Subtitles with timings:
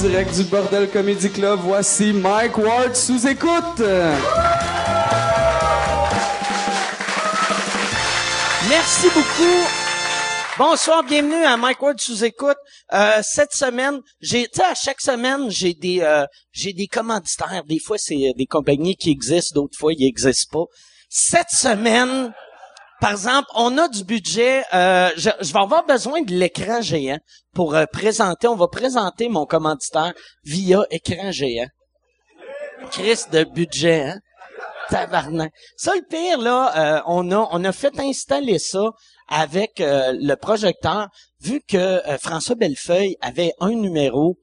[0.00, 3.80] direct du Bordel Comedy Club, voici Mike Ward sous écoute.
[8.68, 9.66] Merci beaucoup.
[10.56, 12.56] Bonsoir, bienvenue à Mike Ward sous écoute.
[12.92, 17.64] Euh, cette semaine, j'ai, tu sais, à chaque semaine, j'ai des, euh, j'ai des commanditaires.
[17.66, 20.64] Des fois, c'est euh, des compagnies qui existent, d'autres fois, ils n'existent pas.
[21.08, 22.32] Cette semaine,
[23.00, 24.64] par exemple, on a du budget.
[24.74, 27.18] Euh, je, vais avoir besoin de l'écran géant
[27.54, 28.48] pour euh, présenter.
[28.48, 30.12] On va présenter mon commanditaire
[30.44, 31.68] via écran géant.
[32.90, 34.20] Chris de budget, hein?
[34.88, 35.52] Tabarnak.
[35.76, 38.90] Ça, le pire, là, euh, on a on a fait installer ça
[39.28, 41.08] avec le projecteur,
[41.42, 44.38] vu que François Bellefeuille avait un numéro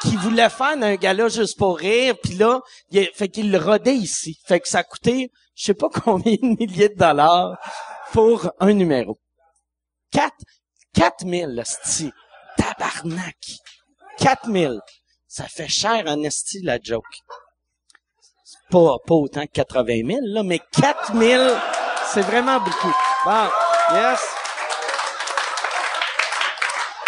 [0.00, 2.60] qui, voulait faire un gala juste pour rire, puis là,
[2.90, 4.38] il, fait qu'il le rodait ici.
[4.46, 7.58] Fait que ça coûté, je sais pas combien de milliers de dollars
[8.12, 9.18] pour un numéro.
[10.10, 10.36] Quatre,
[10.92, 12.12] quatre mille, esti.
[12.56, 13.36] Tabarnak.
[14.18, 14.80] Quatre mille.
[15.26, 17.04] Ça fait cher en esti, la joke.
[18.70, 21.54] Pas, pas autant que 80 000, là, mais 4 000,
[22.12, 22.92] c'est vraiment beaucoup.
[23.24, 23.48] Bon,
[23.92, 24.20] yes.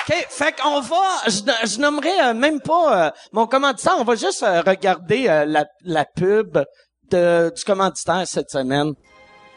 [0.09, 4.15] OK, fait qu'on va, je, je nommerai euh, même pas euh, mon commanditaire, on va
[4.15, 6.59] juste euh, regarder euh, la, la pub
[7.11, 8.95] du commanditaire cette semaine.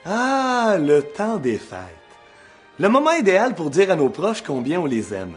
[0.05, 1.80] Ah, le temps des fêtes.
[2.80, 5.36] Le moment idéal pour dire à nos proches combien on les aime.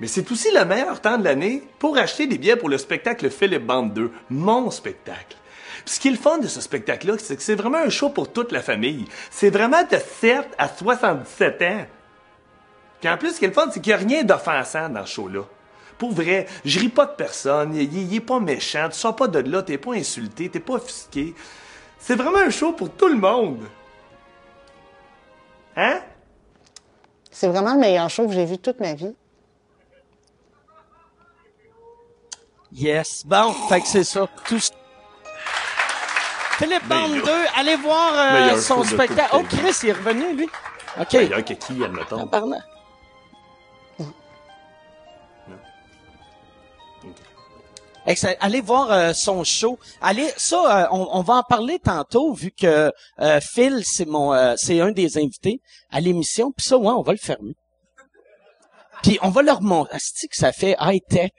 [0.00, 3.30] Mais c'est aussi le meilleur temps de l'année pour acheter des billets pour le spectacle
[3.30, 5.36] Philippe Bande 2, mon spectacle.
[5.84, 8.08] Puis ce qui est le fun de ce spectacle-là, c'est que c'est vraiment un show
[8.08, 9.04] pour toute la famille.
[9.30, 11.86] C'est vraiment de 7 à 77 ans.
[13.00, 15.04] Puis en plus, ce qui est le fun, c'est qu'il n'y a rien d'offensant dans
[15.04, 15.42] ce show-là.
[16.02, 19.14] Pour vrai, je ris pas de personne, il, il- il est pas méchant, tu sors
[19.14, 21.32] pas de là, t'es pas insulté, t'es pas offusqué.
[21.96, 23.60] C'est vraiment un show pour tout le monde.
[25.76, 26.00] Hein?
[27.30, 29.14] C'est vraiment le meilleur show que j'ai vu toute ma vie.
[32.72, 33.22] Yes.
[33.24, 34.26] Bon, fait que c'est ça.
[34.48, 34.58] Tout
[36.58, 39.30] Philippe Bande 2, allez voir euh, son spectacle.
[39.34, 39.42] Oh.
[39.48, 40.48] Chris, il est revenu, lui.
[41.00, 41.12] OK.
[41.12, 42.28] Meilleur que qui, admettons?
[48.40, 49.78] Allez voir euh, son show.
[50.00, 54.56] Allez, ça, euh, on, on va en parler tantôt vu que euh, Phil, c'est mon,
[54.56, 56.52] c'est un des invités à l'émission.
[56.52, 57.54] Puis ça, ouais, on va le fermer.
[59.02, 59.98] Puis on va leur montrer.
[59.98, 61.32] Que ça fait high tech.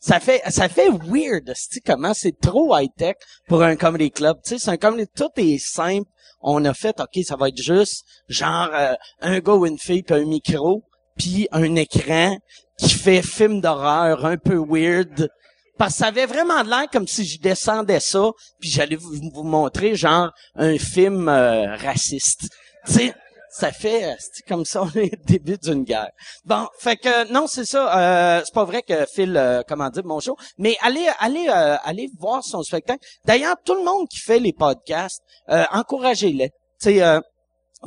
[0.00, 3.16] Ça fait, ça fait weird, asti, comment c'est trop high tech
[3.48, 4.38] pour un comedy club.
[4.44, 6.08] Tu sais, c'est un comedy, tout est simple.
[6.40, 10.04] On a fait, ok, ça va être juste genre euh, un gars ou une fille
[10.04, 10.84] puis un micro
[11.16, 12.38] puis un écran
[12.78, 15.28] qui fait film d'horreur un peu weird.
[15.76, 19.94] Parce que ça avait vraiment l'air comme si je descendais ça, puis j'allais vous, montrer
[19.94, 22.48] genre un film euh, raciste.
[22.86, 23.14] Tu sais,
[23.50, 24.14] ça fait euh,
[24.46, 26.10] comme ça on début d'une guerre.
[26.44, 28.38] Bon, fait que non, c'est ça.
[28.38, 31.76] Euh, c'est pas vrai que Phil, euh, comment dire, mon show, mais allez, allez, euh,
[31.84, 33.04] allez voir son spectacle.
[33.24, 36.50] D'ailleurs, tout le monde qui fait les podcasts, encouragez-les.
[36.80, 37.20] Tu sais.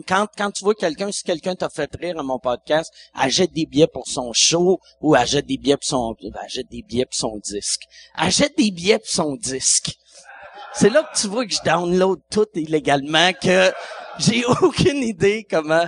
[0.07, 3.65] Quand, quand tu vois quelqu'un, si quelqu'un t'a fait rire à mon podcast, achète des
[3.65, 7.15] billets pour son show ou achète des billets pour son, ben, achète des billets pour
[7.15, 7.81] son disque.
[8.15, 9.97] Achète des billets pour son disque.
[10.73, 13.73] C'est là que tu vois que je download tout illégalement, que
[14.19, 15.87] j'ai aucune idée comment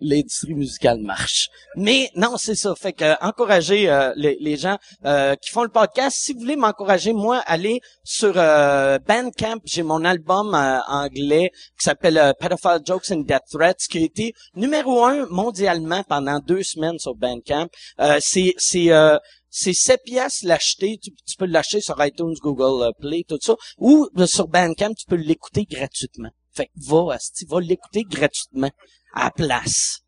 [0.00, 1.48] l'industrie musicale marche.
[1.76, 2.74] Mais non, c'est ça.
[2.74, 6.16] Fait que encourager euh, les, les gens euh, qui font le podcast.
[6.18, 9.58] Si vous voulez m'encourager, moi, allez sur euh, Bandcamp.
[9.64, 14.02] J'ai mon album euh, anglais qui s'appelle euh, Pedophile Jokes and Death Threats, qui a
[14.02, 17.68] été numéro un mondialement pendant deux semaines sur Bandcamp.
[18.00, 19.18] Euh, c'est c'est euh,
[19.58, 23.56] c'est 7 pièces l'acheter, tu, tu peux l'acheter sur iTunes, Google euh, Play, tout ça,
[23.78, 26.28] ou euh, sur Bandcamp, tu peux l'écouter gratuitement.
[26.52, 28.70] Fait que va, asti, va l'écouter gratuitement
[29.16, 30.00] à la place.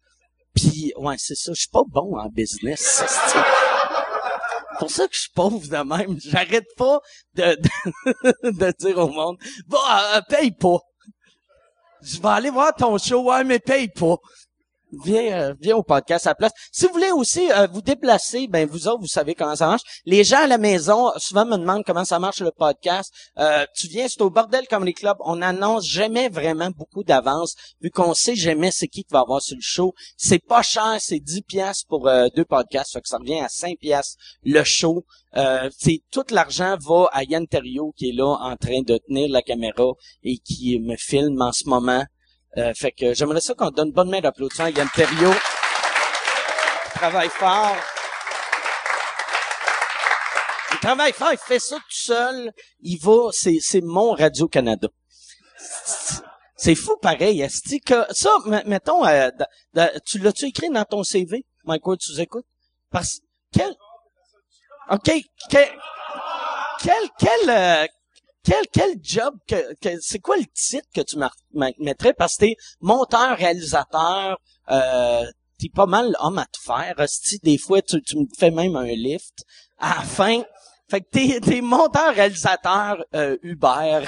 [0.54, 3.02] Puis, ouais, c'est ça, je suis pas bon en business.
[4.78, 6.20] C'est pour ça que je suis pauvre de même.
[6.20, 7.00] J'arrête pas
[7.34, 9.36] de, de, de dire au monde,
[9.66, 10.78] va, euh, paye pas.
[12.00, 14.19] Je vais aller voir ton show, ouais, mais paye pas.
[15.05, 16.52] Viens, euh, viens au podcast à la place.
[16.73, 19.82] Si vous voulez aussi euh, vous déplacer, ben vous autres, vous savez comment ça marche.
[20.06, 23.12] Les gens à la maison souvent me demandent comment ça marche le podcast.
[23.38, 25.17] Euh, tu viens, c'est au Bordel Comedy Club.
[25.20, 29.43] On annonce jamais vraiment beaucoup d'avance, vu qu'on sait jamais c'est qui qui va avoir
[29.43, 29.94] sur le show.
[30.17, 33.49] C'est pas cher, c'est 10 pièces pour euh, deux podcasts, fait que ça revient à
[33.49, 35.05] 5 pièces le show.
[35.37, 35.69] Euh,
[36.11, 39.93] tout l'argent va à Yann Terriot qui est là en train de tenir la caméra
[40.23, 42.05] et qui me filme en ce moment.
[42.58, 44.88] Euh, fait que j'aimerais ça qu'on donne une bonne main d'applaudissement à Yann.
[44.96, 45.34] Il
[46.93, 47.76] travaille fort.
[50.72, 52.52] Il travaille fort, il fait ça tout seul.
[52.81, 54.88] Il va, c'est, c'est mon Radio-Canada.
[56.56, 57.40] C'est fou pareil.
[57.43, 58.31] esti, que ça,
[58.66, 59.31] mettons, euh,
[60.04, 62.46] tu l'as-tu écrit dans ton CV, Mike Ward, tu écoutes?
[62.90, 63.20] Parce
[63.52, 63.72] quel
[64.90, 65.12] OK,
[65.50, 65.69] quel
[66.81, 67.87] quel quel euh,
[68.44, 71.17] quel, quel job que, que c'est quoi le titre que tu
[71.79, 72.14] mettrais?
[72.14, 74.38] Parce que t'es monteur réalisateur
[74.70, 75.25] euh,
[75.58, 78.76] t'es pas mal homme à te faire hostie, des fois tu, tu me fais même
[78.76, 79.44] un lift
[79.79, 80.43] à la fin.
[80.90, 84.05] Fait que t'es t'es monteur réalisateur euh, Uber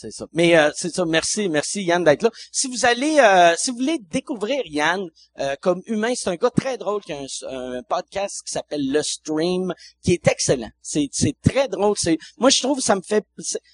[0.00, 0.26] c'est ça.
[0.32, 1.04] Mais euh, c'est ça.
[1.04, 2.30] Merci, merci Yann d'être là.
[2.52, 5.06] Si vous allez, euh, si vous voulez découvrir Yann
[5.38, 8.90] euh, comme humain, c'est un gars très drôle qui a un, un podcast qui s'appelle
[8.90, 10.70] Le Stream, qui est excellent.
[10.80, 11.96] C'est c'est très drôle.
[11.98, 13.24] C'est moi je trouve que ça me fait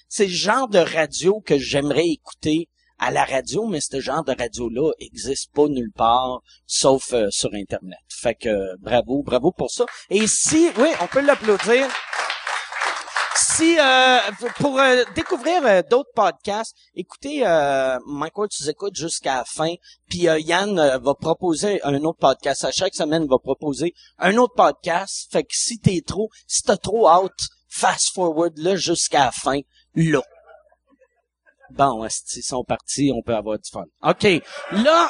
[0.07, 2.69] c'est le genre de radio que j'aimerais écouter
[2.99, 7.53] à la radio, mais ce genre de radio-là existe pas nulle part, sauf euh, sur
[7.53, 7.99] Internet.
[8.09, 9.85] Fait que euh, bravo, bravo pour ça.
[10.09, 11.87] Et si, oui, on peut l'applaudir.
[13.57, 14.19] Si euh,
[14.59, 19.73] pour euh, découvrir euh, d'autres podcasts, écoutez euh, Ward, tu écoutes jusqu'à la fin.
[20.07, 22.65] Puis euh, Yann euh, va proposer un autre podcast.
[22.65, 25.27] À chaque semaine, il va proposer un autre podcast.
[25.31, 29.59] Fait que si t'es trop, si t'as trop hâte, fast forward là jusqu'à la fin,
[29.95, 30.21] là.
[31.71, 33.85] Bon, esti, ils sont partis, on peut avoir du fun.
[34.03, 34.27] OK.
[34.71, 35.09] Là,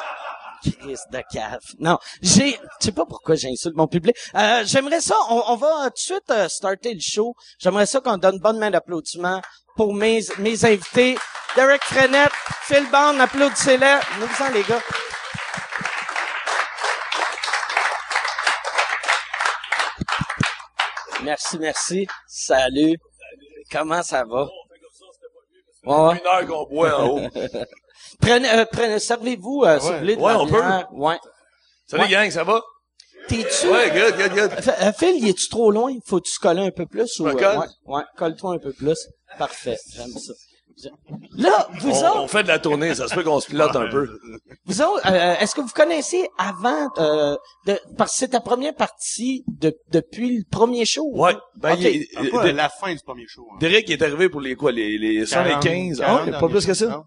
[0.62, 1.60] Chris de cave.
[1.78, 4.16] Non, j'ai, je sais pas pourquoi j'insulte mon public.
[4.34, 7.34] Euh, j'aimerais ça, on, on va tout de suite euh, starter le show.
[7.58, 9.40] J'aimerais ça qu'on donne une bonne main d'applaudissement
[9.76, 11.16] pour mes, mes invités.
[11.56, 12.32] Derek Frenette,
[12.62, 13.98] Phil Bond, applaudissez-les.
[14.20, 14.82] Nous en les gars.
[21.22, 22.06] Merci, merci.
[22.26, 22.96] Salut.
[23.70, 24.48] Comment ça va?
[25.84, 26.18] Ouais.
[26.18, 27.20] Une heure qu'on boit en haut.
[28.20, 30.52] Prenez, euh, prenez, servez-vous, euh, si vous voulez, de Ouais, la on peut.
[30.60, 30.88] bière.
[30.92, 31.16] Ouais.
[31.86, 32.08] Salut Ouais.
[32.08, 32.60] gang, ça va?
[33.28, 33.68] T'es-tu?
[33.68, 34.50] Ouais, good, good, good.
[34.58, 35.92] F- euh, Phil, il est-tu trop loin?
[36.06, 37.18] Faut-tu se coller un peu plus?
[37.20, 37.58] Ou, me euh, colle?
[37.58, 37.66] ouais,
[37.96, 38.96] ouais, colle-toi un peu plus.
[39.38, 40.32] Parfait, j'aime ça.
[41.36, 43.74] Là, vous On, autres, on fait de la tournée, ça se peut qu'on se pilote
[43.74, 44.08] un peu.
[44.64, 47.36] vous autres, euh, est-ce que vous connaissez avant, euh,
[47.66, 51.10] de, parce que c'est ta première partie de, depuis le premier show?
[51.14, 51.34] Ouais.
[51.56, 51.80] Ben, Ok.
[51.80, 53.44] il- il- à la fin du premier show.
[53.52, 53.56] hein.
[53.60, 55.98] Derek il est arrivé pour les quoi, les, les 115?
[55.98, 56.86] 40, Ah, pas plus que ça?
[56.86, 57.02] non?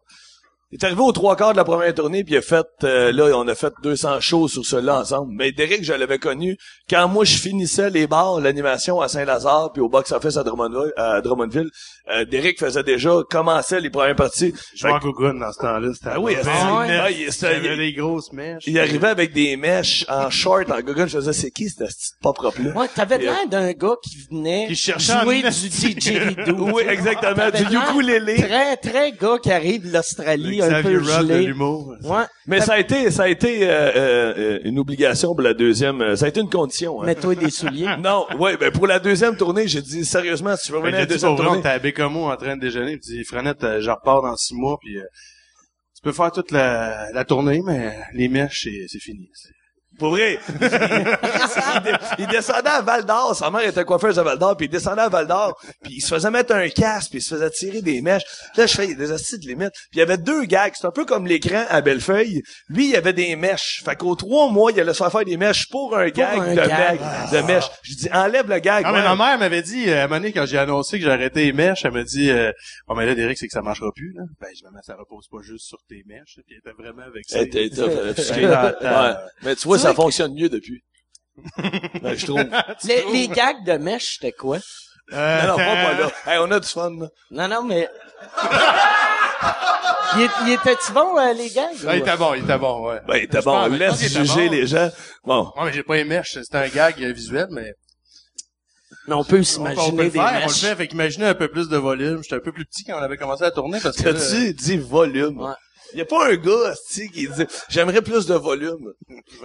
[0.72, 3.12] Il est arrivé aux trois quarts de la première tournée, puis il a fait, euh,
[3.12, 5.34] là, on a fait 200 shows sur cela ensemble.
[5.36, 6.58] Mais Derek, je l'avais connu
[6.90, 10.94] quand moi, je finissais les bars, l'animation à Saint-Lazare, puis au box-office à Drummondville.
[10.96, 11.70] À Drummondville.
[12.14, 14.54] Euh, Derek faisait déjà, commençait les premières parties.
[14.76, 15.90] Je en Gogun dans ce temps-là.
[15.94, 16.42] C'était Ah oui, que-.
[16.48, 18.64] Ah, il- c'était- Il y avait des grosses mèches.
[18.66, 21.06] Il arrivait avec des mèches en short, en gogun.
[21.08, 22.72] Je faisais, c'est qui cette petite pas propre là?
[22.80, 26.70] Ouais, t'avais euh, l'air d'un gars qui venait Qui cherchait jouer du didgeridoo.
[26.74, 28.36] Oui, exactement, du ukulélé.
[28.36, 31.96] Très, très gars qui arrive de l'Australie, Un peu de l'humour.
[32.04, 32.24] Ouais.
[32.48, 36.02] Mais ça a été, ça a été euh, euh, une obligation pour la deuxième.
[36.02, 37.02] euh, Ça a été une condition.
[37.02, 37.06] Hein.
[37.06, 37.88] Mets-toi des souliers.
[38.00, 40.98] Non, ouais, ben pour la deuxième tournée, j'ai dit sérieusement, si tu veux Ben, revenir
[41.00, 43.80] à la deuxième tournée, était à Bécomo en train de déjeuner, puis dit, Frenette, euh,
[43.82, 45.04] je repars dans six mois, puis euh,
[45.96, 49.30] tu peux faire toute la, la tournée, mais les mèches, c'est, c'est fini.
[50.02, 50.40] C'est- pour vrai,
[52.20, 55.02] il, descendait à Val d'Or, sa mère était coiffeuse à Val d'Or, puis il descendait
[55.02, 57.82] à Val d'Or, puis il se faisait mettre un casque, puis il se faisait tirer
[57.82, 58.24] des mèches.
[58.58, 59.72] Là, je fais, il y a des astuces de limite.
[59.72, 62.42] Puis il y avait deux gags, c'est un peu comme l'écran à Bellefeuille.
[62.70, 63.82] Lui, il y avait des mèches.
[63.86, 66.52] Fait qu'aux trois mois, il allait se faire faire des mèches pour un gag un
[66.52, 67.00] de, gag.
[67.00, 67.70] mèche- de mèches.
[67.84, 68.86] Je dis, enlève le gag.
[68.86, 71.06] Non, mais ma mère m'avait dit, euh, à un moment donné, quand j'ai annoncé que
[71.06, 72.52] j'arrêtais les mèches, elle m'a dit, euh,
[72.88, 74.24] oh, mais là, Derek, c'est que ça marchera plus, là.
[74.40, 77.24] Ben, je me ça repose pas juste sur tes mèches, puis elle était vraiment avec
[77.28, 77.40] ça.
[77.40, 78.46] Elle était- elle était offusquée.
[78.48, 78.56] Ouais.
[78.82, 79.14] Ouais.
[79.44, 80.84] Mais tu vois, Tu ça fonctionne mieux depuis.
[82.02, 82.44] Ben, je trouve.
[82.84, 84.58] Les, les gags de mèche, c'était quoi?
[85.14, 86.12] Euh, Non, non, pas, pas là.
[86.28, 87.08] Hey, on a du fun, là.
[87.32, 87.88] Non, non, mais...
[90.16, 91.76] il, est- il était-tu bon, euh, les gags?
[91.88, 93.00] Ah, il était bon, il était bon, ouais.
[93.08, 93.52] Ben, t'es Je bon.
[93.70, 94.52] pense- Laisse était juger bon.
[94.56, 94.90] les gens.
[95.24, 95.52] Bon.
[95.58, 97.74] Ouais, mais j'ai pas les mèches, c'était un gag euh, visuel, mais
[99.08, 100.60] Mais on peut s'imaginer des faire, on le mèches.
[100.62, 102.22] fait, fait qu'imaginez un peu plus de volume.
[102.24, 104.78] J'étais un peu plus petit quand on avait commencé à tourner parce que T'as-tu dit
[104.78, 105.40] volume?
[105.40, 105.54] Ouais.
[105.94, 108.94] Il y a pas un gars, asti, qui dit, j'aimerais plus de volume.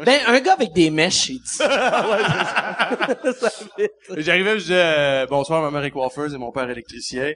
[0.05, 1.59] Ben, un gars avec des mèches, il dit.
[4.17, 7.33] J'arrivais, je disais euh, bonsoir, ma mère est coiffeuse et mon père électricien.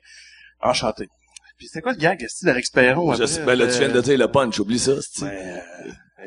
[0.61, 1.09] Enchanté.
[1.59, 3.15] Puis c'était quoi le gag, est d'Alex Perron?
[3.15, 4.93] Je sais, ben là, tu viens de dire le punch, oublie ça.
[5.21, 5.59] Ben, euh,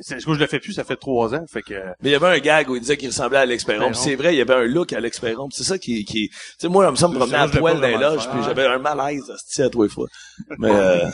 [0.01, 1.73] c'est, je le fais plus, ça fait trois ans, fait que...
[2.01, 3.93] Mais il y avait un gag où il disait qu'il ressemblait à Alex Perron.
[3.93, 5.49] C'est vrai, il y avait un look à Alex Perron.
[5.51, 7.87] C'est ça qui, qui, tu sais, moi, on me semble promener à je poil dans
[7.87, 10.07] les loges, puis j'avais un malaise, à toi fois.
[10.57, 11.05] Mais, euh,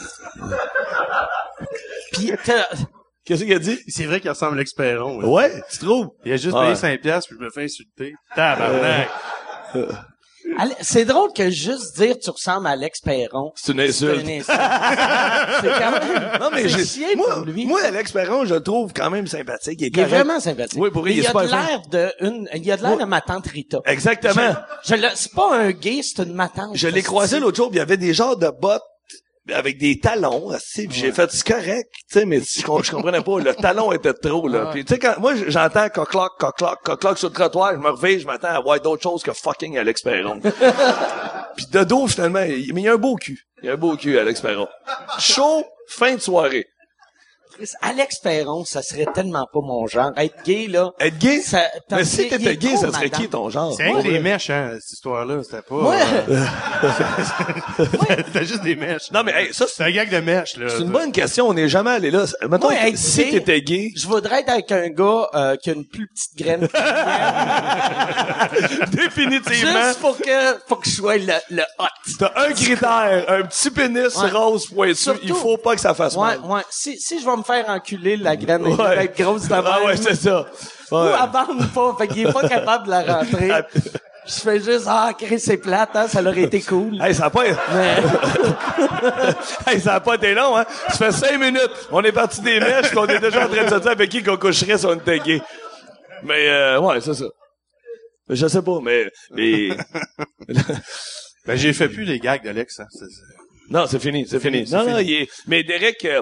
[2.13, 2.67] Puis, t'as-
[3.25, 3.79] qu'est-ce qu'il a dit?
[3.87, 5.19] C'est vrai qu'il ressemble à Alex Perron.
[5.19, 5.25] ouais.
[5.27, 6.09] Ouais, tu trouves?
[6.25, 6.63] Il a juste Ouais.
[6.65, 8.13] payé 5 piastres, puis je me fais insulter.
[8.35, 9.09] Tabarnak!
[10.57, 13.51] Ale- c'est drôle que juste dire tu ressembles à Alex Perron.
[13.55, 14.21] C'est une C'est insulte.
[14.23, 14.59] une insulte.
[15.61, 16.31] c'est quand même...
[16.39, 17.65] Non, mais c'est j'ai, chiant moi, pour lui.
[17.67, 19.77] moi, Alex Perron, je le trouve quand même sympathique.
[19.79, 20.09] Il est, il est correct.
[20.09, 20.79] vraiment sympathique.
[20.81, 23.21] Oui, pour il est a de l'air de une, il a de l'air de ma
[23.21, 23.79] tante Rita.
[23.85, 24.55] Exactement.
[24.85, 26.71] Je le, c'est pas un gay, c'est une matante.
[26.75, 28.81] Je l'ai croisé l'autre jour, puis il y avait des genres de bottes
[29.53, 33.21] avec des talons, puis j'ai fait, c'est correct, tu sais, mais je, com- je comprenais
[33.21, 34.69] pas, le talon était trop, là.
[34.71, 38.19] Puis tu sais, quand, moi, j'entends coq-cloc, coq-cloc, coq-cloc sur le trottoir, je me réveille,
[38.19, 40.39] je m'attends à voir d'autres choses que fucking Alex Perron.
[41.55, 43.39] puis de dos, finalement, il, mais il y a un beau cul.
[43.61, 44.67] Il y a un beau cul, Alex Perron.
[45.19, 46.67] Chaud, fin de soirée.
[47.81, 50.11] Alex Perron, ça serait tellement pas mon genre.
[50.17, 50.91] Être gay, là.
[50.99, 51.41] Être gay?
[51.41, 51.61] Ça,
[51.91, 53.21] mais si t'étais gay, ça serait madame?
[53.21, 53.73] qui ton genre?
[53.75, 55.41] C'est des mèches, hein, cette histoire-là.
[55.43, 55.75] C'était pas...
[55.75, 55.95] Moi,
[56.29, 56.45] euh,
[58.25, 59.11] C'était juste des mèches.
[59.11, 60.69] Non, mais hey, ça, c'est C'est un gag de mèches, là.
[60.69, 61.47] c'est une bonne question.
[61.47, 62.25] On n'est jamais allé là.
[62.49, 65.85] Mettons, si gay- t'étais gay, je voudrais être avec un gars euh, qui a une
[65.85, 66.67] plus petite graine.
[68.91, 71.85] définitivement, Juste pour que, pour que je sois le, le hot.
[72.19, 74.29] t'as un critère, un petit pénis Ouais.
[74.31, 74.95] rose pointu.
[74.95, 76.39] Surtout- Il faut pas que ça fasse Ouais, mal.
[76.45, 76.61] ouais.
[76.69, 79.05] Si, si je vais me faire enculer, la graine Ouais.
[79.05, 80.45] être grosse de Ah ouais, c'est ça.
[80.91, 81.11] Ou Ouais.
[81.23, 83.51] elle bande pas, fait qu'il est pas capable de la rentrer.
[84.27, 87.01] Je fais juste, ah, Chris, c'est plate, hein, ça aurait été cool.
[87.01, 87.95] Hey, ça a pas, Mais,
[89.73, 90.65] hey, ça a pas été long, hein.
[90.89, 91.71] Ça fait cinq minutes.
[91.91, 94.09] On est parti des mèches, puis on est déjà en train de se dire avec
[94.09, 95.41] qui qu'on coucherait si on était gay.
[96.23, 97.25] Mais, euh, ouais, c'est ça.
[98.29, 99.69] Je sais pas, mais, mais,
[101.45, 102.85] Ben, j'ai fait plus les gags d'Alex, hein.
[103.71, 104.63] Non, c'est fini, c'est fini.
[104.71, 105.11] Non, non, fini.
[105.11, 105.29] il est...
[105.47, 106.21] Mais Derek, euh,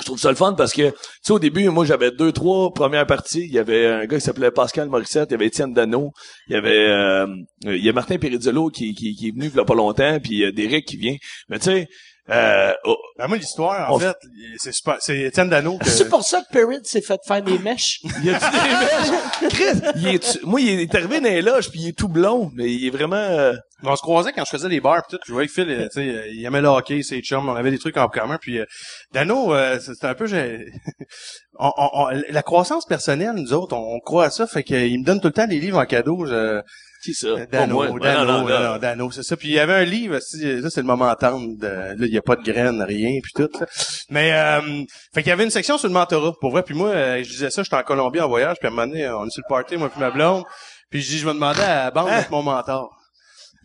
[0.00, 2.72] je trouve ça le fun parce que, tu sais, au début, moi, j'avais deux, trois
[2.72, 3.44] premières parties.
[3.44, 6.12] Il y avait un gars qui s'appelait Pascal Morissette, il y avait Étienne Dano,
[6.48, 7.26] il y avait, euh,
[7.62, 10.18] il y a Martin Perizzolo qui, qui, qui est venu il y a pas longtemps,
[10.20, 11.16] puis il y a Derek qui vient.
[11.48, 11.88] Mais tu sais,
[12.30, 14.16] euh, oh, Ben, moi, l'histoire, en On- fait,
[14.58, 15.86] c'est super, c'est Étienne Dano que...
[15.88, 18.00] c'est pour ça que Perrin s'est fait faire des mèches.
[18.22, 19.52] y a-tu des mèches?
[19.52, 22.50] Chris, il est, moi, il est arrivé dans les loges, puis il est tout blond,
[22.54, 23.16] mais il est vraiment...
[23.16, 23.52] euh,
[23.82, 26.00] On se croisait quand je faisais les bars pis tout, je voyais que Phil, tu
[26.00, 28.64] sais, il aimait le hockey, ses chums, on avait des trucs en commun, puis euh,
[29.12, 30.66] Dano, euh, c'était un peu, j'ai-
[31.58, 34.98] on, on- on- la croissance personnelle, nous autres, on, on croit à ça, fait qu'il
[35.00, 36.62] me donne tout le temps des livres en cadeau, je,
[37.04, 37.34] Qui ça?
[37.36, 38.00] Pas Dano, moi.
[38.00, 39.36] Dano, Non, non, non, Dano, c'est ça.
[39.36, 40.20] Puis il y avait un livre, là
[40.70, 43.50] c'est le moment tendre, de, là il y a pas de graines, rien, puis tout.
[43.60, 43.66] là.
[44.08, 44.84] Mais euh,
[45.14, 46.62] fait qu'il y avait une section sur le mentorat, pour vrai.
[46.62, 48.86] Puis moi, euh, je disais ça, j'étais en Colombie en voyage, puis à un moment
[48.86, 50.44] donné, on est sur le party, moi puis ma blonde,
[50.90, 52.90] puis je dis, je vais demander à la bande d'être mon mentor.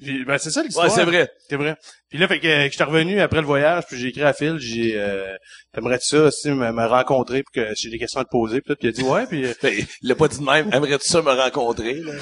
[0.01, 0.85] Puis, ben c'est ça l'histoire.
[0.85, 1.29] Ouais, c'est vrai.
[1.49, 1.75] C'est vrai.
[2.09, 4.57] Puis là, fait que, que j'étais revenu après le voyage, puis j'ai écrit à Phil,
[4.57, 5.35] j'ai euh,
[5.73, 8.73] t'aimerais-tu ça aussi me, me rencontrer puis que j'ai des questions à te poser, puis
[8.73, 10.69] tout, puis il a dit ouais, puis euh, Ben, il l'a pas dit de même.
[10.73, 12.13] Aimerais-tu ça me rencontrer, là?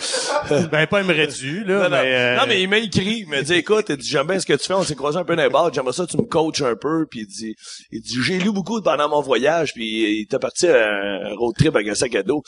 [0.72, 1.89] ben pas aimerais-tu là, Non, non.
[1.89, 4.39] mais euh, Non, mais il m'a écrit, il m'a dit, écoute, il dit, j'aime bien
[4.39, 6.17] ce que tu fais, on s'est croisé un peu dans les bars, j'aimerais ça, tu
[6.17, 7.55] me coaches un peu, puis il dit,
[7.91, 11.55] il dit, j'ai lu beaucoup pendant mon voyage, puis il était parti à un road
[11.57, 12.43] trip avec un sac à dos.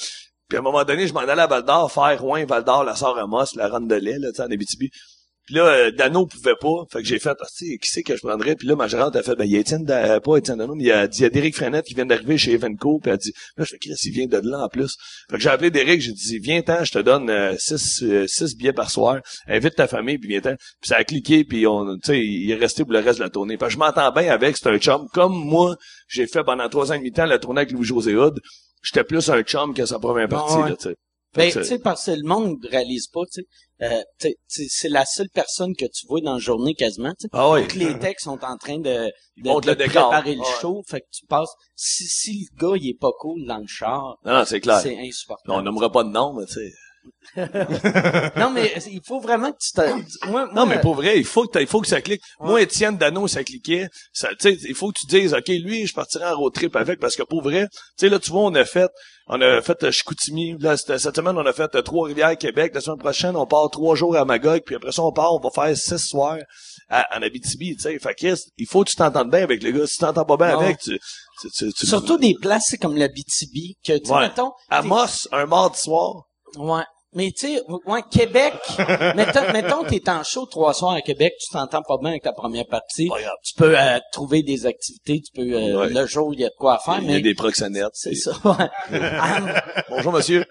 [0.49, 2.83] Puis à un moment donné, je m'en allais à Val d'Or, faire Rouen, Val d'Or,
[2.83, 4.89] la Sœur Amos, la Ronde de lait, là, tu sais, en Abitibi.
[5.49, 8.03] Puis là, euh, Dano pouvait pas, fait que j'ai fait, ah, tu sais, qui c'est
[8.03, 8.55] que je prendrais?
[8.55, 10.59] Puis là, ma gérante a fait, ben, il y a Étienne, Da- euh, pas Étienne
[10.59, 12.99] Dano, mais il y a, il y a Derek Frenette qui vient d'arriver chez Evenco,
[12.99, 14.95] puis elle dit, là, je fais, Chris, il vient de là en plus.
[15.31, 18.55] Fait que j'ai appelé Derek, j'ai dit, viens-t'en, je te donne euh, six, euh, six
[18.55, 20.53] billets par soir, invite ta famille, puis viens-t'en.
[20.81, 23.23] Puis ça a cliqué, puis on, tu sais, il est resté pour le reste de
[23.23, 23.57] la tournée.
[23.57, 25.07] Fait que je m'entends bien avec, c'est un chum.
[25.13, 25.77] Comme moi,
[26.07, 28.39] j'ai fait pendant trois ans et demi temps la tournée avec Louis-José Hood,
[28.83, 30.69] j'étais plus un chum que sa première partie, ouais.
[30.69, 30.95] là, tu sais.
[31.35, 33.47] Ben, tu sais, parce que le monde réalise pas, tu sais.
[33.81, 34.01] Euh,
[34.47, 37.29] c'est la seule personne que tu vois dans la journée quasiment, tu sais.
[37.33, 37.61] Ah oui.
[37.61, 39.05] Donc, les textes sont en train de,
[39.37, 40.09] de, de le décor.
[40.09, 40.47] préparer le Ouais.
[40.59, 40.83] show.
[40.87, 44.17] Fait que tu passes, si, si le gars, il est pas cool dans le char,
[44.25, 44.79] Non, non, c'est clair.
[44.81, 45.63] c'est On insupportable.
[45.63, 46.71] nommera pas de nom, mais tu sais.
[48.37, 51.45] Non, mais il faut vraiment que tu te, moi, Non, mais pour vrai, il faut
[51.47, 52.21] que, il faut que ça clique.
[52.39, 53.87] Moi, Étienne Dano, ça cliquait.
[54.13, 56.75] Ça, tu sais, il faut que tu dises, OK, lui, je partirai en road trip
[56.75, 58.89] avec, parce que pour vrai, tu sais, là, tu vois, on a fait,
[59.27, 60.55] on a fait euh, Chicoutimi.
[60.59, 62.71] Là, cette semaine, on a fait euh, Trois-Rivières, Québec.
[62.73, 65.39] La semaine prochaine, on part trois jours à Magog, puis après ça, on part, on
[65.39, 66.37] va faire six soirs
[66.89, 67.99] à, en Abitibi, tu sais.
[67.99, 69.85] Fait que, Chris, il faut que tu t'entendes bien avec le gars.
[69.87, 70.59] Si tu t'entends pas bien Non.
[70.61, 70.97] avec, tu,
[71.41, 74.21] tu, tu, tu- surtout des places comme la BTB, que, tu Ouais.
[74.21, 76.23] mettons, Amos, un mardi soir.
[76.57, 76.83] Ouais.
[77.15, 78.53] Mais tu sais, ouais, Québec,
[79.15, 82.33] mettons, mettons t'es en show trois soirs à Québec, tu t'entends pas bien avec ta
[82.33, 83.09] première partie.
[83.43, 85.89] Tu peux euh, trouver des activités, tu peux euh, Ouais.
[85.89, 87.85] le jour il y a de quoi faire, Il y a mais des proxénètes.
[87.93, 88.31] c'est ça.
[88.91, 89.53] Am-
[89.89, 90.45] Bonjour, monsieur.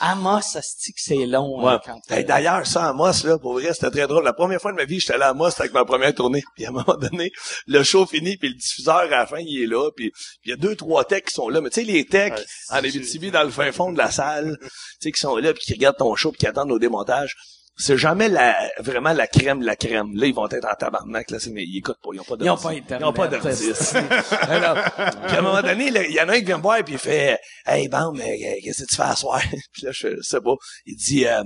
[0.00, 3.38] Amos, ça se dit que c'est long hein, quand Hey, D'ailleurs, ça, à Moss, là,
[3.38, 4.24] pour vrai, c'était très drôle.
[4.24, 6.42] La première fois de ma vie, j'étais allé à Moss avec ma première tournée.
[6.56, 7.30] Puis à un moment donné,
[7.66, 9.90] le show finit, puis le diffuseur, à la fin, il est là.
[9.94, 10.10] Puis
[10.44, 11.60] il y a deux, trois techs qui sont là.
[11.60, 14.56] Mais tu sais, les techs, Ouais, en Abitibi, dans le fin fond de la salle,
[14.60, 14.68] tu
[15.00, 17.36] sais, qui sont là, puis qui regardent ton show, puis qui attendent au démontage.
[17.78, 20.14] C'est jamais la, vraiment la crème, la crème.
[20.14, 22.36] Là, ils vont être en tabarnak, là, c'est- mais ils écoutent pas, ils ont pas
[22.36, 23.00] de Ils ont pas Internet.
[23.02, 23.96] Ils ont pas d'artiste.
[24.40, 24.76] Alors,
[25.26, 26.94] puis à un moment donné, il y en a un qui vient me voir, puis
[26.94, 29.42] il fait, hey, bon, mais euh, qu'est-ce que tu fais à soir?
[29.72, 30.54] puis là, je, je sais pas.
[30.86, 31.42] Il dit, euh,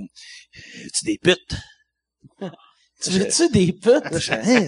[0.53, 1.55] tu des putes?
[3.03, 4.29] Tu veux-tu des putes?
[4.31, 4.65] Hein?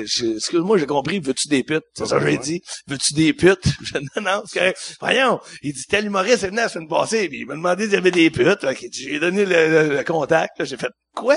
[0.00, 1.18] Excuse-moi, j'ai compris.
[1.20, 1.82] Veux-tu des putes?
[1.94, 2.62] C'est ça que j'ai dit.
[2.86, 3.64] Veux-tu des putes?
[3.84, 4.96] Je dis, non, non, c'est correct.
[5.00, 5.40] Voyons.
[5.62, 7.96] Il dit, tel humoriste est venu la semaine passée, puis il m'a demandé s'il y
[7.96, 8.60] avait des putes.
[8.60, 10.64] Fait que J'ai donné le, le- le contact.
[10.64, 11.36] J'ai fait, quoi?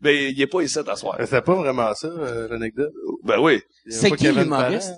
[0.00, 1.16] Ben, il est pas ici à soir.
[1.28, 2.92] C'est pas vraiment ça, euh, l'anecdote.
[3.24, 3.60] Ben oui.
[3.86, 4.92] Il y avait C'est qui l'humoriste?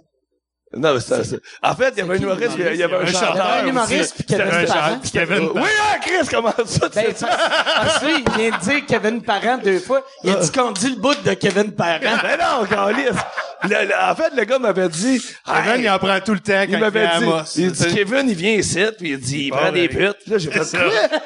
[0.77, 1.37] Non, mais c'est ça.
[1.65, 3.07] En fait, il y avait un humoriste, il y avait- il y avait un Un
[3.07, 3.29] chanteur.
[3.37, 4.81] chanteur, un humoriste, puis Kevin C'était un Parent.
[4.85, 5.63] chanteur, puis Kevin Oui,
[5.93, 6.89] ah, Chris, comment ça?
[6.89, 7.29] tu Ben, sais ça?
[7.75, 10.05] parce que il vient de dire Kevin Parent deux fois.
[10.23, 11.99] Il a dit qu'on dit le bout de Kevin Parent.
[12.23, 13.07] Ben non, Carlis.
[13.65, 16.41] Le- le- En fait, le gars m'avait dit, Kevin, Hey, il en prend tout le
[16.41, 17.43] temps quand il il, m'avait dit, Amos.
[17.57, 20.17] il dit, Kevin, il vient ici, puis il dit, il prend des putes.
[20.23, 21.19] Puis là, j'ai fait, quoi?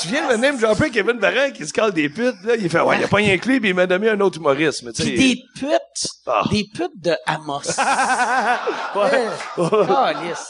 [0.00, 2.54] Tu viens de me name dropper Kevin Parent qui se cale des putes, là?
[2.58, 4.82] Il fait, ouais, il a pas rien lui, puis il m'a donné un autre humoriste,
[4.84, 5.10] mais tu sais.
[5.10, 6.08] des putes.
[6.26, 6.44] Ah.
[6.50, 7.60] Des putes de Amos.
[8.94, 9.86] Ouais.
[9.86, 10.48] Calice.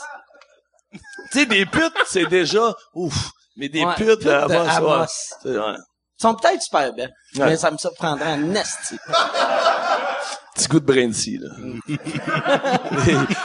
[1.32, 3.30] Tu sais, des putes, c'est déjà, ouf.
[3.56, 5.06] Mais des Ouais, putes, putes de Amos,
[5.44, 5.76] ouais.
[6.22, 7.12] Ils sont peut-être super belles.
[7.36, 7.46] Ouais.
[7.46, 8.96] Mais ça me surprendrait en esti.
[10.54, 11.48] Petit goût de Braincy, là.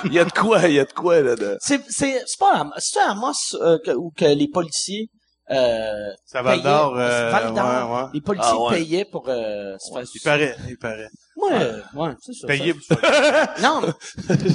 [0.03, 1.57] il y a de quoi, il y a de quoi, là, de...
[1.59, 2.69] C'est, c'est, c'est pas.
[2.77, 5.09] C'est Amos, euh, que, ou que les policiers,
[5.49, 8.09] euh, à Val d'Or, euh, ouais, ouais.
[8.13, 8.77] Les policiers Ah, ouais.
[8.77, 11.09] payaient pour, euh, se faire Il paraît, il paraît.
[11.37, 12.47] Ouais, ouais, c'est ça.
[12.47, 12.95] Payé ça.
[12.95, 13.55] pour ça.
[13.61, 13.81] Non,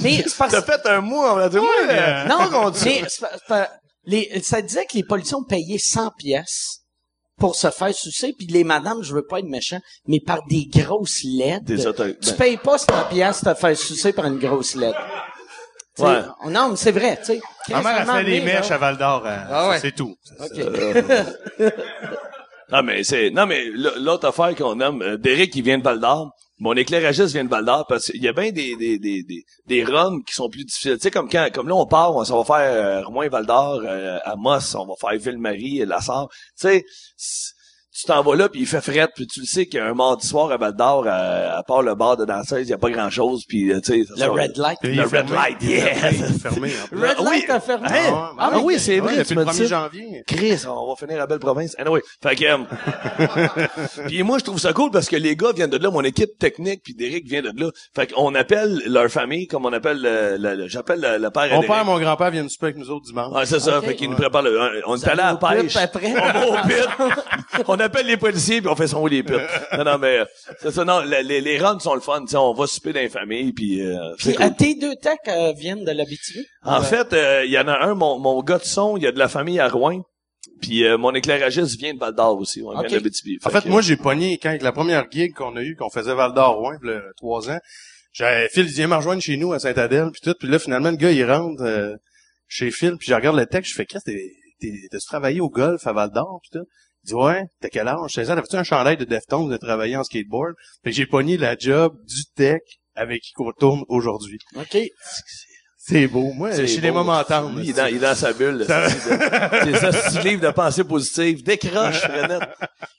[0.03, 2.71] mais c'est parce T'as fait un mot, on va dire, ouais, Non,
[3.49, 3.67] mais
[4.05, 6.82] les, ça disait que les policiers ont payé 100 pièces
[7.39, 10.65] pour se faire sucer, puis les madames, je veux pas être méchant, mais par des
[10.65, 11.65] grosses lettres.
[11.65, 12.35] Des auto- Tu ben.
[12.37, 14.99] payes pas 100 pièces te faire sucer par une grosse lettre.
[15.95, 16.21] Tu sais, Ouais.
[16.49, 17.41] Non, mais c'est vrai, tu sais.
[17.69, 19.23] Ma mère a fait des mèches à Val d'Or.
[19.25, 19.79] Ah ouais.
[19.79, 20.15] C'est tout.
[22.71, 23.65] Non, mais c'est, non, mais
[23.99, 26.31] l'autre affaire qu'on aime, euh, Derek, il vient de Val d'Or.
[26.59, 29.43] Mon éclairagiste vient de Val d'Or parce qu'il y a bien des, des, des, des,
[29.65, 30.93] des runs qui sont plus difficiles.
[30.93, 33.45] Tu sais, comme quand, comme là, on part, on, ça va faire euh, Rouen Val
[33.45, 36.29] d'Or, euh, à Moss, on va faire Ville-Marie, La Sarre.
[36.29, 36.85] Tu sais,
[38.05, 40.51] tu t'en vas là, puis il fait fret, puis tu le sais qu'un mardi soir
[40.51, 43.43] à Val d'Or, à, à part le bar de danseuse, il y a pas grand-chose,
[43.47, 44.09] puis euh, tu sais...
[44.09, 44.77] Le sort- red light.
[44.83, 45.93] Le red light, yeah.
[46.41, 46.71] fermé.
[46.91, 47.51] Red Ah, light oui.
[47.51, 47.87] a fermé.
[47.89, 48.31] Hein?
[48.37, 49.81] Ah, Ah oui, c'est Ouais, vrai, depuis tu le m'as 1er dit ça.
[49.81, 50.23] janvier.
[50.27, 51.75] Chris, on va finir à Belle Province.
[51.79, 52.57] Anyway, fait que, euh,
[54.07, 56.37] puis moi, je trouve ça cool parce que les gars viennent de là, mon équipe
[56.37, 57.69] technique, puis Derek vient de là.
[57.95, 61.49] Fait qu'on appelle leur famille comme on appelle le, le- le- j'appelle le, le père
[61.53, 63.33] Mon père, mon grand-père viennent super avec nous autres dimanche.
[63.33, 63.81] Ouais, c'est ça.
[63.81, 64.43] Fait qu'ils nous préparent
[64.87, 65.77] on est allé à la pêche.
[67.67, 69.33] On appelle les policiers puis on fait son où les pits.
[69.77, 70.25] Non, non, mais, euh,
[70.59, 72.93] c'est ça, non, les, les, les runs sont le fun, tu sais, on va souper
[72.93, 74.45] dans les familles puis, euh, c'est Puis, cool.
[74.45, 76.45] euh, tes deux techs euh, viennent de l'Abitibi?
[76.63, 79.07] En fait, euh, il y en a un, mon, mon gars de son, il y
[79.07, 80.01] a de la famille à Rouen.
[80.61, 83.45] Puis euh, mon éclairagiste vient de Val d'Or aussi, on vient de.
[83.45, 86.33] En fait, moi, j'ai pogné, quand la première gig qu'on a eue, qu'on faisait Val
[86.33, 87.59] d'Or, Rouen, il y a trois ans,
[88.13, 90.91] j'avais, Phil, il vient me rejoindre chez nous à Saint-Adèle, puis tout, puis là, finalement,
[90.91, 91.95] le gars, il rentre euh,
[92.47, 95.85] chez Phil, puis je regarde le texte, je fais, qu'est-ce que t'es, travaillé au golf
[95.85, 96.65] à Val d'Or, puis tout?
[97.03, 98.11] Il dit, ouais, t'as quel âge?
[98.13, 100.53] Je disais, t'avais-tu un chandail de Deftones de travailler en skateboard?
[100.83, 102.61] Fait que j'ai pogné la job du tech
[102.95, 104.37] avec qui qu'on tourne aujourd'hui.
[104.55, 104.77] OK.
[105.85, 106.31] C'est beau.
[106.31, 106.99] Moi, C'est des beau.
[106.99, 107.57] moments tendres.
[107.59, 108.63] Lui, il est dans, il est dans sa bulle.
[108.65, 108.87] Ça-
[109.65, 111.43] C'est ça, six livres de pensée positive.
[111.43, 112.47] Décroche, Frenette.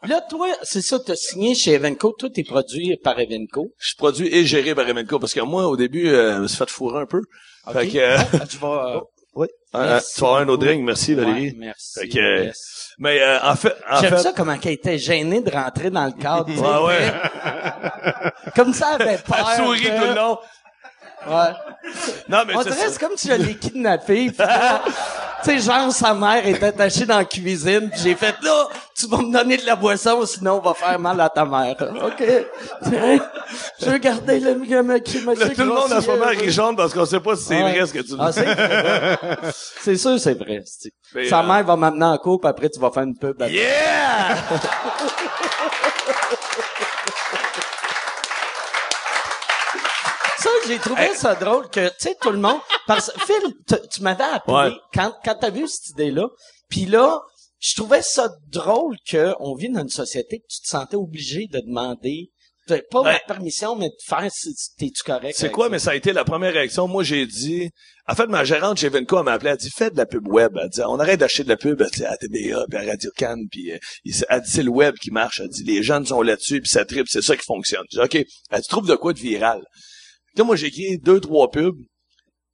[0.07, 2.12] Là, toi, c'est ça, t'as signé chez Evenco.
[2.19, 3.73] Toi, t'es produit par Evenco.
[3.79, 6.47] Je suis produit et géré par Emenco parce que moi, au début, euh, je me
[6.47, 7.23] suis fait fourrer un peu.
[7.73, 8.97] Fait que, euh, Ah, tu vas...
[8.97, 9.01] euh,
[9.37, 9.47] oui.
[9.73, 10.85] Merci tu vas avoir un autre drink.
[10.85, 11.47] Merci, Valérie.
[11.53, 12.01] Ouais, merci.
[12.01, 12.74] Fait que, euh, Yes.
[12.98, 16.04] Mais euh, en fait, en J'aime fait, ça comment qu'elle était gênée de rentrer dans
[16.07, 16.46] le cadre.
[16.46, 16.61] tu sais.
[16.61, 17.12] Ouais, ouais.
[18.54, 19.50] Comme ça, elle avait peur.
[19.50, 20.38] elle sourit de- tout le long.
[21.27, 21.53] Ouais.
[22.29, 24.31] Non, mais On c'est dirait c'est comme si je l'ai kidnappé.
[24.33, 27.91] Tu sais, genre, sa mère est attachée dans la cuisine.
[27.91, 30.99] puis j'ai fait, là, tu vas me donner de la boisson, sinon on va faire
[30.99, 31.77] mal à ta mère.
[31.81, 32.25] OK.
[33.81, 35.19] Je veux garder le Là, tout
[35.59, 37.73] le monde a son mère rigeante parce qu'on sait pas si c'est Ouais.
[37.77, 38.17] vrai ce que tu dis.
[38.19, 39.19] Ah, c'est vrai.
[39.83, 40.63] C'est sûr, c'est vrai.
[41.15, 43.39] Mais, Sa euh, mère va m'amener en cours, puis après, tu vas faire une pub.
[43.43, 44.37] Yeah!
[50.66, 52.59] j'ai trouvé ça drôle que, tu sais, tout le monde...
[52.87, 53.55] Parce Phil,
[53.90, 54.72] tu- m'avais appelé Ouais.
[54.92, 56.27] quand, quand t'as vu cette idée-là.
[56.68, 57.20] Puis là,
[57.61, 61.46] je trouvais ça drôle que on vit dans une société que tu te sentais obligé
[61.50, 62.31] de demander,
[62.68, 63.12] de- pas Ouais.
[63.12, 65.35] la permission, mais de faire si t'es-tu correct.
[65.38, 65.70] C'est quoi, ça?
[65.70, 66.88] mais ça a été la première réaction.
[66.88, 67.70] Moi, j'ai dit,
[68.07, 70.05] en fait, ma gérante chez Venco, elle m'a appelé, elle a dit, fais de la
[70.07, 70.53] pub web.
[70.62, 73.11] Elle dit, on arrête d'acheter de la pub, elle dit, à TBA, puis à Radio
[73.16, 73.79] Cannes, puis euh,
[74.29, 75.40] elle dit, c'est le web qui marche.
[75.40, 77.85] Elle dit, les jeunes sont là-dessus, puis ça tripe, c'est ça qui fonctionne.
[77.92, 78.27] Je dis, OK.
[78.50, 79.62] Elle dit, trouve de quoi de viral.
[80.37, 81.79] Là, moi, j'ai écrit deux, trois pubs.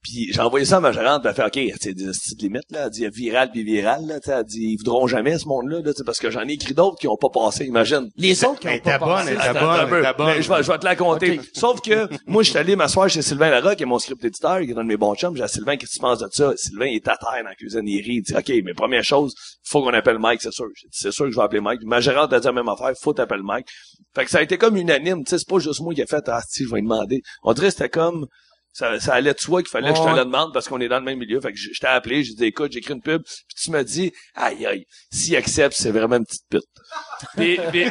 [0.03, 2.85] Puis j'ai envoyé ça à ma gérante, elle fait OK, c'est des petites limites là,
[2.85, 5.81] elle dit viral puis viral là, tu sais, elle dit ils voudront jamais ce monde-là
[5.81, 8.09] là, tu sais, parce que j'en ai écrit d'autres qui ont pas passé, imagine.
[8.17, 10.15] Les autres qui ont pas bonne, passé.
[10.17, 11.41] bonne, je vais, je vais te la compter.
[11.55, 14.61] Sauf que moi, je suis allé m'asseoir chez Sylvain Larocque, qui est mon script éditeur,
[14.61, 15.37] qui est un de mes bons chums.
[15.37, 16.53] J'ai dit, Sylvain, qu'est-ce que tu penses de ça?
[16.57, 18.17] Sylvain, il est à terre dans la cuisine, il rit.
[18.17, 19.35] Il dit, OK, mais première chose,
[19.65, 20.67] faut qu'on appelle Mike, c'est sûr.
[20.75, 21.81] J'ai dit, c'est sûr que je vais appeler Mike.
[21.85, 23.67] Ma gérante a dit la même affaire, faut t'appeler Mike.
[24.15, 26.07] Fait que ça a été comme unanime, tu sais, c'est pas juste moi qui ai
[26.07, 27.23] fait, ah, si, je vais lui demander.
[27.43, 28.27] On dirait que c'était comme,
[28.73, 30.89] ça, ça allait de soi qu'il fallait que je te le demande parce qu'on est
[30.89, 31.41] dans le même milieu.
[31.41, 33.83] Fait que je, je t'ai appelé, j'ai dit, écoute, j'écris une pub, puis tu me
[33.83, 36.65] dis, aïe, aïe, s'il accepte, c'est vraiment une petite pute.
[37.37, 37.91] Puis, puis, puis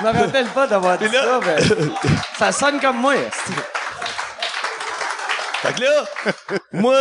[0.00, 1.56] Je me rappelle pas d'avoir dit là- ça, mais
[2.38, 3.14] ça sonne comme moi.
[5.62, 6.04] Fait que là,
[6.72, 6.96] moi,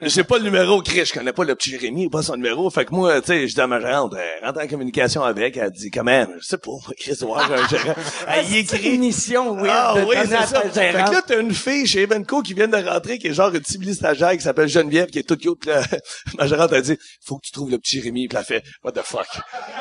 [0.00, 2.70] j'ai pas le numéro, Chris, je connais pas le petit Jérémy, pas son numéro.
[2.70, 5.56] Fait que moi, tu sais, je dis à ma gérante, euh, rentre en communication avec,
[5.56, 7.94] elle dit, quand même, je sais pas, Chris, voir, j'ai un gérant.
[8.28, 8.94] Elle y C'est écrit.
[8.94, 10.60] une mission weird Ah oui, c'est ça.
[10.62, 13.52] Fait que là, t'as une fille chez Evenco qui vient de rentrer, qui est genre
[13.52, 15.66] une petite stagiaire qui s'appelle Geneviève, qui est toute cute.
[15.66, 15.82] Là,
[16.38, 16.96] ma gérante a dit,
[17.26, 18.28] faut que tu trouves le petit Jérémy.
[18.28, 19.26] Puis elle fait, what the fuck?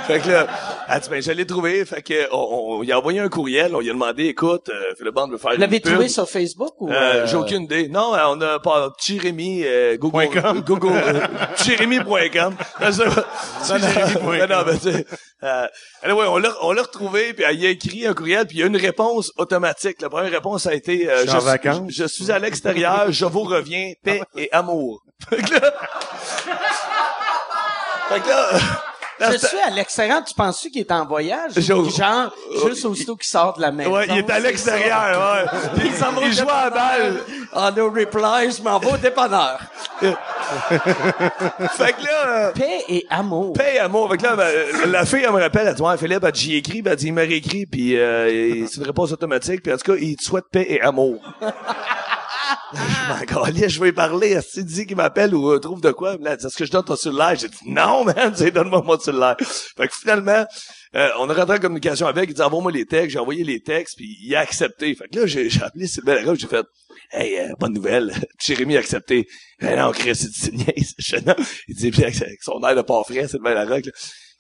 [0.08, 0.48] Fait que là,
[0.90, 1.86] elle dit, ben, je l'ai trouvé.
[1.86, 4.94] Fait que, on, on, il a envoyé un courriel, on lui a demandé, écoute, euh,
[4.98, 6.90] Philippe Bond veut faire Vous l'avez trouvé sur Facebook ou...
[6.90, 7.88] Euh, euh, J'ai aucune idée.
[7.90, 10.62] Non, on a pas Jérémy euh, Google com.
[10.62, 11.28] Google euh,
[11.64, 12.56] Jérémy.com.
[12.82, 13.24] Non, Jérémy.com.
[15.44, 15.68] euh,
[16.06, 18.68] on l'a on l'a retrouvé puis il a écrit un courriel puis il y a
[18.68, 20.02] une réponse automatique.
[20.02, 21.92] La première réponse a été euh, Je suis vacances.
[21.92, 25.04] je suis à l'extérieur, je vous reviens, paix et amour.
[25.30, 25.62] Fait que là,
[28.10, 28.60] fait que là,
[29.20, 31.52] Je suis à l'extérieur, tu penses-tu qu'il est en voyage?
[31.58, 32.34] Ou Genre,
[32.68, 33.94] juste aussitôt qu'il sort de la maison?
[33.94, 35.46] ouais, il est à l'extérieur, ouais.
[35.48, 35.72] ça.
[36.24, 37.24] Il s'en va à la balle.
[37.54, 39.60] Ah, no reply, je m'en vais au dépanneur.
[40.02, 43.54] Fait que là, euh, Paix et amour.
[43.54, 44.10] Paix et amour.
[44.12, 44.52] Fait que là, ben,
[44.92, 47.08] la fille, elle me rappelle, elle dit, ouais, Philippe, elle j'y écrit, ben, elle dit,
[47.08, 50.24] il m'a réécrit, puis euh, c'est une réponse automatique, puis en tout cas, il te
[50.24, 51.20] souhaite paix et amour.
[52.74, 56.16] je m'en je vais parler, qu'il dit qu'il m'appelle ou euh, trouve de quoi?
[56.16, 57.36] Est-ce que je donne ton cellulaire?
[57.36, 59.38] J'ai dit, non, man, donne-moi mon cellulaire.
[59.40, 60.46] Fait que finalement,
[60.96, 63.62] euh, on a rentré en communication avec, il dit, envoie-moi les textes, j'ai envoyé les
[63.62, 64.94] textes, puis il a accepté.
[64.96, 66.66] Fait que là, j'ai appelé Sylvain Larocque, j'ai fait,
[67.12, 69.28] hey, euh, bonne nouvelle, Jérémy a accepté.
[69.60, 70.52] Ben non, Chris, c'est
[71.26, 71.36] non.
[71.68, 73.92] Il dit, avec son air de pas frais, Sylvain Larocque, là,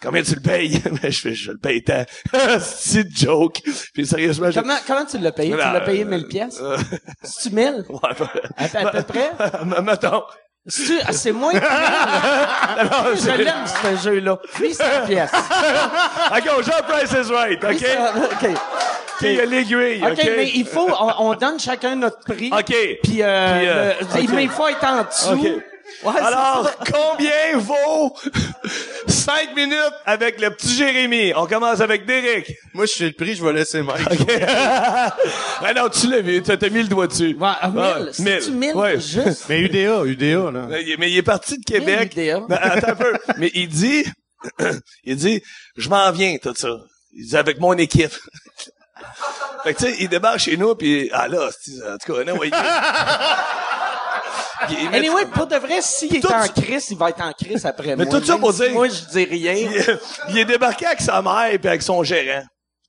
[0.04, 0.82] Combien tu le payes?
[1.02, 2.04] Mais je fais, je le paye tant.
[2.60, 3.62] c'est joke.
[3.94, 4.60] Puis sérieusement, je...
[4.60, 5.52] Comment, comment tu l'as payé?
[5.52, 6.60] Tu l'as payé 1000 pièces?
[6.62, 6.78] Euh,
[7.24, 7.86] C'est-tu 1000?
[7.90, 8.26] ouais, À, peu-
[8.80, 9.32] à peu près?
[9.82, 10.24] mettons.
[10.66, 13.20] C'est-tu, ah, c'est moins que 1000?
[13.22, 14.38] Je l'aime, ce jeu-là.
[14.60, 15.32] Lui, c'est une pièce.
[15.34, 17.76] OK, on joue Price is Right, OK?
[17.80, 18.58] c'est- OK.
[19.16, 20.18] OK, il y a l'aiguille, OK?
[20.38, 22.50] Mais il faut, on, on donne chacun notre prix.
[22.52, 22.66] OK.
[22.66, 24.30] Puis, euh, Puis, euh, le- OK.
[24.34, 25.46] mais il faut être en dessous.
[25.46, 25.64] OK.
[26.04, 28.16] Ouais, Alors, combien vaut
[29.08, 31.34] 5 minutes avec le petit Jérémy?
[31.36, 32.56] On commence avec Derek.
[32.74, 34.08] Moi, je suis le prix, je vais laisser Mike.
[34.48, 37.36] ah non, tu l'as vu, tu t'as mis le doigt dessus.
[37.40, 37.80] Ouais, à 1000.
[37.80, 38.76] Ouais, C'est-tu 1000?
[38.76, 39.00] Ouais.
[39.00, 39.46] Juste?
[39.50, 40.66] Mais UDA, UDA, là.
[40.70, 42.14] Mais il- mais il est parti de Québec.
[42.16, 43.14] Ben, attends un peu.
[43.38, 44.06] Mais il dit,
[45.04, 45.42] il dit,
[45.78, 46.70] je m'en viens, tout ça.
[47.14, 48.12] Il dit, avec mon équipe.
[49.64, 52.24] fait que, tu sais, il débarque chez nous, puis ah là, c'est- en tout cas,
[52.24, 52.68] non, ouais, il- il- il met-
[54.94, 58.06] Anyway, pour de vrai, s'il est en crise, il va être en crise après Mais
[58.06, 58.20] moi.
[58.20, 59.54] tout ça pour dire- Moi, je dis rien.
[59.54, 60.00] il, est-
[60.30, 62.44] il est débarqué avec sa mère puis avec son gérant.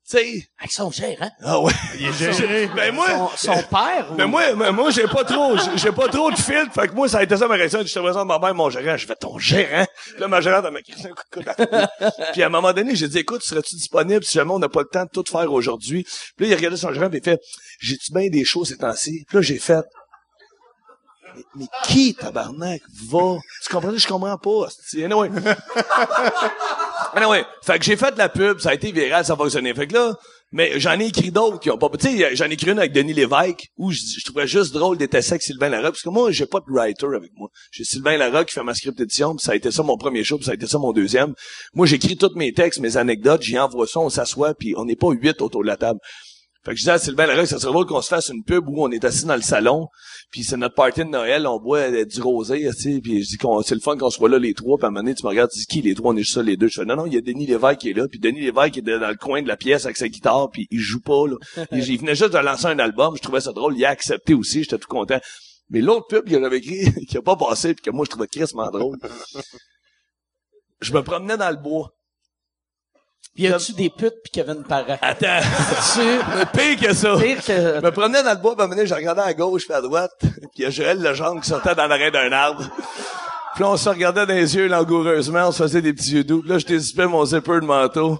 [0.07, 1.31] Tu sais, Avec son gérant?
[1.43, 1.73] ah ouais.
[1.99, 2.69] Il est géré.
[2.77, 4.17] Ben moi, Son, son père ou...
[4.19, 6.75] Mais moi, mais moi, j'ai pas trop, j'ai- pas trop de filtre.
[6.75, 7.81] Fait que moi, ça a été ça ma réaction.
[7.83, 8.99] Je te présente ma mère, mon gérant.
[8.99, 9.87] Je fais ton gérant?
[10.11, 12.13] Puis là, ma gérante, elle m'a crissé un coup de coude.
[12.35, 14.81] Puis à un moment donné, j'ai dit, écoute, serais-tu disponible si jamais on n'a pas
[14.83, 16.05] le temps de tout faire aujourd'hui?
[16.37, 17.41] Puis là, il a regardé son gérant et il fait,
[17.81, 19.25] j'ai-tu bien des choses ces temps-ci?
[19.27, 19.85] Puis là, j'ai fait,
[21.57, 23.39] mais, qui, tabarnak, va?
[23.63, 23.97] Tu comprends?
[23.97, 24.69] Je comprends pas.
[24.95, 25.31] Anyway.
[27.15, 27.45] anyway.
[27.63, 29.75] Fait que j'ai fait de la pub, ça a été viral, ça a fonctionné.
[29.75, 30.15] Fait que là,
[30.55, 32.93] mais j'en ai écrit d'autres qui ont pas, tu sais, j'en ai écrit une avec
[32.93, 36.31] Denis Lévesque, où je, je trouvais juste drôle d'être avec Sylvain Larocque, parce que moi,
[36.31, 37.49] j'ai pas de writer avec moi.
[37.73, 40.23] J'ai Sylvain Larocque qui fait ma script édition, puis ça a été ça mon premier
[40.23, 41.35] show, puis ça a été ça mon deuxième.
[41.75, 44.95] Moi, j'écris tous mes textes, mes anecdotes, j'y envoie ça, on s'assoit, puis on n'est
[44.95, 45.99] pas huit autour de la table.
[46.65, 48.67] Fait que je disais à Sylvain Larocque, ça serait drôle qu'on se fasse une pub
[48.69, 49.89] où on est assis dans le salon,
[50.31, 53.29] puis c'est notre party de Noël, on boit euh, du rosé, tu sais, puis je
[53.29, 55.15] dis qu'on c'est le fun qu'on soit là les trois, puis à un moment donné,
[55.15, 56.69] tu me regardes, tu dis qui les trois, on est juste ça les deux?
[56.69, 58.79] Je fais non non, il y a Denis Lévesque qui est là, puis Denis Lévesque
[58.79, 61.37] est dans le coin de la pièce avec sa guitare, puis il joue pas là.
[61.71, 64.63] il, venait juste de lancer un album, je trouvais ça drôle, il a accepté aussi,
[64.63, 65.21] j'étais tout content.
[65.69, 68.27] Mais l'autre pub qu'il avait écrit, qui a pas passé, puis que moi je trouvais
[68.27, 68.97] crissement drôle.
[70.81, 71.93] Je me promenais dans le bois.
[73.37, 74.97] Y a-tu des putes pis Kevin Parent?
[75.03, 75.41] Attends,
[75.95, 77.17] Tu pire que ça.
[77.17, 77.53] pire que...
[77.53, 80.13] Je me promenais dans le bois, puis à je regardais à gauche puis à droite,
[80.21, 82.63] puis il y a Joël Legendre qui sortait dans l'arrêt d'un arbre.
[83.57, 86.41] Puis on se regardait dans les yeux langoureusement, on se faisait des petits yeux doux.
[86.43, 88.19] Puis là, je dézippais mon zipper de manteau.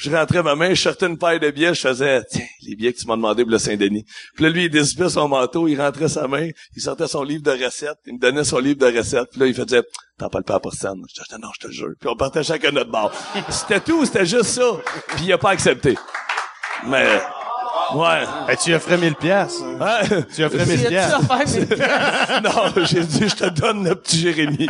[0.00, 2.92] Je rentrais ma main, je sortais une paire de billets, je faisais, tiens, les billets
[2.94, 4.06] que tu m'as demandé pour le Saint-Denis.
[4.34, 7.42] Puis là, lui, il décipait son manteau, il rentrait sa main, il sortait son livre
[7.42, 9.82] de recettes, il me donnait son livre de recettes, puis là, il faisait,
[10.18, 11.02] t'en parles pas à personne.
[11.06, 11.92] Je disais, non, je te le jure.
[12.00, 13.12] Puis on partait chacun notre bar.
[13.50, 14.70] C'était tout, c'était juste ça.
[15.08, 15.98] Puis il a pas accepté.
[16.86, 17.20] Mais,
[17.94, 18.24] ouais.
[18.48, 19.60] Hey, tu offrais 1000 pièces.
[19.80, 20.00] Hein?
[20.34, 22.42] Tu offrais 1000 Y a-tu pièces.
[22.42, 24.66] non, j'ai dit, je te donne le petit Jérémy.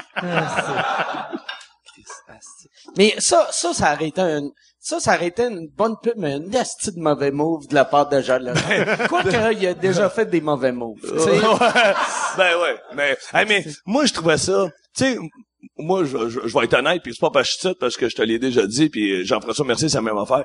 [2.97, 4.51] Mais ça, ça, ça aurait été un,
[4.83, 7.85] ça, ça aurait été une bonne pub, mais une asti de mauvais move de la
[7.85, 8.59] part de Jean Laurent.
[9.09, 11.01] Quoique, il a déjà fait des mauvais moves.
[11.03, 11.31] tu sais.
[11.31, 11.95] Ouais.
[12.39, 12.77] ben ouais.
[12.95, 15.19] Mais, hey, mais moi, je trouvais ça, tu sais,
[15.77, 17.79] moi, je, je, je vais être honnête, puis c'est pas parce que je suis titre,
[17.79, 20.45] parce que je te l'ai déjà dit, puis Jean-François Mercier, c'est la même affaire.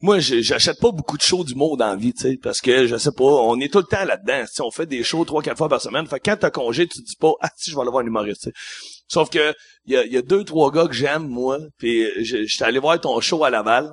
[0.00, 2.96] Moi, j'achète pas beaucoup de shows d'humour dans la vie, tu sais, parce que, je
[2.96, 5.68] sais pas, on est tout le temps là-dedans, on fait des shows trois, quatre fois
[5.68, 7.82] par semaine, fait que quand t'as congé, tu te dis pas, ah, si, je vais
[7.82, 8.50] aller voir un humoriste.
[9.14, 9.54] Sauf que,
[9.86, 12.80] il y a, y a deux, trois gars que j'aime, moi, puis je- j'étais allé
[12.80, 13.92] voir ton show à Laval,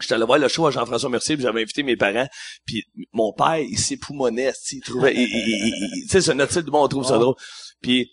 [0.00, 2.26] J'étais allé voir le show à Jean-François Mercier, puis j'avais invité mes parents,
[2.66, 6.50] puis mon père, il s'époumonait, il trouvait, il, il, il- il- tu sais, c'est notre
[6.50, 7.36] style de monde, on trouve ça drôle.
[7.80, 8.10] Puis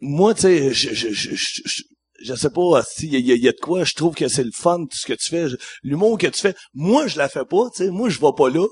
[0.00, 1.82] moi, tu sais, je, je, je, je, je,
[2.26, 4.50] je sais pas, si il y, y a de quoi, je trouve que c'est le
[4.54, 5.46] fun, tout ce que tu fais,
[5.82, 6.54] l'humour que tu fais.
[6.74, 8.66] Moi, je la fais pas, tu sais, moi, je vais pas là.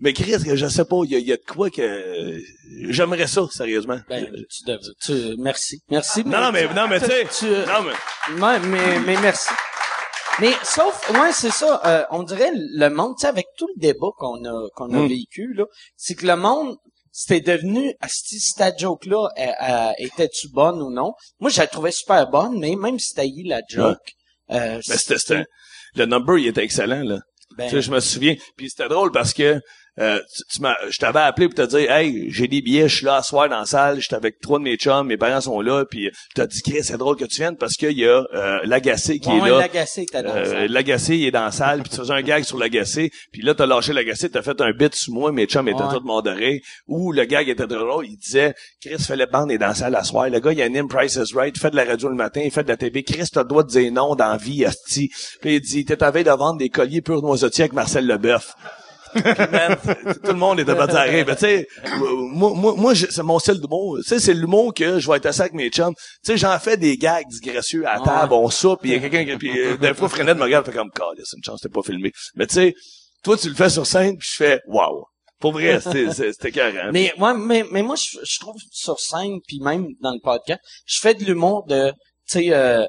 [0.00, 2.40] Mais Chris, je sais pas, il y y a de quoi que
[2.88, 4.00] j'aimerais ça, sérieusement.
[4.08, 5.80] Ben, tu devrais, tu, merci.
[5.90, 6.24] Merci.
[6.24, 9.50] non, non, mais non, mais tu sais, non, mais Ouais, mais, mais merci.
[10.40, 11.80] Mais sauf, ouais, c'est ça.
[11.84, 15.00] euh, on dirait le monde, tu sais, avec tout le débat qu'on a qu'on a
[15.00, 15.08] Mm.
[15.08, 15.64] vécu là,
[15.96, 16.76] c'est que le monde
[17.12, 19.28] c'était devenu, si ta joke là,
[19.98, 21.12] était-tu bonne ou non?
[21.40, 23.98] Moi, je la trouvais super bonne, mais même si t'as eu la joke,
[24.52, 25.44] euh, Ben, c'était, c'était-
[25.96, 27.18] le number, il était excellent, là.
[27.58, 28.36] ben, Tu sais, je me souviens.
[28.56, 29.60] Puis c'était drôle parce que
[29.98, 32.96] euh, tu, tu m'as, je t'avais appelé pour te dire, hey, j'ai des billets, je
[32.96, 35.40] suis là à soir dans la salle, j'étais avec trois de mes chums, mes parents
[35.40, 38.24] sont là, puis t'as dit, Chris, c'est drôle que tu viennes parce qu'il y a
[38.34, 39.58] euh, l'agacé qui ouais, est là.
[39.58, 42.44] l'agacé était dans Euh, l'agacé, il est dans la salle, puis tu faisais un gag
[42.44, 45.68] sur l'agacé, puis là, t'as lâché l'agacé, t'as fait un bit sur moi, mes chums
[45.68, 45.94] étaient Ouais.
[45.98, 49.74] tous modérés, ou le gag était drôle, il disait, Chris Philippe Band est dans la
[49.74, 52.08] salle à soir, le gars, il anime Price is Right, il fait de la radio
[52.08, 54.28] le matin, il fait de la TV, Chris, t'as le droit de dire non dans
[54.28, 55.10] la vie, asti.
[55.40, 58.54] Puis il dit, t'es à veille de vendre des colliers pur noisetiers avec Marcel Leboeuf.
[59.14, 59.76] Man,
[60.22, 61.24] tout le monde était pas arrêt.
[61.24, 61.68] Ben, tu sais,
[61.98, 63.98] moi, moi, moi, c'est mon style d'humour.
[63.98, 65.94] Tu sais, c'est l'humour que je vais être assis avec mes chums.
[65.94, 68.98] Tu sais, j'en fais des gags disgracieux à la table, on soupe, il y a
[68.98, 71.68] quelqu'un qui, puis euh, des fois, Frenette me regarde, fait comme, c'est une chance, t'es
[71.68, 72.12] pas filmé.
[72.34, 72.74] Mais tu sais,
[73.22, 75.04] toi, tu le fais sur scène, puis je fais, waouh.
[75.40, 76.78] Pour vrai, c'était, carré.
[76.92, 80.60] Mais ouais, mais mais moi je, je trouve sur scène puis même dans le podcast,
[80.84, 81.92] je fais de l'humour de
[82.28, 82.84] tu sais euh,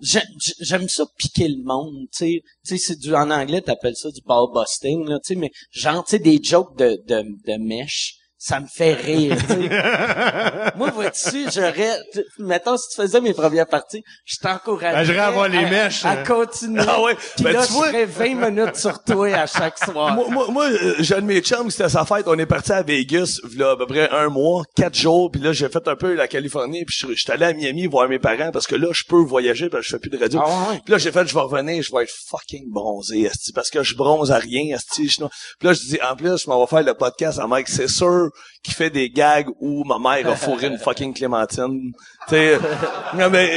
[0.00, 4.46] j'aime ça piquer le monde, tu sais, c'est du en anglais t'appelles ça du ball
[4.54, 8.60] busting là, tu sais mais genre tu sais des jokes de de de mèche, ça
[8.60, 9.68] me fait rire, tu sais.
[10.76, 11.98] Moi vois-tu, j'aurais
[12.38, 16.04] mettons si tu faisais mes premières parties, je t'encouragerais Ben, j'irais avoir les à- mèches,
[16.04, 16.24] à euh.
[16.24, 16.82] continuer.
[16.86, 19.78] Ah ouais, Puis ben, là, tu vois- je ferais 20 minutes sur toi à chaque
[19.78, 20.14] soir.
[20.14, 22.72] Moi, moi, moi euh, j'ai un de mes chums, c'était sa fête, on est parti
[22.72, 25.96] à Vegas, là, à peu près un mois, quatre jours, puis là, j'ai fait un
[25.96, 28.88] peu la Californie, puis je suis allé à Miami voir mes parents, parce que là,
[28.92, 30.40] je peux voyager, parce que je fais plus de radio.
[30.44, 30.80] Ah ouais.
[30.84, 33.82] Puis là, j'ai fait, je vais revenir, je vais être fucking bronzé, esti, parce que
[33.82, 35.08] je bronze à rien, esti.
[35.08, 35.16] je-
[35.58, 37.88] Puis là, je dis, en plus, je m'en vais faire le podcast à Mike, c'est
[37.88, 38.27] sûr
[38.62, 41.92] qu'il fait des gags où ma mère a fourré une fucking Clémentine.
[42.28, 42.58] Tu sais,
[43.14, 43.50] non, mais...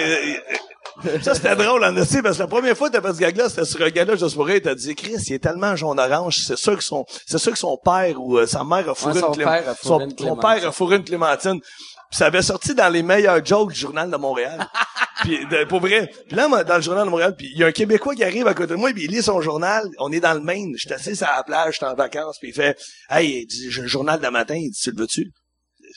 [1.06, 3.50] euh, ça, c'était drôle, en parce que la première fois que t'as fait ce gag-là,
[3.50, 6.78] c'était sur un gars-là, pour rire, t'as dit, Chris, il est tellement jaune-orange, c'est sûr
[6.78, 9.34] que son, c'est sûr que son père ou euh, sa mère a fourré Ouais, une
[9.34, 10.42] Clé- père a fourré son, une son Clémentine.
[10.42, 11.60] père a fourré une Clémentine.
[12.12, 14.60] Ça avait sorti dans les meilleurs jokes du journal de Montréal.
[15.22, 16.12] puis de- pour vrai.
[16.28, 18.24] Puis là, moi, dans le journal de Montréal, puis il y a un Québécois qui
[18.24, 19.84] arrive à côté de moi, puis il lit son journal.
[20.00, 20.74] On est dans le Maine.
[20.76, 22.78] J'étais assis sur la plage, j'étais en vacances, puis il fait
[23.10, 25.32] Hey, j'ai le journal de matin, il dit, tu le veux-tu?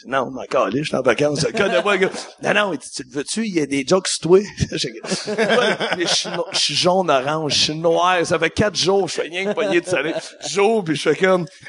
[0.07, 1.43] Non, mais encore je suis en vacances.
[1.45, 2.11] Le gars de moi, le gars,
[2.43, 3.47] non, non, tu le veux-tu?
[3.47, 4.41] Il y a des jokes sur toi.
[4.73, 8.25] Je suis suis jaune-orange, je suis noir.
[8.27, 10.15] Ça fait quatre jours, je fais rien que pogner de soleil.
[10.49, 11.47] J'ouvre, puis je fais comme,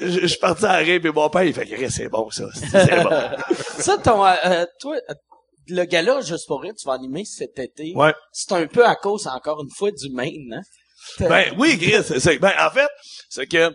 [0.00, 2.44] je- suis parti à rire, puis mon père, il fait, c'est bon, ça.
[2.54, 3.10] C'est bon.
[3.78, 5.14] Ça, ton, euh, euh, toi, euh,
[5.68, 7.92] le gala, juste pour rire, tu vas animer cet été.
[7.94, 8.14] Ouais.
[8.32, 10.62] C'est un peu à cause, encore une fois, du Maine, hein?
[11.20, 12.38] Ben oui, Chris.
[12.40, 12.88] Ben en fait,
[13.30, 13.72] c'est que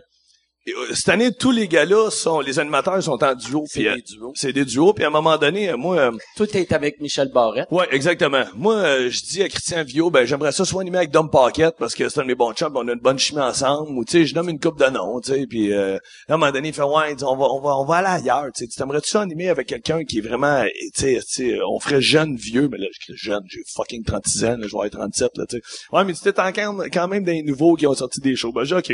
[0.94, 3.64] cette année, tous les gars-là sont, les animateurs sont en duo.
[3.68, 4.32] C'est euh, des duos.
[4.34, 4.94] C'est des duos.
[4.94, 7.68] Puis à un moment donné, euh, moi, euh, Toi, t'es avec Michel Barrette.
[7.70, 8.44] ouais, exactement.
[8.56, 11.74] Moi, euh, je dis à Christian Vio, ben j'aimerais ça soit animé avec Dom Paquette
[11.78, 13.90] parce que c'est un de mes bons chums, on a une bonne chimie ensemble.
[13.90, 15.46] Ou tu sais, je nomme une coupe de noms, tu sais.
[15.46, 15.98] Puis euh,
[16.28, 18.46] à un moment donné, il fait ouais, on va, on va, on va aller ailleurs.
[18.54, 21.50] Tu sais, tu t'aimerais-tu ça animer avec quelqu'un qui est vraiment, euh, tu sais, tu
[21.50, 24.62] sais, on ferait jeune vieux, mais là, je jeune, j'ai fucking 36 ans, là, je
[24.62, 25.62] vais avoir 37 là, tu sais.
[25.92, 28.52] Ouais, mais c'était encore quand même des nouveaux qui ont sorti des shows.
[28.52, 28.92] Ben j'ai ok.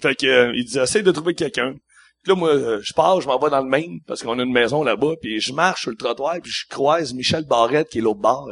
[0.00, 1.74] Fait que euh, il disait essaye de trouver quelqu'un.
[2.26, 4.52] Là, moi, euh, je pars, je m'en vais dans le Maine, parce qu'on a une
[4.52, 8.02] maison là-bas, puis je marche sur le trottoir, puis je croise Michel Barrette, qui est
[8.02, 8.50] l'autre bord.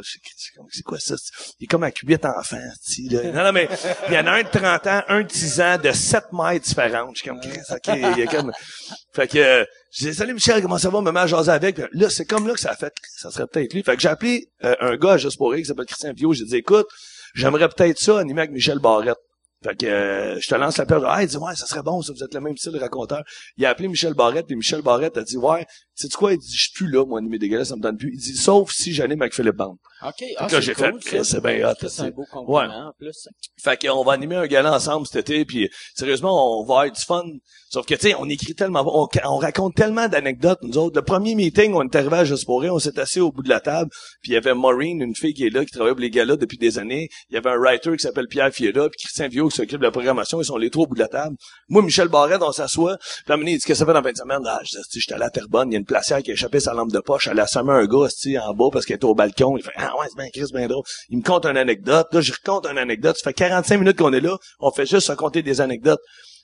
[0.69, 1.13] C'est quoi ça?
[1.59, 3.31] Il est comme avec huit enfants, là.
[3.31, 3.69] Non, non, mais
[4.07, 6.65] il y en a un de 30 ans, un de 10 ans, de 7 mètres
[6.65, 7.15] différentes.
[7.15, 8.43] Je suis comme, Chris, OK, il y a.
[9.13, 11.21] Fait que, euh, je dis, salut Michel, comment ça va?
[11.21, 11.79] À jaser avec.
[11.91, 13.83] Là, c'est comme là que ça a fait, ça serait peut-être lui.
[13.83, 16.33] Fait que j'ai appelé euh, un gars à Juste pour rire qui s'appelle Christian Pio.
[16.33, 16.87] J'ai dit, écoute,
[17.35, 19.17] j'aimerais peut-être ça animer avec Michel Barrette.
[19.63, 21.01] Fait que euh, je te lance l'appel.
[21.05, 23.23] Ah, il dit ouais, ça serait bon, ça, vous êtes le même style raconteur.
[23.57, 25.65] Il a appelé Michel Barrette, puis Michel Barrette a dit Ouais,
[26.01, 26.33] sais-tu quoi?
[26.33, 28.11] Il dit Je suis plus là, moi, animer des gars, ça me donne plus.
[28.13, 29.77] Il dit Sauf si j'anime avec Philippe Bande.
[30.05, 30.23] OK.
[30.37, 32.93] Ah, là, c'est j'ai cool, fait, c'est bien hot, C'est un c'est- beau compliment, en
[32.97, 33.27] plus.
[33.61, 37.01] Fait qu'on va animer un gala ensemble cet été, puis sérieusement, on va avoir du
[37.01, 37.23] fun.
[37.69, 40.95] Sauf que, tu sais, on écrit tellement, on, on raconte tellement d'anecdotes, nous autres.
[40.95, 43.43] Le premier meeting, on est arrivé à Juste pour rire, on s'est assis au bout
[43.43, 43.89] de la table,
[44.21, 46.35] puis il y avait Maureen, une fille qui est là, qui travaille pour les galas
[46.37, 47.09] depuis des années.
[47.29, 49.83] Il y avait un writer qui s'appelle Pierre Fiera, puis Christian Viau qui s'occupe de
[49.85, 50.41] la programmation.
[50.41, 51.35] Ils sont les trois au bout de la table.
[51.67, 52.97] Moi, Michel Barrette, on s'assoit.
[52.97, 54.41] Puis moment donné, il dit, qu'est-ce que ça fait dans la fin de semaine?
[54.45, 56.59] Ah, je dis, j'étais à la Terrebonne, il y a une placière qui a échappé
[56.59, 57.27] sa lampe de poche.
[57.29, 58.07] Elle a assommé un gars,
[58.41, 59.57] en bas parce qu'elle était au balcon.
[59.57, 60.83] Il fait, ah ouais, c'est bien Chris, bien drôle.
[61.09, 62.07] Il me conte une anecdote.
[62.11, 63.17] Là, je raconte une anecdote.
[63.17, 64.37] Ça fait 45 minutes qu'on est là.
[64.59, 65.99] On fait juste raconter des anecdotes.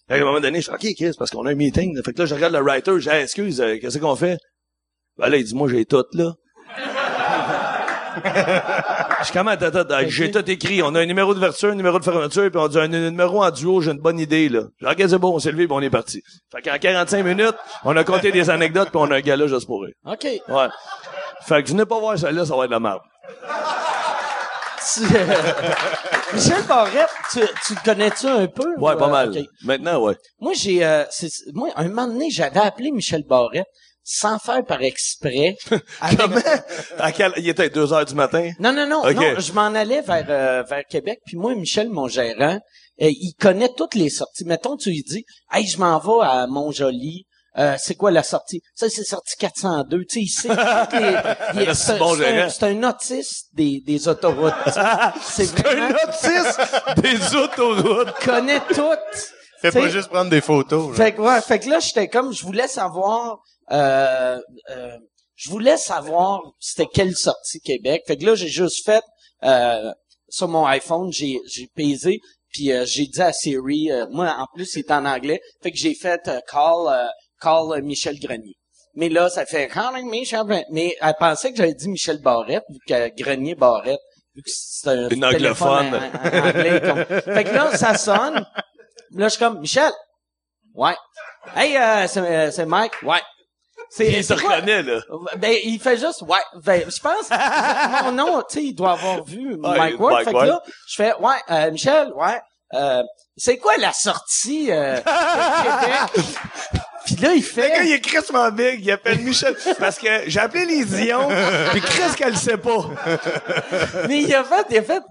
[0.08, 2.00] Qu'à un moment donné, je fais, OK, Chris, parce qu'on a un meeting.
[2.04, 2.92] Fait que là, je regarde le writer.
[3.10, 4.38] Hey, excuse, euh, qu'est-ce qu'on fait?
[5.18, 6.34] Ben là, il dit, moi, j'ai tout, là.
[8.24, 9.56] Je comment,
[10.08, 10.82] J'ai tout écrit.
[10.84, 13.44] On a un numéro d'ouverture, un numéro de fermeture, puis on dit un, un numéro
[13.44, 14.62] en duo, j'ai une bonne idée, là.
[14.84, 16.22] OK, c'est bon, on s'est levé, puis on est parti.
[16.52, 19.48] Fait qu'en 45 minutes, on a compté des anecdotes, puis on a un gars là
[19.48, 19.94] juste pour rire.
[20.06, 20.24] OK.
[20.24, 20.68] Ouais.
[21.42, 23.02] Fait que venez pas voir ça là, ça va être de la merde.
[24.94, 25.02] Tu-
[26.36, 28.76] Michel Barrette, tu, tu le connais-tu un peu?
[28.78, 29.34] Ouais, ou, pas euh, mal.
[29.64, 30.16] Maintenant, ouais.
[30.40, 31.04] Moi, j'ai, euh,
[31.54, 33.68] moi, un moment donné, j'avais appelé Michel Barrette
[34.08, 35.58] sans faire par exprès.
[36.18, 36.40] Comment?
[37.00, 38.52] À quel, il était 2 heures du matin?
[38.60, 42.08] Non, non, non, non, je m'en allais vers, euh, vers Québec, puis moi, Michel, mon
[42.08, 42.60] gérant,
[43.02, 44.46] euh, il connaît toutes les sorties.
[44.46, 47.26] Mettons, tu lui dis, hey, je m'en vais à Montjoli,
[47.58, 48.62] euh, c'est quoi la sortie?
[48.76, 51.16] Ça, c'est sortie 402, tu sais, il sait toutes les...
[51.64, 54.54] il est- C'est bon un, un autiste des, des autoroutes.
[55.24, 55.96] c'est Un vraiment...
[56.08, 56.60] autiste
[56.98, 58.14] des autoroutes.
[58.22, 59.32] Il connaît toutes.
[59.62, 60.90] Fais pas juste prendre des photos.
[60.90, 60.96] là.
[60.96, 63.40] Fait que, ouais, fait que là, j'étais comme, je voulais savoir,
[63.72, 64.40] euh,
[64.72, 64.98] euh,
[65.36, 68.04] je voulais savoir c'était quelle sortie Québec.
[68.08, 69.04] Fait que là, j'ai juste fait,
[69.44, 69.92] euh,
[70.30, 72.20] sur mon iPhone, j'ai, j'ai pesé,
[72.52, 75.78] puis euh, j'ai dit à Siri, euh, moi, en plus, c'est en anglais, fait que
[75.78, 77.08] j'ai fait euh, call, euh,
[77.42, 78.56] call euh, Michel Grenier.
[78.98, 80.66] Mais là, ça fait calling Michel Grenier.
[80.72, 84.00] Mais elle pensait que j'avais dit Michel Barrette, vu que Grenier Barrette,
[84.34, 85.96] vu que c'est un Une téléphone anglophone.
[85.96, 88.46] en- en- en anglais, comme- Fait que là, ça sonne.
[89.16, 89.92] Là, je suis comme, Michel.
[90.74, 90.96] Ouais.
[91.56, 92.94] Hey, euh, c'est, euh, c'est Mike.
[93.04, 93.22] Ouais.
[93.90, 95.00] C'est, Il se reconnaît, là.
[95.38, 96.40] Ben, il fait juste, ouais.
[96.64, 97.30] Ben, je pense,
[98.04, 100.14] mon nom, tu sais, il doit avoir vu Mike Ward.
[100.16, 100.48] Mike Fait que Ward.
[100.48, 102.42] là, je fais, ouais, euh, Michel, ouais.
[102.74, 103.04] Euh,
[103.38, 106.26] c'est quoi la sortie euh, de Québec?
[107.06, 107.92] Puis là, il Le gars, il fait...
[107.94, 109.56] est crissement big, il appelle Michel.
[109.80, 111.28] Parce que j'ai appelé les Dion,
[111.72, 112.90] puis Chris qu'elle le sait pas.
[114.08, 115.04] Mais il a fait, il a fait...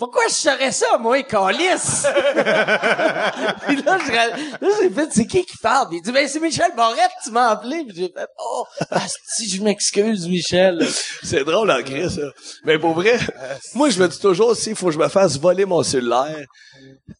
[0.00, 2.06] Pourquoi je serais ça, moi, calice?
[3.66, 5.88] Puis là, je, là, j'ai fait, c'est qui qui parle?
[5.92, 7.84] Il dit, ben, c'est Michel Barrette, tu m'as appelé.
[7.86, 8.64] Puis j'ai fait, oh,
[9.26, 10.88] si je m'excuse, Michel.
[11.22, 12.32] C'est drôle en Chris, ça.
[12.64, 13.18] Mais pour vrai,
[13.74, 16.46] moi, je me dis toujours, s'il faut que je me fasse voler mon cellulaire,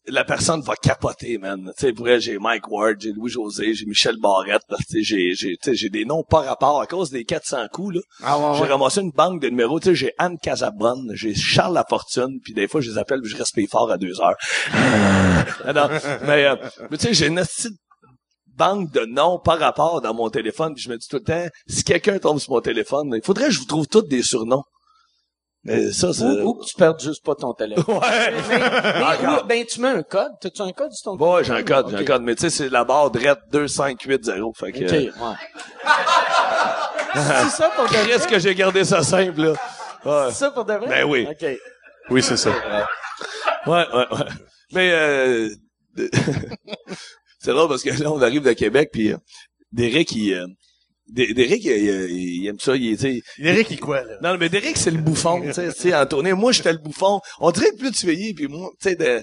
[0.07, 1.71] la personne va capoter, man.
[1.77, 5.55] Tu sais, pour vrai, j'ai Mike Ward, j'ai Louis-José, j'ai Michel Barrette, tu j'ai, j'ai,
[5.57, 8.01] tu sais, j'ai des noms par rapport à cause des 400 coups, là.
[8.23, 8.69] Ah, ouais, J'ai ouais.
[8.69, 12.67] ramassé une banque de numéros, tu sais, j'ai Anne Casabonne, j'ai Charles Lafortune, puis des
[12.71, 14.35] fois, je les appelle, puis je respire fort à deux heures.
[15.65, 15.89] Ah non,
[16.25, 16.55] mais, euh,
[16.89, 17.73] mais tu sais, j'ai une petite
[18.55, 21.45] banque de noms par rapport dans mon téléphone, puis je me dis tout le temps,
[21.67, 24.63] si quelqu'un tombe sur mon téléphone, il faudrait que je vous trouve tous des surnoms.
[25.63, 26.23] Mais ça, c'est...
[26.23, 27.83] Ou, ou que tu perds juste pas ton téléphone.
[28.01, 28.33] Ouais!
[28.49, 29.43] Mais, mais, Encore.
[29.43, 30.31] ou- ben, tu mets un code.
[30.41, 31.45] T'as-tu un code sur ton Ouais, téléphone?
[31.45, 34.71] j'ai un code, j'ai un code, mais tu sais, c'est la barre drette 2580, fait
[34.71, 34.83] que...
[34.85, 35.35] OK, ouais.
[37.13, 38.05] c'est ça pour de vrai?
[38.07, 39.51] Qu'est-ce que j'ai gardé ça simple, là?
[40.05, 40.31] Ouais.
[40.31, 40.87] C'est ça pour de vrai?
[40.87, 41.27] Ben oui.
[41.29, 41.45] OK.
[42.09, 42.51] Oui, c'est ça.
[43.67, 44.25] Ouais, ouais, ouais.
[44.73, 45.49] Mais euh,
[45.95, 46.09] de-
[47.39, 49.17] c'est drôle parce que là, on arrive de Québec, puis euh,
[49.71, 50.33] Derek, il...
[50.33, 50.47] Euh,
[51.07, 54.17] Derek, il, il- il aime ça, il, tu sais, Eric, il quoi, là?
[54.21, 56.31] Non, mais Derek, c'est le bouffon, tu sais, tu sais, en tournée.
[56.33, 57.19] Moi, j'étais le bouffon.
[57.39, 59.21] On dirait que plus tu vieillis, puis moi, tu sais, de...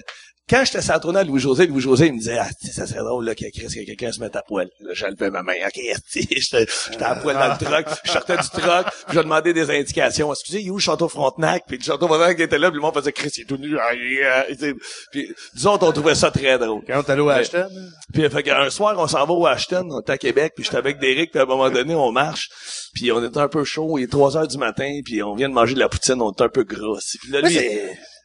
[0.49, 3.25] quand j'étais sur la tournée à Louis-José, Louis-José, il me disait, ah, ça serait drôle,
[3.25, 4.69] là, qu'il y ait quelqu'un se mette à poil.
[4.79, 5.53] Là, j'enlevais ma main.
[5.65, 5.79] OK,
[6.13, 7.85] j'étais j'étais à poil dans le truck.
[8.03, 10.31] Je sortais du truck, puis je demandais des indications.
[10.31, 11.63] Excusez, il est où château Frontenac?
[11.67, 13.77] Puis le château Frontenac était là, puis le monde faisait, Chris, il est tout nu.
[13.79, 14.73] Ah, est, euh.
[15.11, 16.81] Puis, disons, on trouvait ça très drôle.
[16.87, 17.69] Quand allé au Ashton?
[18.13, 20.77] Puis fait qu'un soir, on s'en va au Ashton, on est à Québec, puis j'étais
[20.77, 22.49] avec Derek, puis à un moment donné, on marche,
[22.93, 25.49] puis on était un peu chaud, il est 3 heures du matin, puis on vient
[25.49, 27.17] de manger de la poutine, on est un peu aussi.
[27.19, 27.57] Puis là, lui,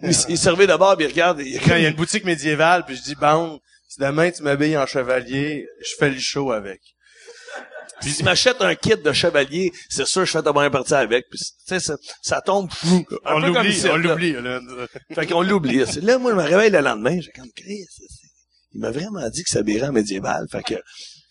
[0.02, 2.84] il, il servait d'abord, puis il regarde, il, Quand il y a une boutique médiévale,
[2.84, 6.80] puis je dis, bon, Si demain tu m'habilles en chevalier, je fais le show avec.
[8.00, 11.26] Puis si m'achète un kit de chevalier, c'est sûr je fais ta première partie avec.
[11.30, 13.06] Puis tu sais, ça, ça tombe fou.
[13.24, 14.34] On l'oublie, on l'oublie.
[15.14, 15.84] Fait qu'on l'oublie.
[16.02, 18.04] Là, moi, je me réveille le lendemain, j'ai comme, Chris, c'est-
[18.74, 20.46] il m'a vraiment dit que ça s'habillerait en médiéval.
[20.50, 20.74] Fait que,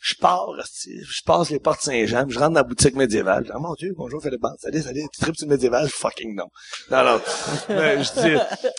[0.03, 0.49] je pars,
[0.85, 3.43] je passe les portes Saint-Jean, je rentre dans la boutique médiévale.
[3.43, 4.57] Je dis, Ah, mon Dieu, bonjour Philippe Bande.
[4.59, 5.87] Salut, salut, tu tripes sur le médiéval?
[5.87, 6.47] Fucking non.
[6.91, 7.21] Non, non.
[7.69, 8.35] Ben, je dis,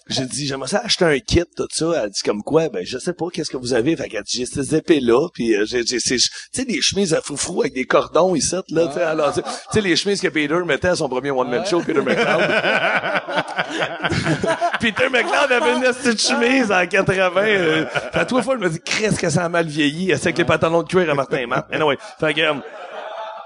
[0.09, 2.03] j'ai dit, j'aimerais ça acheter un kit, tout ça.
[2.05, 2.68] Elle dit, comme quoi?
[2.68, 3.97] Ben, je sais pas, qu'est-ce que vous avez?
[3.97, 7.62] Fait qu'elle dit, j'ai ces épées-là, puis euh, j'ai, tu sais, des chemises à froufrou
[7.62, 9.41] avec des cordons ici, là, tu sais, alors, tu
[9.72, 12.25] sais, les chemises que Peter mettait à son premier one-man show, Peter McLeod.
[14.81, 17.43] Peter McLeod avait une petite chemise en 80.
[17.47, 20.45] Euh, à trois fois, je me dis, qu'est-ce que ça a mal vieilli, avec les
[20.45, 21.67] pantalons de cuir à Martin et Matt.
[21.73, 22.55] Anyway, fait que, euh,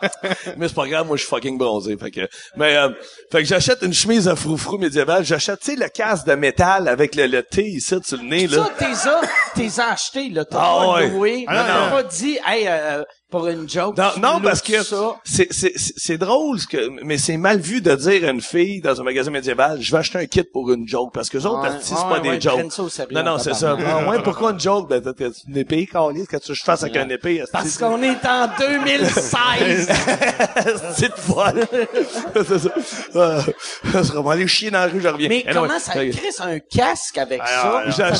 [0.56, 1.96] mais c'est pas grave, moi je suis fucking bronzé.
[1.96, 2.90] Fait que, mais euh,
[3.32, 5.24] fait que j'achète une chemise à froufrou médiévale.
[5.24, 8.46] J'achète, tu sais, le casque de métal avec le, le T ici sur le nez
[8.46, 8.64] là.
[8.64, 9.20] Ça, t'es ça,
[9.56, 10.44] t'es acheté, là.
[10.44, 11.08] T'as Ah pas ouais.
[11.08, 11.44] loué.
[11.48, 11.90] Ah non, T'as non.
[11.90, 13.96] pas dit, hey, euh, pour une joke.
[13.96, 14.82] Non, non, parce que
[15.24, 18.40] c'est c'est c'est c'est drôle, ce que mais c'est mal vu de dire à une
[18.40, 21.38] fille dans un magasin médiéval, je vais acheter un kit pour une joke parce que
[21.38, 23.10] les autres artistes c'est pas des jokes.
[23.10, 23.76] non non, c'est ça.
[23.86, 24.88] Ah ouais, pourquoi une joke?
[24.88, 25.12] Ben t'as
[25.48, 27.42] une épée, Carlis, que tu je fasse avec une épée.
[27.52, 29.88] Parce qu'on est en 2016.
[30.96, 31.66] c'est de folle.
[32.34, 32.68] c'est ça.
[33.16, 33.42] Euh,
[33.92, 35.28] ça sera bon, aller chier dans la rue, je reviens.
[35.28, 38.10] Mais comment ça crée un casque avec Alors, ça?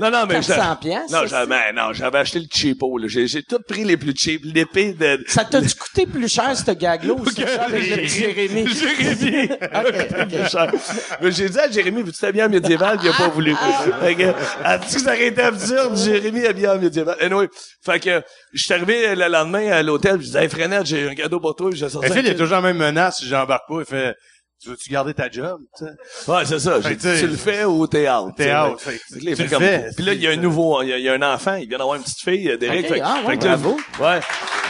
[0.00, 3.06] Non, non, mais 400 j'ai- piastres, Non, j'avais, non, j'avais acheté le cheapo, là.
[3.08, 4.42] J'ai tout pris les plus cheap.
[4.44, 8.08] L'épée de, Ça t'a-tu coûté plus cher, ce gag-là, ou c'est ça avec le petit
[8.08, 8.66] Jérémy?
[8.66, 9.52] Jérémy.
[9.52, 10.28] ok.
[10.28, 10.72] Plus cher.
[11.20, 12.98] Mais j'ai dit à Jérémy, veux-tu t'habiller en médiéval?
[13.02, 13.54] Il a pas voulu.
[14.00, 17.16] Fait que, elle dit que ça aurait été absurde, Jérémy habillé en médiéval.
[17.20, 17.48] Anyway.
[17.80, 21.14] Fait que, je suis arrivé le lendemain à l'hôtel, je disais, hey, Frenette, j'ai un
[21.14, 23.68] cadeau pour toi, j'ai sorti Phil, il y a toujours la même menace si j'embarque
[23.68, 23.80] pas.
[23.80, 24.14] Il fait,
[24.60, 25.60] tu veux-tu garder ta job?
[25.76, 26.30] tu sais?
[26.30, 26.80] Ouais, c'est ça.
[26.80, 28.34] J'ai dit, tu le fais ou t'es out?
[28.36, 28.80] T'es out.
[28.80, 30.92] Fait tu fait le comme- fais, Puis là, il y a un nouveau, il y
[30.92, 32.84] a, il y a un enfant, il vient d'avoir une petite fille, euh, Derek.
[32.86, 33.76] Ok, fait, ah ouais, fait que là, bravo.
[34.00, 34.20] Ouais.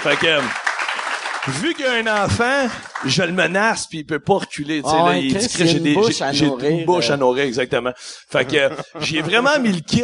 [0.02, 0.40] Fait que, euh,
[1.46, 2.68] vu qu'il y a un enfant,
[3.04, 5.66] je le menace puis il peut pas reculer, tu sais, Ah là, il dit que
[5.66, 7.14] j'ai des, bouche j'ai- une bouche euh.
[7.14, 7.92] à nourrir, exactement.
[8.30, 8.68] Fait que, euh,
[9.00, 10.02] j'ai vraiment mis le kit.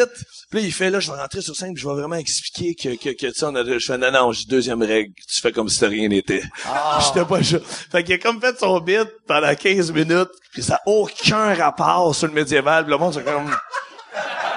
[0.50, 2.74] Puis là, il fait, là, je vais rentrer sur scène puis je vais vraiment expliquer
[2.74, 5.12] que, que, que, tu sais, on a, je fais, non, non, j'ai deuxième règle.
[5.28, 6.42] Tu fais comme si de rien n'était.
[6.66, 7.00] Ah.
[7.06, 7.58] J'étais pas chaud.
[7.90, 12.14] Fait qu'il a comme fait son bit pendant 15 minutes puis ça a aucun rapport
[12.14, 12.84] sur le médiéval.
[12.84, 13.50] Puis le monde, c'est comme,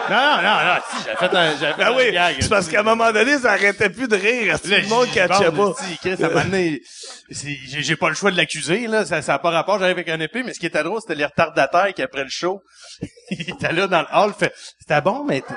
[0.10, 2.36] Non, non, non, non, si, j'avais fait un, j'avais fait ah un oui, gag.
[2.40, 4.58] c'est parce qu'à un moment donné, ça arrêtait plus de rire.
[4.62, 5.74] Tout le monde catchait pas?
[5.82, 6.82] si, Chris, à un moment donné,
[7.30, 9.06] c'est- j'ai j'ai pas le choix de l'accuser, là.
[9.06, 11.16] Ça, ça a pas rapport, j'arrive avec un épée, mais ce qui était drôle, c'était
[11.16, 12.62] les retardataires qui, après le show,
[13.32, 15.48] il était là dans le hall, fait, c'était bon, mais t-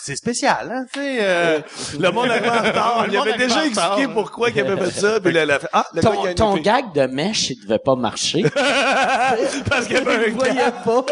[0.00, 1.58] c'est spécial, hein, tu sais, euh,
[1.98, 3.04] Le monde arrivait en retard.
[3.10, 5.20] Il avait arrive déjà expliqué pourquoi il avait fait ça.
[5.20, 7.96] Puis là, elle a fait, ah, le Ton, ton gag de mèche, il devait pas
[7.96, 8.42] marcher.
[9.68, 10.70] Parce qu'il avait un Je voyais gars.
[10.70, 11.04] pas.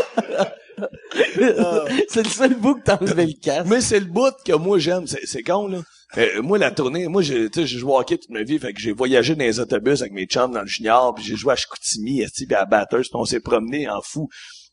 [2.08, 3.68] c'est le seul bout que t'as enlevé le casque.
[3.68, 5.06] Mais c'est le bout que moi j'aime.
[5.06, 5.80] C'est, c'est con, là.
[6.18, 8.58] Euh, moi, la tournée, moi, j'ai, tu sais, j'ai joué au hockey toute ma vie,
[8.58, 11.36] fait que j'ai voyagé dans les autobus avec mes chums dans le junior, puis j'ai
[11.36, 14.28] joué à Chicoutimi, puis à Batters, puis on s'est promené en fou.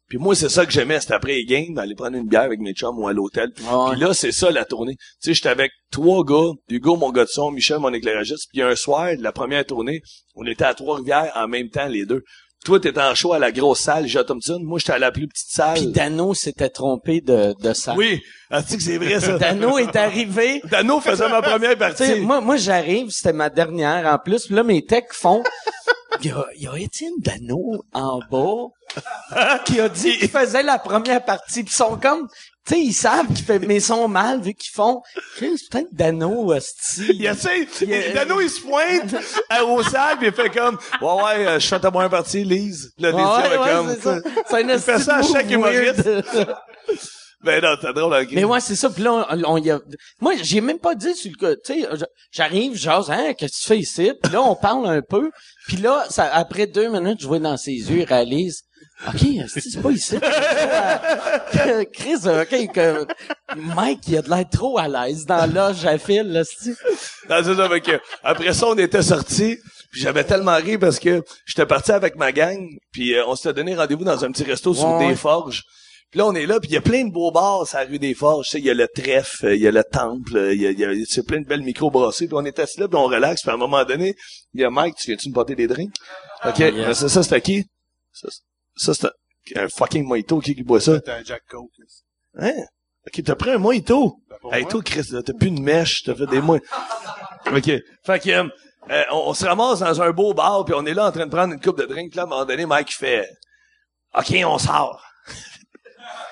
[0.07, 2.59] Puis moi, c'est ça que j'aimais, c'était après les games, d'aller prendre une bière avec
[2.59, 3.51] mes chums ou à l'hôtel.
[3.67, 3.91] Ah ouais.
[3.91, 4.95] Puis là, c'est ça, la tournée.
[4.95, 8.61] Tu sais, j'étais avec trois gars, Hugo, mon gars de son, Michel, mon éclairagiste, puis
[8.61, 10.01] un soir, la première tournée,
[10.35, 12.23] on était à Trois-Rivières en même temps, les deux.
[12.63, 14.17] Toi, t'étais en show à la grosse salle, J.
[14.25, 14.59] Thompson.
[14.63, 15.75] Moi, j'étais à la plus petite salle.
[15.75, 17.93] Puis Dano s'était trompé de, de ça.
[17.95, 19.37] Oui, ah, tu sais que c'est vrai, ça?
[19.39, 20.61] Dano est arrivé.
[20.69, 22.21] Dano faisait ma première partie.
[22.21, 24.45] moi, moi j'arrive, c'était ma dernière en plus.
[24.45, 25.43] Puis là, mes techs font.
[26.21, 30.63] Il y a, il y a Étienne Dano en bas qui a dit qu'il faisait
[30.63, 31.63] la première partie.
[31.63, 32.27] Puis ils sont comme.
[32.65, 35.01] Tu sais, ils savent qu'il fait, mais ils sont mal vu qu'ils font.
[35.35, 37.07] Chris, C'est peut-être Dano, hostie.
[37.13, 37.67] Il essaie,
[38.13, 39.15] Dano, il se pointe
[39.49, 42.43] à, au salle, puis il fait comme, ouais, ouais, euh, je fais ta première partie,
[42.45, 42.93] Lise.
[42.97, 44.19] Là, Ouais, Lise, elle ouais, comme, c'est ça.
[44.49, 46.55] C'est un Il fait ça à de chaque move weird.
[47.43, 48.29] Ben non, c'est drôle, ok.
[48.31, 48.89] Mais ouais, c'est ça.
[48.89, 49.81] Puis là, on, on y a...
[50.21, 51.55] Moi, j'ai même pas dit sur le cas.
[51.65, 54.13] Tu sais, je- j'arrive, j'ose, hein, qu'est-ce que tu fais ici?
[54.23, 55.29] Puis là, on parle un peu.
[55.67, 58.61] Puis là, ça, après deux minutes, je vois dans ses yeux, il réalise.
[59.07, 60.17] OK, c'est pas ici.
[61.93, 63.05] Chris, euh, OK, que
[63.57, 66.45] Mike, il a de l'air trop à l'aise dans l'âge à fil, là, Non,
[67.43, 69.57] c'est ça, que, après ça, on était sortis,
[69.91, 73.53] puis j'avais tellement ri parce que j'étais parti avec ma gang, puis euh, on s'était
[73.53, 75.09] donné rendez-vous dans un petit resto sur Ouais.
[75.09, 75.63] des forges.
[76.11, 77.85] Puis là, on est là, puis il y a plein de beaux bars sur la
[77.85, 78.45] rue des Forges.
[78.45, 80.67] Tu sais, il y a le trèfle, euh, il y a le temple, il y
[80.67, 82.27] a, y a c'est plein de belles micro-brassées.
[82.27, 83.41] Puis on était assis là, puis on relaxe.
[83.41, 84.13] Puis à un moment donné,
[84.53, 85.95] il y a Mike, tu viens-tu me porter des drinks?
[86.45, 86.73] OK, yes.
[86.75, 87.65] mais ça, ça c'était qui?
[88.11, 88.27] Ça,
[88.75, 89.09] ça c'était
[89.55, 90.39] un fucking mojito.
[90.39, 90.99] Qui qui boit ça?
[91.01, 91.71] T'as un Jack Coke.
[92.37, 92.53] Hein?
[93.07, 94.17] OK, t'as pris un mojito?
[94.41, 96.59] pour Hey, toi, Chris, t'as plus de mèche, t'as fait des mois.
[97.47, 97.71] OK.
[98.05, 98.47] Fait que, euh,
[98.89, 101.25] euh, on, on se ramasse dans un beau bar, puis on est là en train
[101.25, 102.15] de prendre une coupe de drink.
[102.15, 103.27] Là, à un moment donné, Mike fait,
[104.15, 105.03] OK, on sort.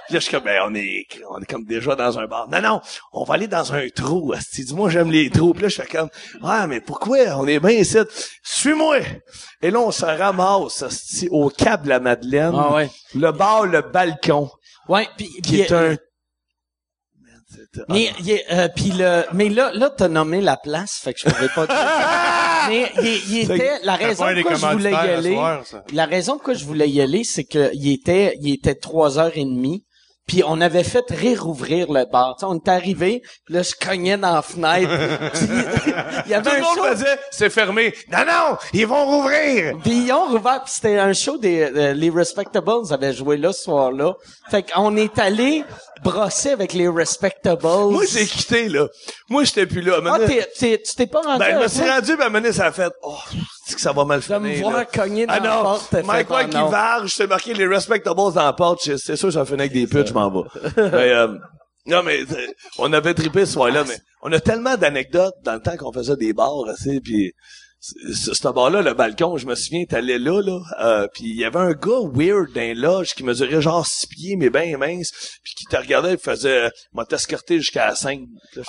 [0.05, 2.49] Puis là, je suis comme, ben, on est, on est comme déjà dans un bar.
[2.49, 2.81] Non, non,
[3.13, 4.33] on va aller dans un trou.
[4.33, 4.65] asti.
[4.65, 5.53] Dis-moi, j'aime les trous.
[5.53, 6.09] Puis là, je fais comme,
[6.43, 7.17] ah, mais pourquoi?
[7.37, 7.97] On est bien ici.
[8.43, 8.97] Suis-moi.
[9.61, 12.53] Et là, on se ramasse, asti, au Cap de la Madeleine.
[12.57, 12.89] Ah ouais.
[13.15, 14.49] Le bar, le balcon,
[14.89, 15.95] Ouais, puis qui est un...
[17.53, 21.13] C'est- mais il est, euh, puis le mais là là t'as nommé la place, fait
[21.13, 21.75] que je pourrais pas dire.
[22.69, 25.33] mais il, il était la raison pourquoi je voulais y aller.
[25.33, 25.63] soir.
[25.93, 29.37] La raison pourquoi je voulais y aller, c'est que il était il était trois heures
[29.37, 29.83] et demie.
[30.27, 32.35] Puis on avait fait réouvrir le bar.
[32.37, 34.89] Tu sais, on était arrivé, puis là je cognais dans la fenêtre.
[35.33, 35.93] Puis,
[36.25, 36.75] il y avait Tout le un show.
[36.83, 37.93] monde faisait, c'est fermé.
[38.11, 39.77] Non, non, ils vont rouvrir.
[39.83, 43.51] Puis ils ont rouvert, puis c'était un show des euh, les Respectables avaient joué là
[43.51, 44.13] ce soir-là.
[44.49, 45.65] Fait qu'on est allé
[46.03, 47.61] brosser avec les Respectables.
[47.63, 48.87] Moi, j'ai quitté, là.
[49.29, 49.99] Moi, j'étais plus là.
[50.05, 52.67] Ah, t'es, t'es, tu t'es pas rendu Ben, je me suis rendu, ben, à ça
[52.67, 53.17] a fait, oh,
[53.75, 54.85] que ça va mal de me finir, voir là.
[54.85, 55.93] cogner dans Ah la non, porte.
[55.93, 59.33] Mike White ah, qui varge, c'est marqué les respectables dans la porte, c'est sûr que
[59.33, 60.47] ça finit avec des putes, je m'en vais.
[60.77, 61.27] mais, euh,
[61.87, 62.47] non, mais, euh,
[62.77, 66.15] on avait trippé ce soir-là, mais on a tellement d'anecdotes dans le temps qu'on faisait
[66.15, 67.33] des bars, tu sais, puis
[67.81, 71.43] ce ce bar-là, le balcon, je me souviens, t'allais là, là, euh, puis il y
[71.45, 75.09] avait un gars weird dans les loges qui mesurait genre six pieds, mais bien mince,
[75.43, 78.19] puis qui te regardait et faisait, m'a t'escorté jusqu'à 5.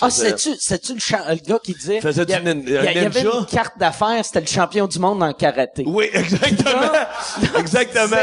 [0.01, 0.99] Ah, c'est-tu, c'est-tu le,
[1.35, 2.01] le gars qui disait...
[2.01, 5.85] Faisait il y nin- avait une carte d'affaires, c'était le champion du monde en karaté.
[5.87, 6.93] Oui, exactement.
[7.59, 8.17] exactement.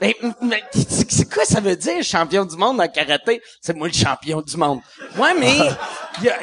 [0.00, 3.42] Mais, mais c'est quoi ça veut dire, champion du monde en karaté?
[3.60, 4.80] C'est moi le champion du monde.
[5.18, 5.54] Ouais, mais...
[6.22, 6.38] y a-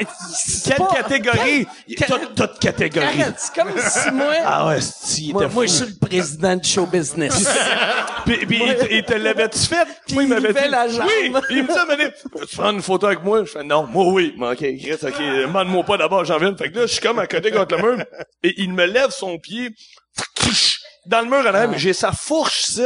[0.65, 1.65] Quelle pas- catégorie?
[1.97, 3.07] quel- Toute, toute catégorie.
[3.21, 4.33] Arrête, c'est comme si moi...
[4.45, 4.77] Ah ouais,
[5.19, 7.47] il moi, moi, je suis le président du show business.
[8.25, 9.87] Puis, puis il, te- il te l'avait-tu fait?
[10.13, 11.07] Moi, il m'avait dit, la jambe.
[11.07, 12.13] oui, il me dit, mais
[12.47, 13.43] tu prends une photo avec moi?
[13.45, 14.33] Je fais, non, moi, oui.
[14.37, 16.55] Mais ok, Chris, ok, demande-moi pas d'abord, j'en viens.
[16.55, 18.05] Fait que là, je suis comme à côté contre le mur,
[18.43, 19.69] et il me lève son pied,
[21.05, 22.83] dans le mur en arrière, mais j'ai sa fourche ici.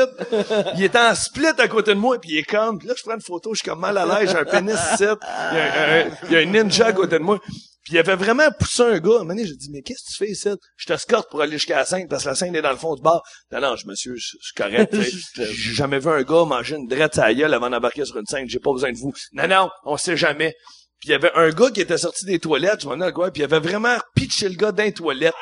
[0.78, 3.02] Il est en split à côté de moi, puis il est comme, puis là, je
[3.02, 5.04] prends une photo, je suis comme mal à l'aise, j'ai un pénis ici.
[5.04, 7.39] Il y a un- il y a un ninja à côté de moi.
[7.84, 9.09] Puis il avait vraiment poussé un gars.
[9.09, 10.49] À un moment donné, j'ai dit, mais qu'est-ce que tu fais ici?
[10.75, 12.95] Je t'escorte pour aller jusqu'à la scène, parce que la scène est dans le fond
[12.95, 13.23] du bar.
[13.51, 14.95] Non, non, je, monsieur, je, je suis correct.
[15.36, 18.25] J'ai jamais vu un gars manger une drette à la gueule avant d'embarquer sur une
[18.27, 18.47] scène.
[18.47, 19.13] J'ai pas besoin de vous.
[19.34, 20.53] Non, non, on sait jamais.
[20.99, 23.32] Puis il y avait un gars qui était sorti des toilettes, je m'en ai quoi,
[23.32, 25.34] puis il avait vraiment pitché le gars dans les toilettes.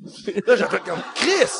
[0.46, 1.50] Là, j'ai fait comme, Chris!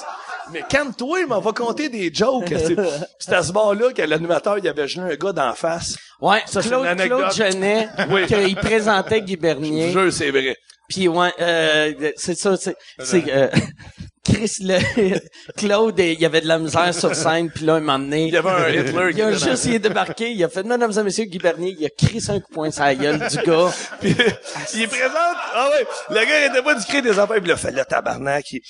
[0.52, 2.48] Mais calme-toi, il m'en va compter des jokes.
[2.48, 2.76] C'est
[3.18, 5.96] c'est à ce bar-là que l'animateur, il avait gelé un gars d'en face.
[6.22, 7.06] Ouais, Ça, c'est Claude, une.
[7.06, 8.26] Claude Genet, Oui.
[8.26, 9.90] qu'il présentait Guy Je Bernier.
[9.92, 10.56] jure, c'est vrai.
[10.88, 13.48] Puis ouais, euh, c'est ça, c'est, c'est euh,
[14.24, 14.78] Chris le
[15.56, 18.34] Claude, il y avait de la misère sur scène, puis là un moment donné, Il
[18.34, 20.92] y avait un Hitler qui il a juste il est débarqué, il a fait mesdames
[20.96, 23.36] et messieurs Guy Bernier, il a crissé un coup de poing sur la gueule du
[23.38, 23.72] gars.
[24.00, 24.14] Puis,
[24.74, 27.52] il présente, ah ouais, le gars il était pas du cri des enfants, puis il
[27.52, 28.60] a fait le tabarnak, il,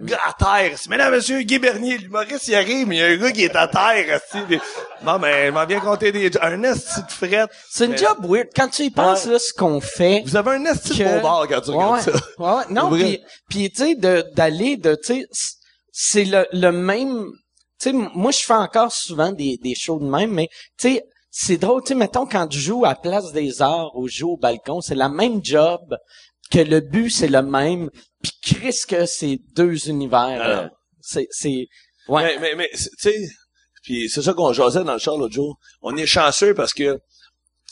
[0.00, 0.78] gars à terre.
[0.78, 3.44] C'est, Mesdames, monsieur, Guy Bernier, l'humoriste, il arrive, mais il y a un gars qui
[3.44, 4.20] est à terre.
[4.46, 4.58] Puis,
[5.02, 7.50] Bon, ben, il m'en vient compter des, un esti de frette.
[7.70, 8.48] C'est une Mais- job weird.
[8.54, 9.32] Quand tu y penses Ouais.
[9.32, 12.10] là, ce qu'on fait, Vous avez un esti de bon bar quand tu regardes ça.
[12.12, 12.62] ouais, ouais.
[12.70, 15.26] non, puis puis tu sais d'aller de tu sais
[15.92, 17.26] c'est le le même
[17.80, 20.48] tu sais moi je fais encore souvent des des shows de même mais
[20.78, 24.08] tu sais c'est drôle tu sais mettons quand tu joues à Place des Arts ou
[24.08, 25.80] je joue au balcon, c'est la même job
[26.50, 27.90] que le but c'est le même
[28.22, 30.68] puis Chris que c'est deux univers Ah euh,
[31.00, 31.66] c'est c'est
[32.08, 33.28] ouais Mais, mais, mais, tu sais,
[33.82, 35.58] puis c'est ça qu'on jasait dans le char l'autre jour.
[35.82, 37.00] On est chanceux parce que, tu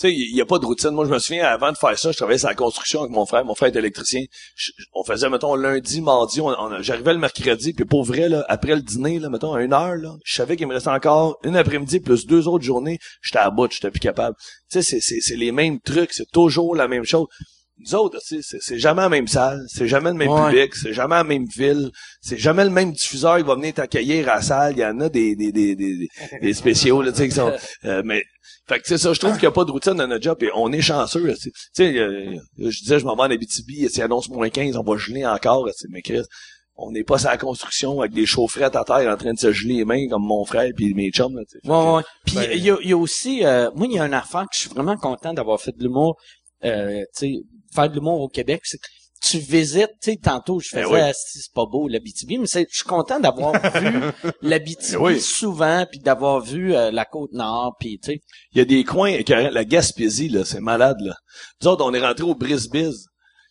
[0.00, 0.90] sais, il y, a pas de routine.
[0.90, 3.26] Moi, je me souviens, avant de faire ça, je travaillais sur la construction avec mon
[3.26, 3.44] frère.
[3.44, 4.22] Mon frère est électricien.
[4.54, 8.44] Je- on faisait, mettons, lundi, mardi, on, on- j'arrivais le mercredi, puis pour vrai, là,
[8.48, 11.38] après le dîner, là, mettons, à une heure, là, je savais qu'il me restait encore
[11.44, 12.98] une après-midi plus deux autres journées.
[13.22, 14.36] J'étais à bout, j'étais plus capable.
[14.70, 17.26] Tu sais, c'est les mêmes trucs, c'est toujours la même chose.
[17.78, 20.48] Nous autres, c'est, jamais la même salle, c'est jamais le même Ouais.
[20.50, 21.90] public, c'est jamais la même ville,
[22.22, 24.72] c'est jamais le même diffuseur qui va venir t'accueillir à la salle.
[24.76, 26.08] Il y en a des, des, des, des,
[26.40, 27.52] des- spéciaux, là, tu sais, qui sont,
[27.84, 28.22] euh, mais,
[28.66, 30.42] fait que, c'est ça, je trouve qu'il n'y a pas de routine dans notre job
[30.42, 31.98] et on est chanceux, tu sais.
[31.98, 35.26] Euh, je disais, je m'en vais en Abitibi, si annonce moins 15, on va geler
[35.26, 36.22] encore, mais Chris,
[36.78, 39.52] on n'est pas sur la construction avec des chaufferettes à terre en train de se
[39.52, 41.60] geler les mains comme mon frère puis mes chums, là, tu sais.
[41.62, 42.02] Fait Ouais.
[42.24, 44.14] Puis ben- il y, a, il y a aussi, euh, moi, il y a une
[44.14, 46.16] affaire que je suis vraiment content d'avoir fait de l'humour.
[46.64, 47.32] Euh, tu sais,
[47.74, 48.86] faire de l'humour au Québec, c'est que
[49.22, 51.00] tu visites, tu sais, tantôt je faisais, Ben oui.
[51.02, 54.00] Ah, si, c'est pas beau l'Abitibi, mais c'est, je suis content d'avoir vu
[54.42, 55.20] l'Abitibi Ben oui.
[55.20, 58.20] souvent, puis d'avoir vu euh, la côte nord, puis tu sais.
[58.52, 61.14] Il y a des coins, la Gaspésie, là, c'est malade, là.
[61.62, 63.06] Nous autres, on est rentré au Brisbiz,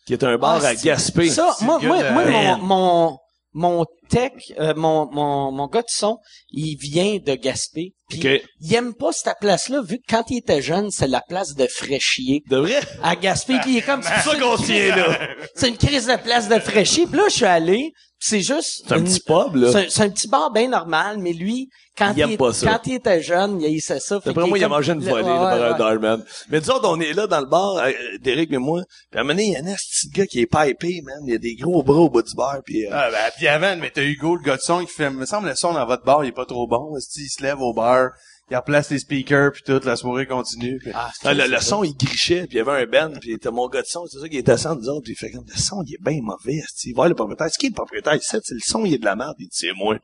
[0.06, 1.30] qui est un bar Ah, à Gaspé.
[1.30, 3.18] Ça, moi, moi, moi, mon, mon,
[3.56, 6.18] mon tech, euh, mon, mon, mon gars de son,
[6.52, 7.94] il vient de Gaspé.
[8.10, 11.56] Puis il aime pas cette place-là, vu que quand il était jeune, c'est la place
[11.56, 12.44] de fraîchier.
[12.50, 12.82] De vrai?
[13.02, 15.20] à Gaspé, puis il est comme C'est ça qu'on là.
[15.56, 17.08] c'est une crise de place de fraîchier.
[17.08, 17.94] Puis là, je suis allé,
[18.28, 18.86] C'est juste...
[18.88, 19.72] C'est un une- petit pub, là.
[19.72, 22.66] C'est c'est un petit bar bien normal, mais lui, quand Il pas ça.
[22.72, 24.20] quand il était jeune, il haïssait ça.
[24.20, 25.78] fait D'après moi, il a mangé une le- volée ouais, là, par ouais, un ouais.
[26.00, 26.26] doorman.
[26.50, 29.24] Mais disons, on est là dans le bar, euh, Derek et moi, puis à un
[29.24, 31.20] moment donné, il y a un petit gars qui est pipé, man.
[31.28, 32.86] Il y a des gros bras au bout du bar, puis...
[32.88, 35.26] euh, Ah, ben, puis avant, mais t'as Hugo, le gars de son, qui fait, me
[35.28, 36.96] semble, le son dans votre bar, il est pas trop bon.
[36.98, 38.10] Il se lève au bar,
[38.52, 40.78] il replace les speakers, puis toute la soirée continue.
[40.80, 43.38] puis- Ah, Ah, le, le son, il grichait, puis il y avait un band, puis
[43.40, 45.32] t'as mon gars de son, c'est ça qui était assis nous autres, puis il fait
[45.32, 46.62] comme, le son, il est bien mauvais.
[46.84, 48.14] Il va le propriétaire, c'est qui le propriétaire?
[48.16, 49.98] Il sait, c'est le son, il est de la merde, il dit, c'est moi.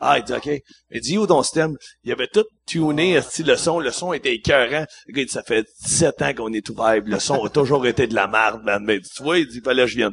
[0.00, 0.50] Ah, il dit, OK.
[0.90, 1.76] Il dit, où ton système?
[2.02, 4.84] Il avait tout tuné, le son, le son était écœurant.
[5.08, 8.14] Dit, ça fait 17 ans qu'on est ouvert, puis le son a toujours été de
[8.14, 8.82] la merde, man.
[8.84, 10.12] Mais tu vois, il dit, fallait que je vienne.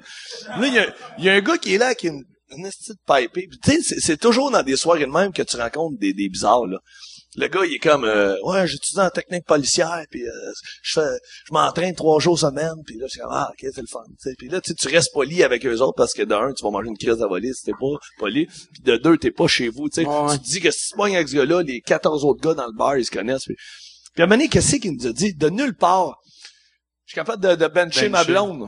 [0.59, 2.23] Là, il y a, il y a un gars qui est là, qui a une,
[2.55, 3.47] une esti de pipée.
[3.63, 6.29] Tu sais, c'est- c'est toujours dans des soirées de même que tu rencontres des, des
[6.29, 6.77] bizarres, là.
[7.37, 10.31] Le gars, il est comme, euh, ouais, j'étudie en technique policière, puis euh,
[10.83, 11.07] je fais,
[11.47, 14.03] je m'entraîne trois jours semaine, puis là, je suis comme, ah, ok, c'est le fun,
[14.09, 14.35] tu sais.
[14.37, 16.89] Puis là, tu restes poli avec eux autres parce que de un, tu vas manger
[16.89, 19.87] une crise à voler si t'es pas poli, puis de deux, t'es pas chez vous,
[19.87, 20.05] tu sais.
[20.05, 20.33] Ouais.
[20.33, 22.67] Tu te dis que si tu pognes avec ce gars-là, les 14 autres gars dans
[22.67, 23.45] le bar, ils se connaissent.
[23.45, 23.55] Puis,
[24.13, 25.33] puis à un moment donné, qu'est-ce qu'il nous a dit?
[25.33, 26.17] De nulle part,
[27.05, 28.67] je suis capable de, de bencher ma blonde.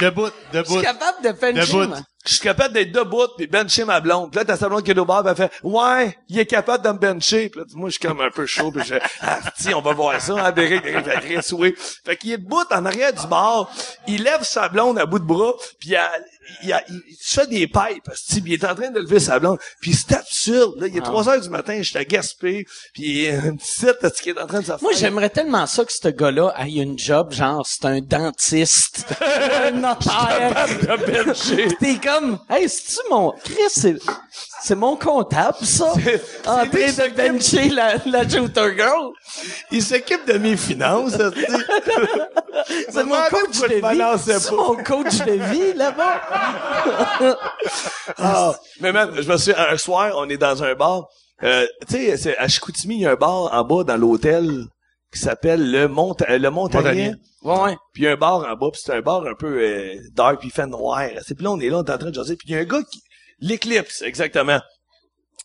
[0.00, 0.72] Debout, Je debout.
[0.72, 1.88] suis capable de faire Debout.
[1.88, 1.98] moi.
[2.24, 4.30] Je suis capable d'être debout puis bencher ma blonde.
[4.30, 6.46] Puis là, t'as sa blonde qui est au bar, puis elle fait «Ouais, il est
[6.46, 8.94] capable de me bencher.» Puis là, moi, je suis comme un peu chaud, puis je
[8.94, 11.74] fais «Ah, tiens, on va voir ça, hein, Derek, Derek va très souhait.»
[12.06, 13.68] Fait qu'il est debout en arrière du bar,
[14.06, 16.12] il lève sa blonde à bout de bras, puis il, a-
[16.62, 18.10] il, a- il se fait des pipes,
[18.46, 19.58] il est en train de lever sa blonde.
[19.80, 20.86] Puis c'est absurde, là.
[20.88, 24.30] Il est 3 heures du matin, je suis à Gaspé, puis un petit site, qui
[24.30, 24.82] est en train de se faire...
[24.82, 29.70] Moi, j'aimerais tellement ça que ce gars-là ait une job, genre, c'est un dentiste, un
[29.72, 30.66] notaire.
[30.80, 31.68] de bencher.
[31.78, 33.96] T'es comme, hey, c'est-tu mon, Chris,
[34.62, 35.92] c'est, mon comptable, ça?
[36.46, 39.10] En train de bencher la, la Girl.
[39.70, 41.12] Il s'occupe de mes finances.
[42.90, 44.30] C'est mon coach de vie.
[44.38, 46.20] C'est mon coach de vie, là-bas.
[48.18, 51.06] Ah, mais man, je me suis un soir, on est dans un bar.
[51.42, 54.64] Euh, tu sais, c'est- à Chicoutimi, il y a un bar en bas dans l'hôtel
[55.12, 57.12] qui s'appelle le Mont euh, le Montagnier.
[57.42, 57.76] Ouais, ouais.
[57.92, 59.96] Puis il y a un bar en bas, puis c'est un bar un peu euh,
[60.14, 61.08] dark, puis il fait noir.
[61.26, 62.56] C'est puis là on est là, on est en train de jaser, puis il y
[62.56, 63.00] a un gars qui
[63.40, 64.60] l'éclipse exactement.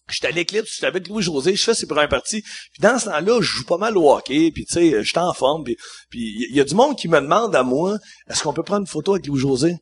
[0.09, 2.41] J'étais à l'éclipse, j'étais avec Louis José, je fais ses premières parties.
[2.41, 5.33] Puis dans ce temps-là, je joue pas mal au hockey, puis tu sais, j'étais en
[5.33, 5.75] forme, puis
[6.13, 7.97] il y a du monde qui me demande à moi,
[8.29, 9.81] est-ce qu'on peut prendre une photo avec Louis José Je suis comme,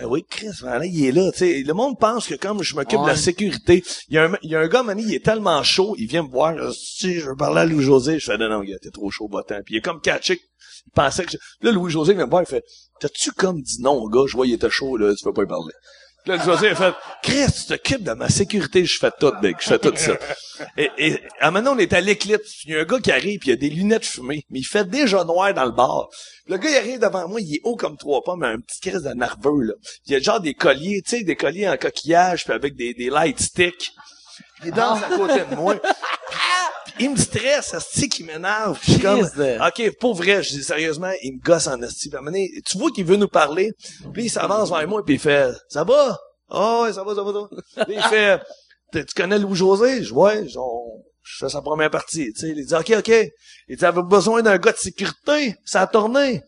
[0.00, 0.48] Eh oui, Chris,
[0.84, 1.30] il est là.
[1.32, 1.62] tu sais.
[1.62, 4.50] Le monde pense que comme je m'occupe de la sécurité, il y, a un, il
[4.50, 7.14] y a un gars, Manny, il est tellement chaud, il vient me voir, je, si
[7.20, 9.60] je veux parler à Louis-José, je fais, non, non, gars, t'es trop chaud, bottant.
[9.64, 10.40] Puis il est comme catché,
[10.86, 11.32] il pensait que...
[11.32, 12.64] je- Là, Louis-José vient me voir, il fait,
[13.00, 15.46] t'as-tu comme dit non gars, je vois, il était chaud, là, tu peux pas y
[15.46, 15.74] parler.
[16.22, 19.56] Puis là, Louis-José, il fait, Chris, tu t'occupes de ma sécurité, je fais tout, mec,
[19.60, 20.12] je fais tout ça.
[20.76, 23.40] Et, et à maintenant, on est à l'éclipse, il y a un gars qui arrive,
[23.40, 26.08] puis il a des lunettes fumées, mais il fait déjà noir dans le bar.
[26.44, 28.80] Puis le gars, il arrive devant moi, il est haut comme trois pommes, un petit
[28.80, 29.74] crise de nerveux, là.
[30.06, 32.94] Il y a genre des colliers, tu sais, des colliers en coquillage, puis avec des,
[32.94, 33.92] des light sticks.
[34.64, 35.74] Il danse à côté de moi.
[37.00, 38.78] Il me stresse, asti qu'il m'énerve.
[38.82, 39.20] Je suis comme,
[39.66, 42.08] OK, pour vrai, je dis sérieusement, il me gosse en asti.
[42.08, 43.72] Puis à un moment donné, tu vois qu'il veut nous parler,
[44.12, 46.18] puis il s'avance vers moi, puis il fait, ça va?
[46.50, 47.84] Ah ouais, ça va, ça va, ça va.
[47.86, 48.40] Puis il fait,
[48.92, 50.02] tu connais Louis-José?
[50.04, 52.48] Je ouais, on- je fais sa première partie, tu sais.
[52.56, 53.12] Il dit, OK, OK.
[53.68, 56.42] Il dit, avait besoin d'un gars de sécurité, ça a tourné.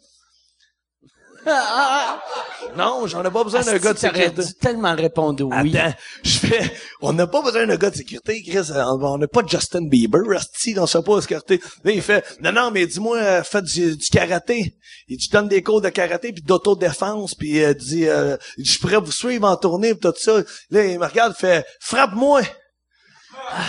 [2.76, 4.42] Non, j'en ai pas besoin d'un gars de sécurité.
[4.42, 5.76] dû tellement répondre oui.
[5.76, 8.70] Attends, je fais, on n'a pas besoin d'un gars de sécurité, Chris.
[8.74, 11.60] On on n'a pas Justin Bieber, Rusty, on se fait pas sécurité.
[11.84, 14.74] Là, il fait, non, non, mais dis-moi, euh, fais du, du karaté.
[15.08, 18.64] Il dit, je donne des cours de karaté puis d'autodéfense puis euh, dit, euh, il
[18.64, 20.42] dit, je pourrais vous suivre en tournée pis tout ça.
[20.70, 22.42] Là, il me regarde, il fait, frappe-moi.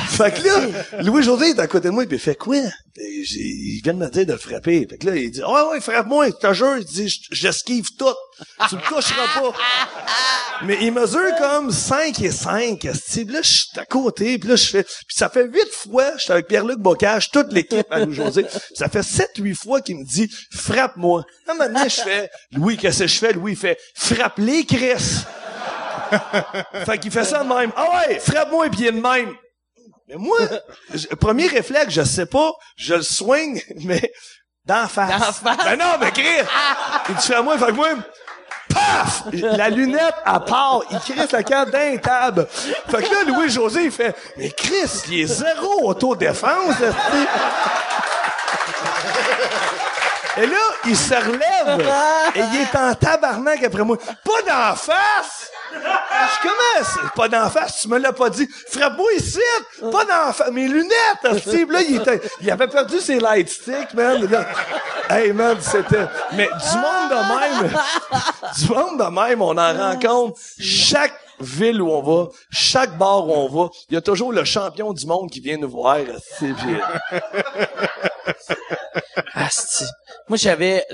[0.09, 2.55] Fait que là, Louis-José est à côté de moi, puis il fait quoi?
[2.95, 4.87] J'ai- Il vient de me dire de le frapper.
[4.89, 6.77] Fait que là, il dit, ouais, ouais, frappe-moi, je te jure.
[6.77, 8.05] Il dit, Je- j'esquive tout.
[8.69, 9.53] Tu me coucheras pas.
[10.63, 12.79] Mais il mesure comme 5 et 5.
[12.79, 14.83] Puis là, je suis à côté, puis là, je fais...
[14.83, 18.45] Puis ça fait 8 fois, je suis avec Pierre-Luc Bocage, toute l'équipe à Louis-José.
[18.73, 21.25] Ça fait 7-8 fois qu'il me dit, frappe-moi.
[21.47, 23.33] Là, maintenant, je fais, Louis, qu'est-ce que je fais?
[23.33, 25.23] Louis, il fait, frappe-les, Chris.
[26.85, 27.71] fait qu'il fait ça de même.
[27.75, 29.33] Ah ouais, frappe-moi, puis il est de même.
[30.07, 30.37] Mais moi,
[30.93, 34.11] je- premier réflexe, je sais pas, je le swing, mais
[34.65, 35.09] d'en face.
[35.11, 35.57] D'en face?
[35.63, 36.23] Ben non, mais Chris!
[37.09, 37.89] Il dit, à moi, fait que moi,
[38.69, 39.23] paf!
[39.33, 42.47] La lunette, à part, il crisse la carte d'un table.
[42.51, 46.75] Fait que là, Louis-José, il fait, mais Chris, il est zéro autodéfense.
[50.37, 51.87] Et là, il se relève,
[52.35, 53.97] et il est en tabarnak après moi.
[53.97, 55.49] Pas d'en face!
[55.75, 57.11] Je commence.
[57.15, 58.47] Pas d'en face, tu me l'as pas dit.
[58.69, 59.39] Frappe-moi ici,
[59.91, 60.51] pas d'en face.
[60.51, 64.27] Mes lunettes, Steve, là, il était, il avait perdu ses light sticks, man.
[65.09, 67.71] Hey, man, c'était, mais du monde de même,
[68.57, 73.33] du monde de même, on en rencontre chaque ville où on va, chaque bar où
[73.33, 75.99] on va, il y a toujours le champion du monde qui vient nous voir.
[76.39, 76.53] C'est.
[79.33, 79.85] Asti.
[80.27, 80.85] Moi, j'avais,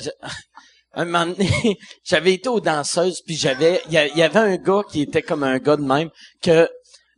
[0.93, 5.01] un moment donné, j'avais été aux danseuses, puis j'avais, il y, avait un gars qui
[5.01, 6.09] était comme un gars de même,
[6.41, 6.69] que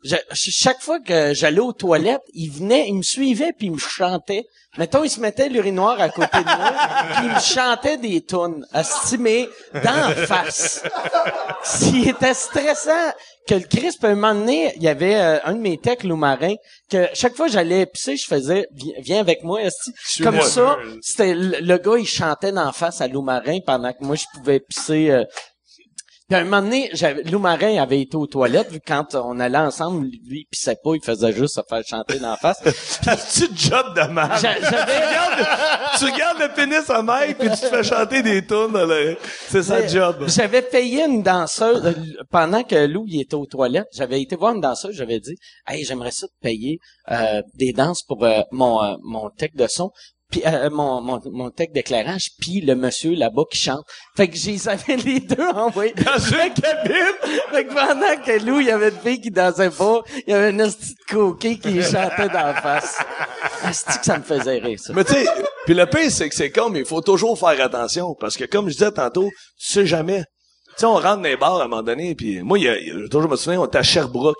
[0.03, 3.78] je- chaque fois que j'allais aux toilettes, il venait, il me suivait, puis il me
[3.78, 4.45] chantait.
[4.78, 6.74] Mettons, il se mettait l'urinoir à côté de moi,
[7.15, 10.84] puis il me chantait des tunes, asti, mais d'en face.
[11.63, 13.11] S'il était stressant,
[13.47, 16.03] que le Christ, puis un moment donné, il y avait euh, un de mes techs
[16.03, 16.53] loup-marin,
[16.89, 18.67] que chaque fois que j'allais pisser, je faisais,
[18.99, 19.91] viens, avec moi, esti.
[20.23, 24.15] Comme ça, c'était le, le gars, il chantait d'en face à loup-marin pendant que moi,
[24.15, 25.09] je pouvais pisser.
[25.11, 25.23] euh.
[26.34, 29.39] Puis à un moment donné, j'avais, Loup-Marin avait été aux toilettes, vu que quand on
[29.39, 32.57] allait ensemble, lui, il pissait pas, il faisait juste se faire chanter d'en face.
[33.36, 34.31] tu job de mal.
[34.39, 38.75] Tu regardes le pénis à Mike puis tu te fais chanter des tunes.
[39.47, 40.23] C'est ça le job.
[40.25, 41.93] J'avais payé une danseuse euh,
[42.31, 43.89] pendant que Lou il était aux toilettes.
[43.93, 44.95] J'avais été voir une danseuse.
[44.95, 45.36] J'avais dit,
[45.67, 46.79] hey, j'aimerais ça te payer
[47.11, 49.91] euh, des danses pour euh, mon euh, mon tech de son,
[50.34, 53.86] puis euh, mon mon mon tech d'éclairage, puis le monsieur là-bas qui chante.
[54.17, 57.13] Fait que j'ai avais les deux envoyés dans une cabine.
[57.51, 60.34] Fait que pendant que Lou il y avait une fille qui dansait pas, il y
[60.34, 62.97] avait une petite coquille qui chantait d'en face.
[63.63, 64.91] Asti que ça me faisait rire ça?
[64.93, 65.25] Mais tu sais,
[65.65, 68.15] puis le pire, c'est que c'est comme, il faut toujours faire attention.
[68.19, 70.23] Parce que comme je disais tantôt, tu sais jamais.
[70.75, 72.67] Tu sais, on rentre dans les bars à un moment donné, puis moi, il y
[72.69, 74.36] a, il y a- toujours me souviens, on était à Sherbrooke.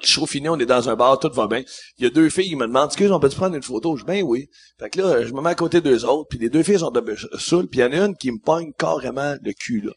[0.00, 1.62] Le show fini, on est dans un bar, tout va bien.
[1.98, 3.96] Il y a deux filles qui me demandent, excuse, on peut-tu prendre une photo?
[3.96, 4.48] Je dis, ben oui.
[4.78, 6.90] Fait que là, je me mets à côté d'eux autres, puis les deux filles sont
[6.90, 9.92] de saoul, puis il y en a une qui me pogne carrément le cul, là.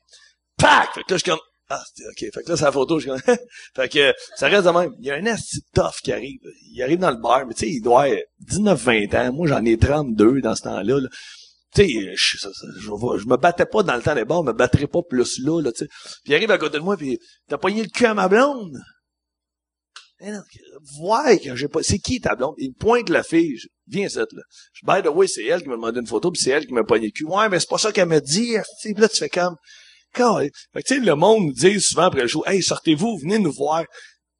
[0.57, 0.93] Pac!
[0.93, 1.39] Fait que là, je suis comme,
[1.69, 2.31] ah, ok.
[2.33, 3.35] Fait que là, c'est la photo, je suis comme,
[3.75, 4.91] fait que, ça reste de même.
[4.99, 6.39] Il y a un asti tough qui arrive.
[6.71, 8.19] Il arrive dans le bar, mais tu sais, il doit avoir
[8.49, 9.33] 19-20 ans.
[9.33, 11.09] Moi, j'en ai 32 dans ce temps-là, là.
[11.73, 12.47] Tu sais, je, je,
[12.79, 15.61] je me battais pas dans le temps des bars, je me battrais pas plus là,
[15.61, 15.87] là, tu sais.
[16.23, 17.19] Puis il arrive à côté de moi, puis
[17.49, 18.77] t'as pogné le cul à ma blonde.
[20.21, 20.31] Eh
[21.01, 22.55] ouais, que j'ai pas, c'est qui ta blonde?
[22.57, 23.57] Il me pointe la fille.
[23.57, 24.41] Je, Viens cette là.
[24.73, 26.73] Je, by the way, c'est elle qui m'a demandé une photo, puis c'est elle qui
[26.73, 27.25] m'a pogné le cul.
[27.25, 28.55] Ouais, mais c'est pas ça qu'elle m'a dit.
[28.81, 29.55] Puis là, tu fais comme,
[30.13, 30.49] Calais.
[30.73, 33.37] Fait que, tu sais, le monde nous dit souvent après le show, hey, sortez-vous, venez
[33.37, 33.83] nous voir.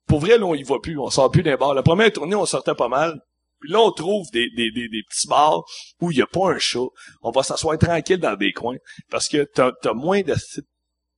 [0.08, 1.74] Pour vrai, là, on y va plus, on sort plus d'un bar.
[1.74, 3.20] La première tournée, on sortait pas mal.
[3.60, 5.64] Puis là, on trouve des, des, des, des petits bars
[6.02, 6.80] où il y a pas un chat.
[7.22, 8.78] On va s'asseoir tranquille dans des coins.
[9.10, 10.36] Parce que t'as, t'as moins de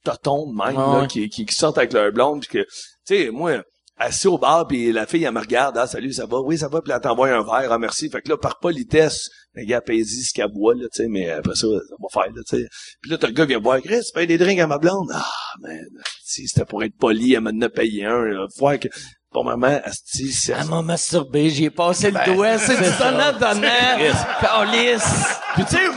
[0.04, 2.42] totons de même, Ah là, qui, qui sortent avec leur blonde.
[2.42, 2.68] Puis que, tu
[3.06, 3.64] sais, moi,
[3.98, 6.40] assis au bar, puis la fille, elle me regarde, ah, salut, ça va?
[6.40, 8.10] Oui, ça va, puis elle t'envoie un verre, ah, merci.
[8.10, 11.30] Fait que là, par politesse, le gars paysit ce qu'elle boit, là, tu sais, mais
[11.30, 12.68] après ça, ça va faire, là, tu sais.
[13.02, 15.10] Puis là, t'as le gars vient boire, Chris, paye des drinks à ma blonde.
[15.14, 15.26] Ah,
[15.62, 15.86] man,
[16.24, 18.46] si c'était pour être poli, elle m'en a payé un, là.
[18.58, 18.88] Voir que,
[19.32, 20.54] pour maman, asti, c'est...
[20.54, 24.14] Elle m'a masturbé, j'ai passé le doigt, c'est du donnant donnant.
[24.40, 25.40] Calice.
[25.56, 25.90] Puis tu sais,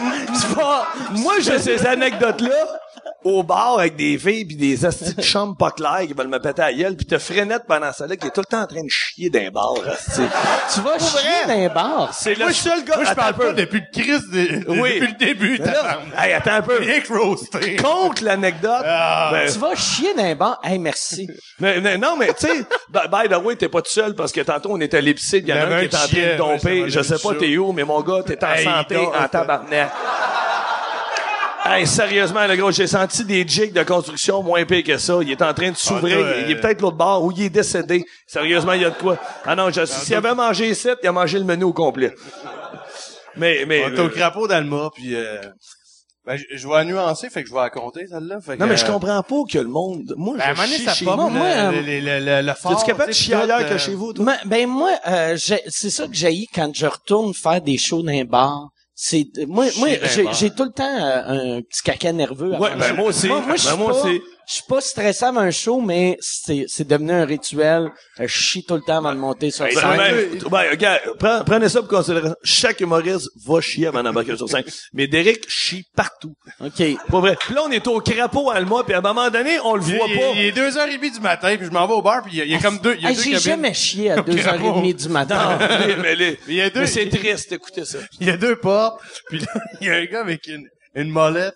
[1.13, 2.81] moi, j'ai ces anecdotes-là
[3.25, 6.39] au bar avec des filles pis des astis de chambres pas claires qui veulent me
[6.41, 8.67] péter à gueule pis t'as Frenette pendant ça là qui est tout le temps en
[8.67, 12.11] train de chier d'un bar, tu vas chier dans un bar?
[12.15, 12.97] C'est le seul gars...
[12.97, 13.47] Moi, je parle un peu.
[13.49, 14.95] pas depuis le Christ, de- Oui.
[15.01, 15.61] depuis le début,
[16.19, 16.79] hey, attends un peu.
[17.83, 18.83] Contre l'anecdote.
[18.85, 20.61] ben, Tu vas chier dans un bar?
[20.65, 21.29] Hey, merci.
[21.59, 24.41] mais- mais non, mais tu sais, by, the way, t'es pas tout seul parce que
[24.41, 25.99] tantôt on était à l'épicerie, pis y en a Il y un avait qui est
[25.99, 26.85] un en train de domper.
[26.91, 29.91] je sais pas t'es où, mais mon gars, t'es en santé, en tabarnak.
[31.73, 35.19] Hey, sérieusement, le gros, j'ai senti des jigs de construction moins pires que ça.
[35.23, 36.19] Il est en train de s'ouvrir.
[36.19, 38.05] Ah, là, il est euh, peut-être l'autre bord ou il est décédé.
[38.27, 39.19] Sérieusement, il y a de quoi.
[39.45, 42.13] Ah non, je, s'il avait mangé ici, il a mangé le menu au complet.
[43.37, 45.41] Mais, mais, On au crapaud d'Alma, puis euh,
[46.27, 48.41] ben, je, je vais nuancer, fait que je vais la compter, celle-là.
[48.41, 51.05] Fait non, mais je euh, comprend pas que le monde, moi, Ben, je ça chez
[51.05, 54.35] moi, le, euh, le, le, le, capable de chier ailleurs que euh, chez vous, toi?
[54.45, 58.25] Ben moi, euh, c'est ça que j'ai quand je retourne faire des shows dans un
[58.25, 58.69] bar.
[59.03, 59.89] C'est moi, moi
[60.35, 62.55] j'ai, tout le temps euh, un petit caca nerveux.
[62.59, 63.29] Ouais, ben moi aussi.
[63.29, 64.21] Moi, moi, Ben moi aussi.
[64.51, 67.89] Je suis pas stressé avant un show, mais c'est, c'est devenu un rituel.
[68.19, 69.81] Je chie tout le temps avant de monter sur scène.
[69.97, 71.01] ben, ben, regarde,
[71.47, 72.35] prenez ça pour considération.
[72.43, 74.65] Chaque humoriste va chier avant d'embarquer sur scène.
[74.93, 76.35] Mais Derek chie partout.
[76.59, 76.83] Ok.
[77.09, 77.37] Pas vrai.
[77.39, 80.07] Puis là, on est au crapaud Alma, puis à un moment donné, on le voit
[80.09, 80.31] il- pas.
[80.35, 82.33] il est deux heures et demie du matin, puis je m'en vais au bar, puis
[82.33, 83.45] il y a, il y a comme deux, il y a Hey, deux j'ai cabines.
[83.45, 84.79] jamais chié à deux heures et crapaud.
[84.81, 85.59] demie du matin.
[85.61, 87.99] mais, mais les- Il y a deux- mais c'est triste, écoutez ça.
[88.21, 89.47] Il y a deux portes, puis là,
[89.81, 91.55] il y a un gars avec une, une molette,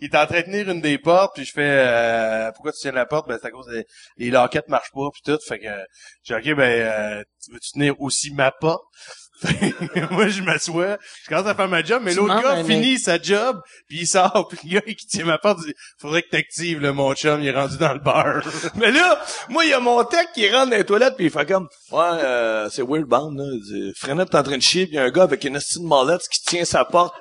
[0.00, 2.80] il est en train de tenir une des portes, puis je fais euh, pourquoi tu
[2.80, 3.28] tiens la porte?
[3.28, 3.84] Ben c'est à cause des
[4.16, 5.68] les loquettes marchent pas puis tout, fait que
[6.22, 8.84] j'ai dit, OK ben euh, tu veux tu tenir aussi ma porte?
[10.10, 13.60] moi, je m'assois, je commence à faire ma job, mais l'autre gars finit sa job,
[13.88, 16.92] puis il sort, puis le gars qui tient ma porte dit «Faudrait que t'actives, le
[16.92, 18.42] mon chum, il est rendu dans le bar.
[18.76, 21.30] Mais là, moi, il y a mon tech qui rentre dans les toilettes puis il
[21.30, 23.44] fait comme, ouais, euh, c'est weird bound, là.
[23.96, 25.86] Frenette est en train de chier puis il y a un gars avec une estime
[25.86, 27.14] mallette qui tient sa porte.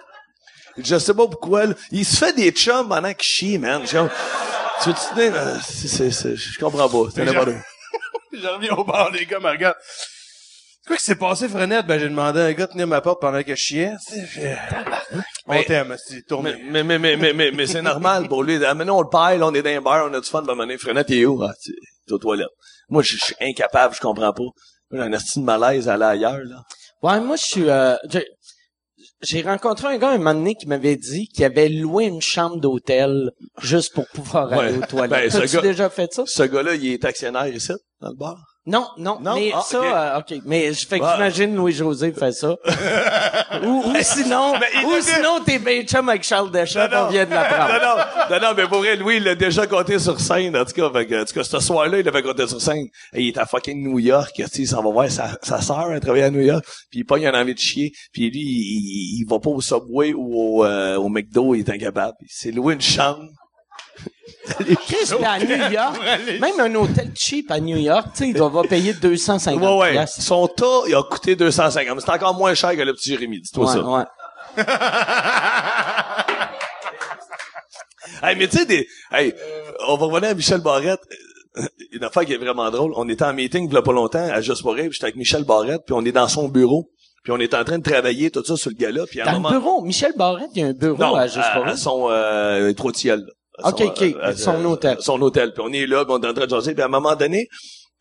[0.77, 1.73] Je sais pas pourquoi, là.
[1.91, 3.81] Il se fait des chums pendant qu'il chie, man.
[3.85, 4.09] Tu veux
[4.95, 5.33] te tenir?
[5.35, 7.11] Euh, c'est, c'est, je comprends pas.
[7.13, 7.49] C'est Mais n'importe
[8.33, 9.75] Je reviens au bar, les gars regardent.
[9.85, 11.85] C'est quoi qui s'est passé, Frenette?
[11.85, 13.91] Ben, j'ai demandé à un gars de tenir ma porte pendant que je chiais.
[15.47, 16.55] On Mais- t'aime, c'est tourné.
[16.69, 18.63] Mais, mais, mais, mais, mais, mais, mais c'est normal pour lui.
[18.65, 20.41] Ah, maintenant, on le paille, là, on est dans un bar, on a du fun,
[20.41, 21.41] ben, maintenant, Frenette, il est où?
[21.43, 21.53] Ah,
[22.09, 22.47] aux toilettes.
[22.89, 24.43] Moi, je suis incapable, je comprends pas.
[24.91, 26.63] J'ai un estime malaise à aller ailleurs, là.
[27.01, 27.69] Ouais, moi, je suis...
[27.69, 27.95] euh,
[29.23, 32.59] j'ai- rencontré un gars un moment donné qui m'avait dit qu'il avait loué une chambre
[32.59, 34.83] d'hôtel juste pour pouvoir aller Ouais.
[34.83, 35.09] aux toilettes.
[35.09, 36.23] Ben, ce T'as-tu gars- déjà fait ça?
[36.25, 38.37] Ce gars-là, il est actionnaire ici, dans le bar.
[38.65, 39.35] Non, non, Non?
[39.35, 39.85] mais Ah, ça, ok.
[39.85, 40.41] euh, ok.
[40.45, 42.55] Mais je fais que j'imagine Louis-José fait ça.
[43.63, 44.53] ou, ou sinon,
[44.85, 47.05] ou sinon t'es ben chum avec Charles Deschamps, Non, non.
[47.07, 47.73] on vient de l'apprendre.
[47.73, 50.63] non, non, non, non, mais pour vrai, Louis, il l'a déjà compté sur scène, en
[50.63, 50.89] tout cas.
[50.91, 52.87] Fait que, en tout cas, ce soir-là, il l'avait compté sur scène.
[53.13, 55.59] Et il est à fucking New York, tu sais, il s'en va voir sa, sa
[55.61, 58.29] sœur, elle travaille à New York, puis il pas, il a envie de chier, puis
[58.31, 61.69] lui, il, il, il va pas au Subway ou au, euh, au McDo, il est
[61.69, 62.15] incapable.
[62.21, 63.25] Il s'est loué une chambre.
[64.45, 65.97] Chris, puis à New York,
[66.41, 69.77] même un hôtel cheap à New York, tu sais, il doit va payer 250 Ouais,
[69.77, 69.91] ouais.
[69.93, 70.21] piastres.
[70.21, 72.01] Son tas, il a coûté 250.
[72.01, 73.83] C'est encore moins cher que le petit Jérémy, dis-toi Ouais, ça.
[73.83, 74.03] ouais.
[78.21, 79.33] Hey, mais tu sais, des, hey,
[79.87, 81.01] on va revenir à Michel Barrette.
[81.91, 82.93] Une affaire qui est vraiment drôle.
[82.95, 85.15] On était en meeting il y a pas longtemps à Just pour Rire, j'étais avec
[85.17, 86.89] Michel Barrette, puis on est dans son bureau,
[87.23, 89.33] puis on est en train de travailler tout ça sur le gala, puis à un
[89.33, 89.51] moment...
[89.51, 91.77] bureau, Michel Barrette, il y a un bureau non, à Juste pour Rire.
[91.77, 92.73] son euh.
[93.63, 94.97] À Ok, son, ok, euh, son euh, hôtel.
[94.99, 95.53] Son hôtel.
[95.53, 97.15] Puis on est là, puis on est en train de jaser, puis à un moment
[97.15, 97.47] donné,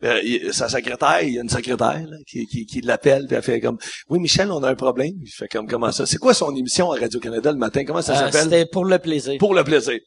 [0.03, 3.35] euh, il- sa secrétaire, il y a une secrétaire là, qui, qui, qui l'appelle, puis
[3.37, 3.77] elle fait comme
[4.09, 5.13] Oui, Michel, on a un problème.
[5.23, 6.05] Il fait comme comment ça?
[6.05, 7.83] C'est quoi son émission à Radio-Canada le matin?
[7.85, 8.43] Comment ça Euh, s'appelle?
[8.43, 9.37] C'était pour le plaisir.
[9.39, 9.97] pour le plaisir.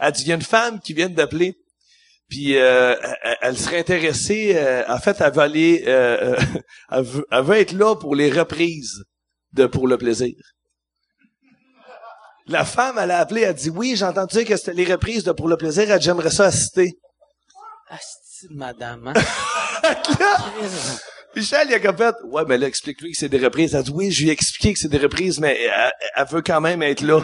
[0.00, 1.54] Elle dit, il y a une femme qui vient d'appeler,
[2.28, 6.36] puis euh, elle, elle serait intéressée, euh, en fait, elle veut aller, euh, euh,
[6.90, 9.04] elle, veut, elle veut être là pour les reprises
[9.52, 10.32] de Pour le plaisir.
[12.46, 15.24] La femme, elle a appelé, elle dit, oui, j'ai entendu dire que c'était les reprises
[15.24, 16.98] de Pour le plaisir, elle dit, j'aimerais ça assister.
[17.88, 19.12] Asti de madame, hein?
[20.18, 20.36] Là,
[21.34, 23.74] Michel, il a comme fait, ouais, mais là, explique-lui que c'est des reprises.
[23.74, 26.42] Elle dit, oui, je lui ai expliqué que c'est des reprises, mais elle, elle veut
[26.42, 27.22] quand même être là.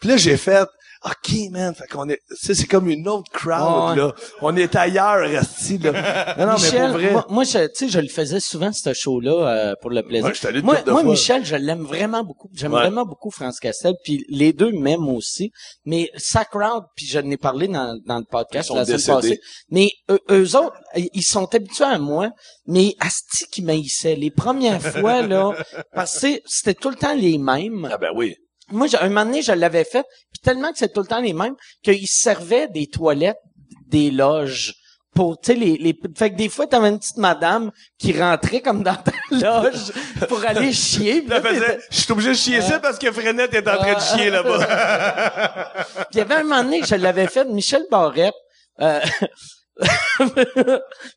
[0.00, 0.68] Puis là, j'ai fait,
[1.04, 4.02] OK, man, fait qu'on est, c'est comme une autre crowd, Ouais.
[4.04, 4.14] là.
[4.40, 5.92] On est ailleurs, Rasti, là.
[6.38, 7.10] Non, non, mais Michel, pour vrai.
[7.12, 10.26] moi, moi, je, tu sais, je le faisais souvent, ce show-là, euh, pour le plaisir.
[10.28, 11.10] Ouais, je moi, moi fois.
[11.10, 12.48] Michel, je l'aime vraiment beaucoup.
[12.54, 12.82] J'aime Ouais.
[12.82, 15.50] vraiment beaucoup France Castel, puis les deux m'aiment aussi.
[15.84, 19.40] Mais sa crowd, puis je n'ai parlé dans, dans le podcast la semaine passée.
[19.70, 22.30] Mais eux, eux autres, ils sont habitués à moi,
[22.66, 24.14] mais Asti qui m'haïssait.
[24.14, 25.52] Les premières fois, là,
[25.92, 27.88] parce que c'était tout le temps les mêmes.
[27.90, 28.36] Ah ben oui.
[28.72, 31.20] Moi, j'ai- un moment donné, je l'avais fait, puis tellement que c'est tout le temps
[31.20, 33.38] les mêmes, qu'ils servaient des toilettes
[33.88, 34.74] des loges
[35.14, 38.62] pour, tu sais, les, les, fait que des fois, t'avais une petite madame qui rentrait
[38.62, 39.92] comme dans ta loge
[40.26, 41.20] pour aller chier.
[41.26, 44.00] là, faisait, je suis obligé de chier ça parce que Frenette est en train de
[44.00, 45.68] chier là-bas.
[45.84, 48.32] Puis il y avait un moment donné que je l'avais fait, Michel Barrette,
[48.80, 49.00] euh,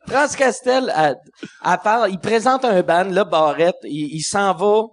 [0.07, 1.15] France Castel, elle,
[1.65, 4.83] elle parle, il présente un band, là, Barrette, il, il s'en va,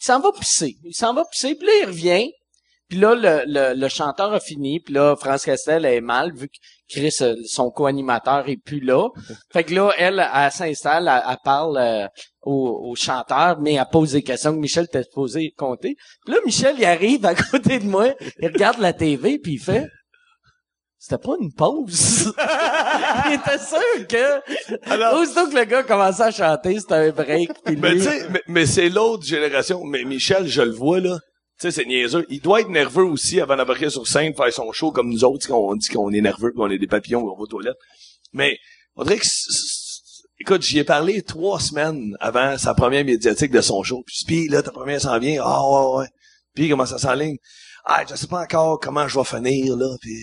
[0.00, 0.76] il s'en va pisser.
[0.84, 2.30] Il s'en va pisser, puis là, il revient,
[2.90, 6.48] puis là, le, le, le chanteur a fini, puis là, France Castel est mal, vu
[6.48, 6.56] que
[6.88, 9.08] Chris, euh, son co-animateur, est plus là.
[9.52, 12.08] Fait que là, elle, elle, s'installe, elle, elle parle euh,
[12.42, 15.94] au, au chanteur, mais elle pose des questions que Michel était supposé compter.
[16.24, 18.08] Puis là, Michel, il arrive à côté de moi,
[18.40, 19.86] il regarde la TV, puis il fait...
[21.02, 22.30] C'était pas une pause.
[23.26, 24.84] il était sûr que...
[24.90, 27.50] Alors- Aussitôt que le gars commençait à chanter, c'était un break.
[27.64, 29.82] Puis Mais lui- tu sais, mais, mais c'est l'autre génération.
[29.84, 31.18] Mais Michel, je le vois, là.
[31.58, 32.26] Tu sais, c'est niaiseux.
[32.28, 35.48] Il doit être nerveux aussi avant d'embarquer sur scène, faire son show comme nous autres,
[35.48, 37.78] qu'on dit qu'on est nerveux, qu'on est des papillons, qu'on va aux toilettes.
[38.34, 38.58] Mais,
[38.94, 39.26] on dirait que,
[40.38, 44.02] écoute, j'y ai parlé trois semaines avant sa première médiatique de son show.
[44.06, 45.42] Puis, puis là, ta première s'en vient.
[45.42, 46.06] Ah, ouais, ouais.
[46.54, 47.36] Puis, comment ça s'enligne?
[47.86, 49.96] Ah, je sais pas encore comment je vais finir, là.
[50.02, 50.14] Puis,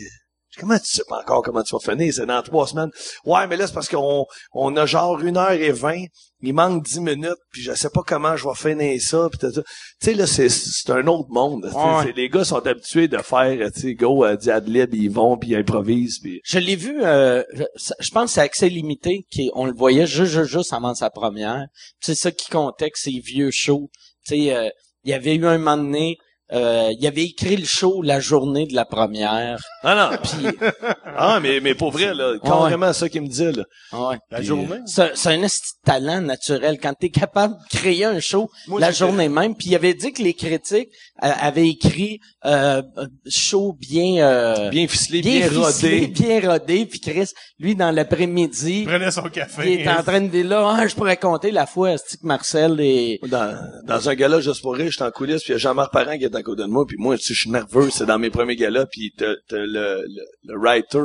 [0.59, 2.13] comment tu sais pas encore comment tu vas finir?
[2.13, 2.89] C'est dans trois semaines.
[3.25, 6.05] Ouais, mais là, c'est parce qu'on on a genre une heure et vingt.
[6.41, 9.27] Il manque dix minutes, puis je sais pas comment je vais finir ça.
[9.31, 9.61] Puis tu
[9.99, 11.65] sais, là, c'est, c'est un autre monde.
[11.73, 12.13] Ouais.
[12.15, 15.37] Les gars sont habitués de faire, tu sais, go, euh, dit ad lib, ils vont,
[15.37, 16.19] puis ils improvisent.
[16.19, 16.39] Puis...
[16.43, 17.63] Je l'ai vu, euh, je,
[17.99, 21.09] je pense que c'est Accès Limité, qui, on le voyait juste, juste, juste avant sa
[21.09, 21.65] première.
[22.01, 23.89] C'est ça qui comptait que ces vieux shows.
[24.27, 24.69] Tu sais, euh,
[25.03, 26.17] il y avait eu un moment donné,
[26.53, 29.59] euh, il avait écrit le show la journée de la première.
[29.83, 30.17] Ah non.
[30.23, 30.57] Puis,
[31.19, 33.63] Ah, mais, mais pour vrai, là, carrément ça qu'il me dit, là.
[33.93, 34.17] ouais.
[34.29, 34.79] La Puis, journée?
[34.85, 35.45] C'est c'est un
[35.83, 39.55] talent naturel quand t'es capable de créer un show Moi, la journée même.
[39.55, 40.89] Puis il avait dit que les critiques
[41.23, 42.81] euh, avaient écrit euh,
[43.27, 45.59] show bien euh, Bien ficelé, bien, ficelé,
[45.99, 46.07] rodé.
[46.07, 46.85] bien rodé.
[46.85, 47.29] Puis Chris,
[47.59, 49.73] lui dans l'après-midi, Il prenait son café.
[49.73, 52.79] il est en train de dire là, ah, je pourrais compter la fois que Marcel
[52.79, 55.59] est Dans, dans un gala juste pour rire, j'étais en coulisses, puis il y a
[55.59, 57.89] Jean-Marc Parent qui est à côté de moi, puis moi, tu sais, je suis nerveux,
[57.89, 60.05] c'est dans mes premiers galas, puis le,
[60.47, 60.97] writer,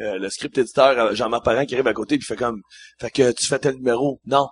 [0.00, 2.62] euh, le script éditeur, euh, Jean-Marc Parent qui arrive à côté, puis fait comme,
[3.00, 4.48] fait que tu fais tel numéro, non.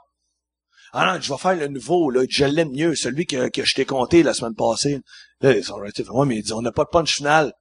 [0.92, 3.74] Ah non, je vais faire le nouveau, là, je l'aime mieux, celui que, que je
[3.74, 5.00] t'ai compté la semaine passée.
[5.40, 7.53] Là, son writer fait, ouais, mais il dit, on n'a pas de punch final.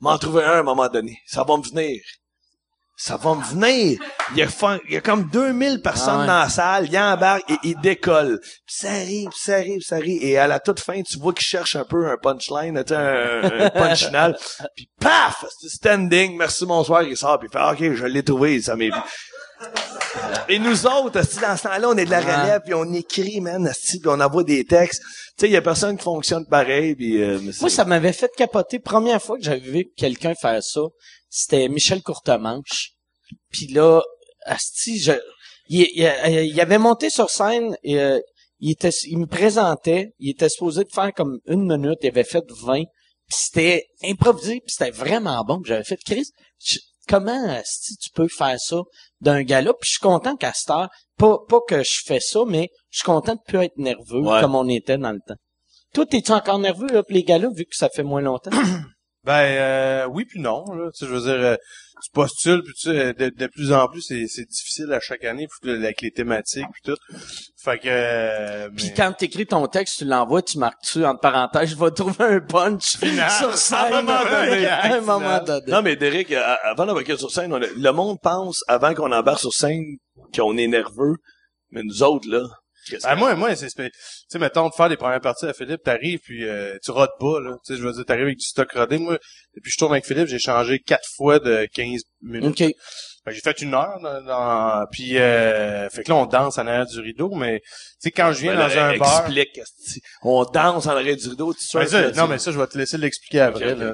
[0.00, 2.00] M'en trouver un à un moment donné, ça va me venir.
[3.00, 4.00] Ça va me venir.
[4.32, 4.48] Il y a,
[4.88, 6.26] il y a comme 2000 personnes Ah ouais.
[6.26, 8.40] dans la salle, il embarque et il décolle.
[8.40, 10.20] Puis ça arrive, puis ça arrive, puis ça arrive.
[10.24, 13.70] Et à la toute fin, tu vois qu'il cherche un peu un punchline, un, un
[13.74, 14.36] punch final.
[14.74, 15.44] Puis paf!
[15.60, 18.90] c'est Standing, merci, bonsoir, il sort, puis il fait, OK, je l'ai trouvé, ça m'est
[20.48, 23.70] Et nous autres, dans ce temps-là, on est de la relève, puis on écrit, man,
[23.88, 25.02] puis on envoie des textes.
[25.02, 27.22] Tu sais, il y a personne qui fonctionne pareil, puis...
[27.22, 28.80] euh, Moi, ça m'avait fait capoter.
[28.80, 30.80] Première fois que j'avais vu quelqu'un faire ça,
[31.28, 32.92] c'était Michel Courtemanche.
[33.50, 34.00] Puis là,
[34.44, 35.12] asti, je,
[35.68, 38.18] il, il- il avait monté sur scène et euh,
[38.60, 40.12] il était, il me présentait.
[40.18, 41.98] Il était supposé de faire comme une minute.
[42.02, 42.82] Il avait fait 20.
[42.84, 42.86] Puis
[43.38, 44.60] c'était improvisé.
[44.66, 45.60] Puis c'était vraiment bon.
[45.64, 46.26] J'avais fait, Chris,
[46.64, 48.78] je- comment asti, tu peux faire ça
[49.20, 49.72] d'un gars-là?
[49.74, 52.98] Puis je suis content qu'à cette heure, pas, pas que je fais ça, mais je
[52.98, 54.40] suis content de plus être nerveux Ouais.
[54.40, 55.34] comme on était dans le temps.
[55.94, 58.50] Toi, t'es-tu encore nerveux, là, pour les gars-là, vu que ça fait moins longtemps?
[59.28, 60.64] Ben euh, oui puis non.
[60.72, 60.90] Là.
[60.90, 61.54] Tu sais, je veux dire, euh,
[62.02, 65.22] tu postules puis tu sais, de, de plus en plus c'est, c'est difficile à chaque
[65.24, 66.96] année puis avec les thématiques puis tout.
[67.62, 67.88] Fait que.
[67.88, 71.76] euh, Puis mais- quand t'écris ton texte, tu l'envoies, tu marques dessus entre parenthèses, je
[71.76, 72.82] vais trouver un punch
[73.38, 73.78] sur scène.
[73.92, 74.66] À un moment donné.
[74.66, 75.70] À un moment donné.
[75.72, 79.12] Non, mais Derek, euh, avant d'embarquer sur scène, on a- le monde pense, avant qu'on
[79.12, 79.84] embarque sur scène,
[80.34, 81.16] qu'on est nerveux.
[81.70, 82.40] Mais nous autres, là...
[82.90, 83.90] Ben, que- moi, moi, c'est, tu
[84.28, 87.40] sais, mettons, de faire les premières parties à Philippe, t'arrives, puis euh, tu rodes pas,
[87.40, 87.56] là.
[87.66, 88.98] Tu sais, je veux dire, t'arrives avec du stock rodé.
[88.98, 89.18] Moi,
[89.54, 92.60] depuis que je tourne avec Philippe, j'ai changé quatre fois de 15 minutes.
[92.60, 92.70] OK.
[93.28, 96.66] Que j'ai fait une heure, dans, dans- puis euh, fait que là, on danse en
[96.66, 97.66] arrière du rideau, mais, tu
[98.00, 99.26] sais, quand je viens Ben, dans là, un bar...
[99.26, 99.60] Explique.
[100.22, 102.12] On danse en l'arrêt du rideau, tu Ben, sais.
[102.12, 103.74] ça, non, mais ça, je vais te laisser l'expliquer après.
[103.74, 103.92] Là.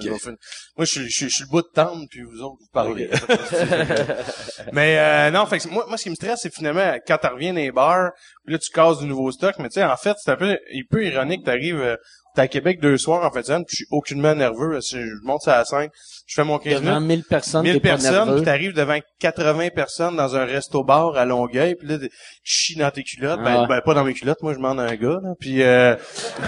[0.76, 2.68] Moi, je suis, je, suis, je suis le bout de tendre, puis vous autres, vous
[2.72, 3.08] parlez.
[4.72, 7.26] mais euh, non, fait que moi, moi, ce qui me stresse, c'est finalement, quand tu
[7.26, 8.10] reviens dans les bars,
[8.44, 10.50] puis là, tu casses du nouveau stock, mais tu sais, en fait, c'est un peu,
[10.52, 11.80] un peu ironique, t'arrives...
[11.80, 11.96] Euh,
[12.34, 14.80] T'es à Québec deux soirs en fait, puis je suis aucunement nerveux.
[14.80, 15.88] Je monte sur la scène,
[16.26, 17.18] je fais mon 15 Devant minutes.
[17.18, 21.24] 1000 personnes, 1000 t'es pas personnes, puis t'arrives devant 80 personnes dans un resto-bar à
[21.24, 22.08] Longueuil, puis là, tu
[22.42, 23.40] chies dans tes culottes.
[23.40, 25.62] Ben, Ah ben, pas dans mes culottes, moi, je demande à un gars, là, puis
[25.62, 25.94] euh,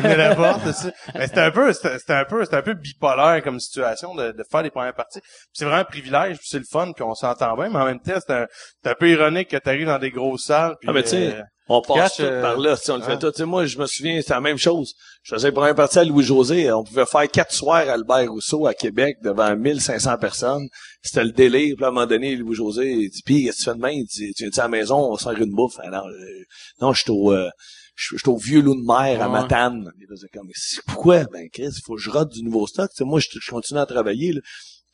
[0.02, 0.92] la porte, tu sais.
[1.14, 4.32] Ben, c'était un peu, c'était c'était un peu, c'était un peu bipolaire comme situation de,
[4.32, 5.20] de faire les premières parties.
[5.52, 8.00] C'est vraiment un privilège, puis c'est le fun, puis on s'entend bien, mais en même
[8.00, 8.46] temps, c'est un,
[8.82, 11.82] c'est un peu ironique que t'arrives dans des grosses salles, puis Ah, sais, euh, on
[11.82, 13.18] passe tout euh, par là, on le fait hein?
[13.18, 13.44] tout.
[13.44, 14.94] Moi, je me souviens, c'était la même chose.
[15.22, 18.66] Je faisais pour un parti à Louis-José, on pouvait faire quatre soirs à Albert Rousseau
[18.66, 20.68] à Québec devant 1500 personnes.
[21.02, 21.74] C'était le délire.
[21.76, 23.90] Puis à un moment donné, Louis-José, il dit, pis qu'est-ce que tu fais demain?
[23.90, 25.78] Il dit, tu viens à la maison, on sert une bouffe.
[25.82, 26.44] Ah, non, euh,
[26.80, 27.50] non, je suis au, euh,
[27.96, 29.28] je suis au vieux loup de mer à.
[29.28, 29.90] Matane.
[29.98, 31.24] Il faisait comme, C'est pourquoi?
[31.32, 32.90] Ben, Chris, il faut que je rate du nouveau stock.
[33.00, 34.40] Moi, je, je continue à travailler, là.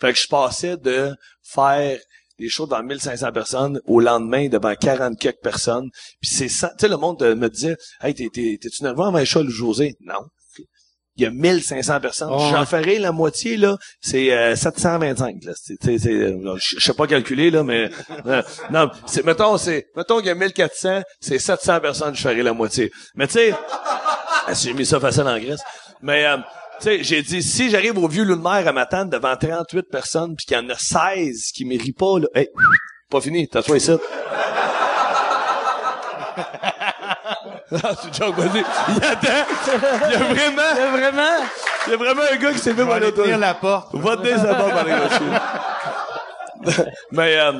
[0.00, 1.98] Fait que je passais de faire
[2.38, 5.88] des shows devant 1500 personnes au lendemain devant 40 quelques personnes.
[6.20, 6.70] Puis c'est ça.
[6.78, 9.48] Tu sais, le monde euh, me disait, hey, t'es, t'es, t'es-tu nerveux avant les shows,
[9.48, 9.94] José?
[10.00, 10.20] Non.
[11.16, 12.30] Il y a 1500 personnes.
[12.30, 13.76] J'en ferai la moitié, là.
[14.00, 15.52] C'est euh, 725, là.
[15.86, 17.90] Euh, je sais pas calculer, là, mais...
[18.26, 19.88] euh, non, c'est, mettons, c'est...
[19.94, 22.90] Mettons qu'il y a 1400, c'est 700 personnes, je ferai la moitié.
[23.14, 23.54] Mais tu sais...
[24.62, 25.60] J'ai mis ça facile en Grèce.
[26.00, 26.24] Mais...
[26.24, 26.38] euh,
[26.82, 30.34] sais, j'ai dit, si j'arrive au vieux loup de mer à Matane devant 38 personnes,
[30.36, 32.48] puis qu'il y en a 16 qui m'irient pas, là, hey,
[33.10, 33.92] pas fini, t'as-toi ici.
[37.84, 38.62] Ah, c'est joke, vas-y.
[38.88, 39.46] Il attend.
[40.06, 41.46] Il y a vraiment, C'est vraiment?
[41.86, 43.22] il y a vraiment un gars qui s'est aller l'auto.
[43.22, 43.94] tenir la porte.
[43.94, 45.08] Va te dire ça va par les gars.
[47.12, 47.52] Mais, euh,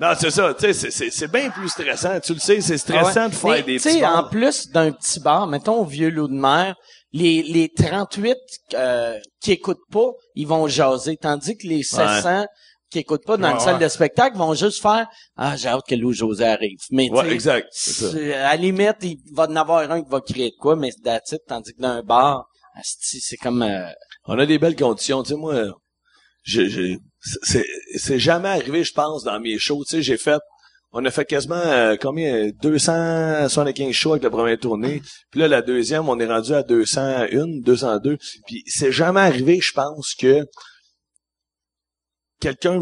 [0.00, 2.18] non, c'est ça, tu sais, c'est- c'est, bien plus stressant.
[2.20, 3.28] Tu le sais, c'est stressant Ah ouais.
[3.28, 6.10] de faire Mais, des tu sais, petits en plus d'un petit bar, mettons au vieux
[6.10, 6.74] loup de mer,
[7.12, 8.36] les, les 38
[8.74, 11.16] euh, qui écoutent pas, ils vont jaser.
[11.16, 12.46] Tandis que les 700
[12.90, 13.84] qui écoutent pas dans Ouais, une salle ouais.
[13.84, 15.06] de spectacle vont juste faire
[15.36, 17.68] «Ah, j'ai hâte que Louis José arrive.» Mais tu Ouais, sais, exact.
[18.34, 21.36] à la limite, il va en avoir un qui va crier de quoi, mais it.
[21.46, 22.46] Tandis que dans un bar,
[22.82, 23.62] c'est comme...
[23.62, 23.90] euh,
[24.24, 25.22] On a des belles conditions.
[25.22, 25.66] Tu sais, moi,
[27.42, 27.64] c'est,
[27.96, 29.84] c'est jamais arrivé, je pense, dans mes shows.
[29.84, 30.40] Tu sais, j'ai fait
[30.92, 32.50] On a fait quasiment euh, combien?
[32.62, 35.02] 275 shows avec la première tournée.
[35.30, 38.16] Puis là la deuxième, on est rendu à 201, 202.
[38.46, 40.46] Puis c'est jamais arrivé, je pense que
[42.40, 42.80] quelqu'un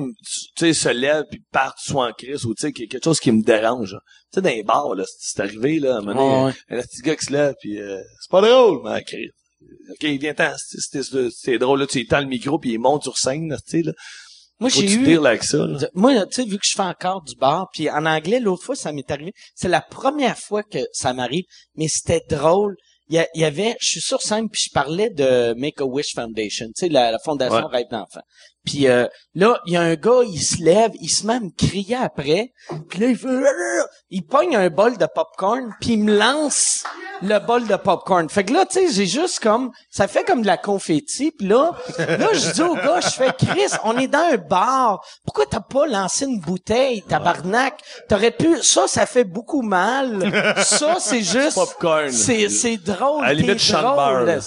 [0.56, 3.32] tu sais se lève puis parte soit en crise ou tu sais quelque chose qui
[3.32, 3.96] me dérange.
[4.32, 6.82] Tu sais dans les bars là, c'est arrivé là, à un moment donné, Ouais, un
[6.82, 9.30] petit gars qui se lève puis euh, c'est pas drôle, mais crise.
[9.90, 13.18] OK, viens ten c'est drôle là, tu lui tends le micro puis il monte sur
[13.18, 13.92] scène là, tu sais là.
[14.58, 15.58] Moi, j'ai eu, avec ça.
[15.58, 15.88] là.
[15.94, 18.74] Moi, tu sais, vu que je fais encore du bar, puis en anglais, l'autre fois,
[18.74, 19.32] ça m'est arrivé.
[19.54, 21.44] C'est la première fois que ça m'arrive,
[21.74, 22.76] mais c'était drôle.
[23.08, 26.88] Il y, avait, je suis sur scène, puis je parlais de Make-A-Wish Foundation, tu sais,
[26.88, 28.22] la, la fondation Rêve d'enfant.
[28.66, 31.40] Puis euh, là, il y a un gars, il se lève, il se met à
[31.40, 32.52] me crier après,
[32.88, 33.28] puis là, il fait...
[34.10, 36.84] Il pogne un bol de popcorn, puis il me lance
[37.22, 38.28] le bol de popcorn.
[38.28, 39.70] Fait que là, tu sais, j'ai juste comme...
[39.90, 43.32] Ça fait comme de la confetti, puis là, là, je dis au gars, je fais,
[43.38, 45.04] Chris, on est dans un bar.
[45.24, 47.80] Pourquoi t'as pas lancé une bouteille, tabarnak?
[48.08, 48.62] T'aurais pu...
[48.62, 50.54] Ça, ça fait beaucoup mal.
[50.64, 51.54] Ça, c'est juste...
[51.54, 52.10] Popcorn.
[52.10, 53.24] C'est, drôle.
[53.24, 54.40] À la limite, drôle.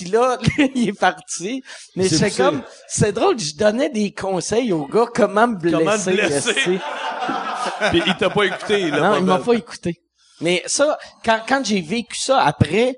[0.00, 0.38] Puis là,
[0.74, 1.62] il est parti.
[1.96, 5.78] Mais C'est comme, c'est drôle, je donnais des conseils au gars comment me blesser.
[5.84, 6.80] Comment blesser.
[7.90, 8.98] Puis il t'a pas écouté là.
[9.00, 10.00] Non, pas il m'a pas écouté.
[10.40, 12.96] Mais ça, quand, quand j'ai vécu ça après,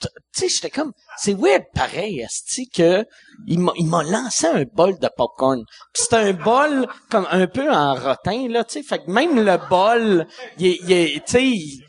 [0.00, 3.04] tu sais, j'étais comme, c'est weird pareil, esti, que
[3.46, 5.62] il m'a, il m'a lancé un bol de popcorn.
[5.92, 8.82] Puis C'était un bol comme un peu en rotin, là, tu sais.
[8.82, 10.26] Fait que même le bol,
[10.58, 11.82] il est, il est- tu sais, il-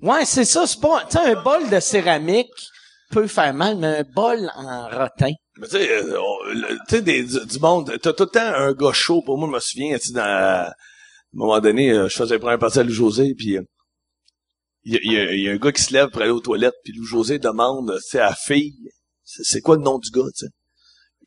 [0.00, 2.48] ouais, c'est ça, c'est pas, tu sais, un bol de céramique
[3.10, 5.32] peut faire mal, mais un bol en rotin.
[5.58, 9.22] Mais tu sais, euh, du, du monde, t'as tout le temps un gars chaud.
[9.22, 10.72] Pour moi, je me souviens, tu dans, à un
[11.32, 13.62] moment donné, euh, je faisais la première partie à Lou José, puis euh,
[14.84, 17.38] il y, a- un gars qui se lève pour aller aux toilettes, puis Lou José
[17.38, 18.76] demande, tu à la fille,
[19.24, 20.52] c'est quoi le nom du gars, tu sais?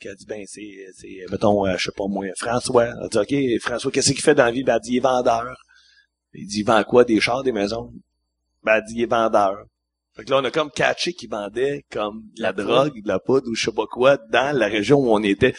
[0.01, 2.85] Elle dit, ben, c'est, mettons, je sais pas moi, François.
[2.85, 3.17] Elle dit,
[3.57, 4.63] OK, François, qu'est-ce qu'il fait dans la vie?
[4.63, 5.53] Ben, elle dit, il est vendeur.
[6.33, 7.03] Il dit, il vend quoi?
[7.03, 7.91] Des chars, des maisons?
[8.63, 9.57] Ben, elle dit, il est vendeur.
[10.19, 13.19] Fait que là, on a comme catché qu'il vendait comme de la, drogue, de la
[13.19, 15.53] poudre ou je sais pas quoi dans la région où on était.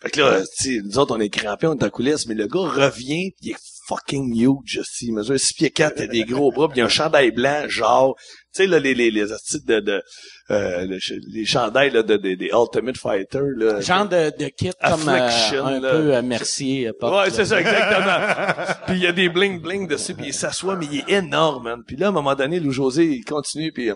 [0.00, 2.34] Fait que là, tu sais, nous autres, on est crampés, on est en coulisses, mais
[2.34, 5.06] le gars revient, pis il est fucking huge, aussi.
[5.06, 7.30] Il mesure 6 pieds 4, il a des gros bras, pis il a un chandail
[7.30, 8.16] blanc, genre,
[8.54, 10.02] tu sais, là, les, les, les astuces de, de
[10.50, 10.98] euh, le
[11.32, 13.80] les chandails, là, de, des- des Ultimate Fighter, là.
[13.80, 15.28] Genre de, de kit comme euh,
[15.64, 15.90] un là.
[15.90, 16.88] peu euh, Mercier.
[16.88, 18.74] euh, Ouais, c'est ça, exactement.
[18.86, 21.64] puis il y a des bling bling dessus, puis il s'assoit, mais il est énorme,
[21.64, 21.80] man.
[21.86, 23.94] Puis là, à un moment donné, Louis José, il continue, puis euh,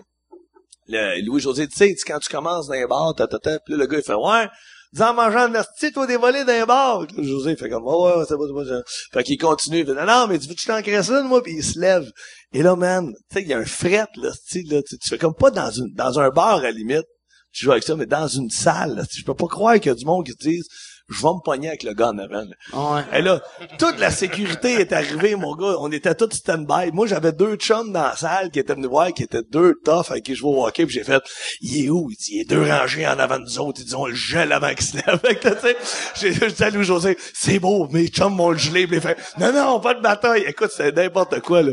[0.87, 3.73] le, Louis José, tu sais, quand tu commences dans les bars, ta, ta, ta, puis
[3.73, 4.47] là, le gars, il fait, ouais,
[4.93, 6.45] dis en mangeant de l'asti, toi, des volets.
[6.45, 8.81] Puis là, José, fait comme, ouais, ouais, c'est pas, c'est pas.
[9.13, 11.43] Fait qu'il continue, il fait, non, non, mais tu veux que je t'engraisse une, moi,
[11.43, 12.09] puis il se lève.
[12.53, 15.35] Et là, man, tu sais, il y a un fret, là, là, tu, fais comme
[15.35, 17.05] pas dans une, dans un bar, à limite,
[17.51, 19.89] tu joues avec ça, mais dans une salle, là, je peux pas croire qu'il y
[19.89, 20.67] a du monde qui te dise,
[21.09, 22.93] je vais me pogner avec le gars en avant, là.
[22.93, 23.19] Ouais.
[23.19, 23.41] Et là,
[23.77, 25.75] toute la sécurité est arrivée, mon gars.
[25.79, 26.91] On était tous stand-by.
[26.93, 30.09] Moi, j'avais deux chums dans la salle qui étaient venus voir, qui étaient deux toughs
[30.11, 31.21] avec qui je vais au hockey, puis j'ai fait,
[31.61, 32.09] il est où?
[32.11, 33.79] Il dit, il est deux rangées en avant de nous autres.
[33.81, 35.19] Ils disent, on le gèle avant qu'il se lève.
[36.15, 38.87] J'ai dit à Louis José, c'est beau, mes chums vont le geler.
[38.87, 40.43] Puis il fait, non, non, pas de bataille.
[40.47, 41.71] Écoute, c'est n'importe quoi, là.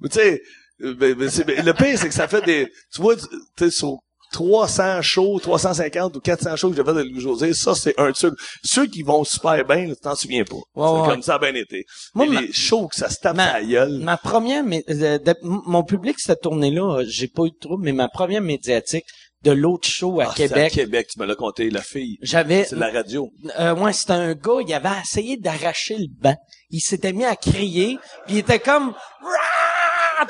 [0.00, 0.42] Mais tu sais,
[0.82, 3.64] euh, ben, ben, ben, le pire, c'est que ça fait des, tu vois, tu tu
[3.64, 3.98] sais, sur
[4.34, 8.10] 300 shows, 350 ou 400 shows que j'ai fait de Louis José, ça, c'est un
[8.10, 8.34] truc.
[8.64, 10.56] Ceux qui vont super bien, tu t'en souviens pas.
[10.74, 11.84] Ouais, comme ça a bien été.
[12.14, 13.98] Moi, Mais ma- les shows que ça se tape ma- à la gueule.
[14.02, 17.92] Ma première, euh, de- mon public cette tournée-là, euh, j'ai pas eu de trouble, mais
[17.92, 19.04] ma première médiatique
[19.44, 22.16] de l'autre show à Ah, Québec, À Québec, tu me l'as compté, la fille.
[22.22, 23.30] j'avais, C'est la radio.
[23.60, 26.34] euh, ouais, c'était un gars, il avait essayé d'arracher le banc.
[26.70, 28.94] Il s'était mis à crier, puis il était comme,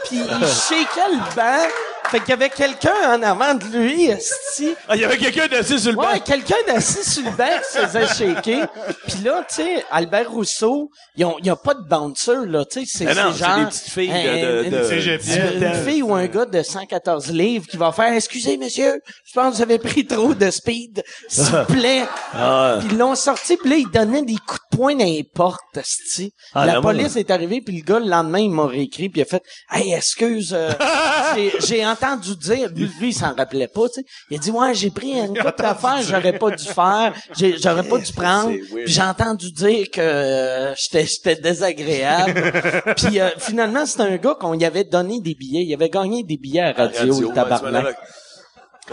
[0.08, 1.68] puis il shakeait le banc.
[2.10, 4.74] Fait qu'il y avait quelqu'un en avant de lui, esti.
[4.88, 6.20] Ah, il y avait quelqu'un d'assis sur le Ouais, banc.
[6.20, 8.68] quelqu'un d'assis sur le banc qui se faisait shaker.
[9.08, 10.90] Puis là, tu sais, Albert Rousseau,
[11.24, 13.58] ont, ils ont pas de bouncer, là, tu sais, c'est Ah non, c'est genre...
[13.58, 15.62] des petites filles de- un- de- une- de- Cégepienne.
[15.64, 19.52] une fille ou un gars de 114 livres qui va faire «Excusez, monsieur, je pense
[19.52, 22.04] que vous avez pris trop de speed, s'il vous plaît.
[22.36, 22.78] Ah.
[22.80, 25.76] Puis ils l'ont sorti, puis là, ils donnaient des coups de poing dans les portes,
[25.76, 26.32] esti.
[26.52, 29.22] Ah, La police est arrivée, puis le gars, le lendemain, il m'a réécrit, puis il
[29.22, 30.70] a fait «Hey, excuse, euh,
[31.66, 34.06] j'ai entendu dire...» Lui, lui, il s'en rappelait pas, tu sais.
[34.30, 37.98] Il a dit «Ouais, j'ai pris une coupe d'affaires, j'aurais pas dû faire, j'aurais pas
[37.98, 38.50] dû prendre.
[38.50, 42.52] Puis j'ai entendu dire que euh, j'étais j'étais désagréable.
[42.96, 45.64] puis euh, finalement, c'était un gars qu'on y avait donné des billets.
[45.64, 47.96] Il avait gagné des billets à radio, Radio, le tabarnak.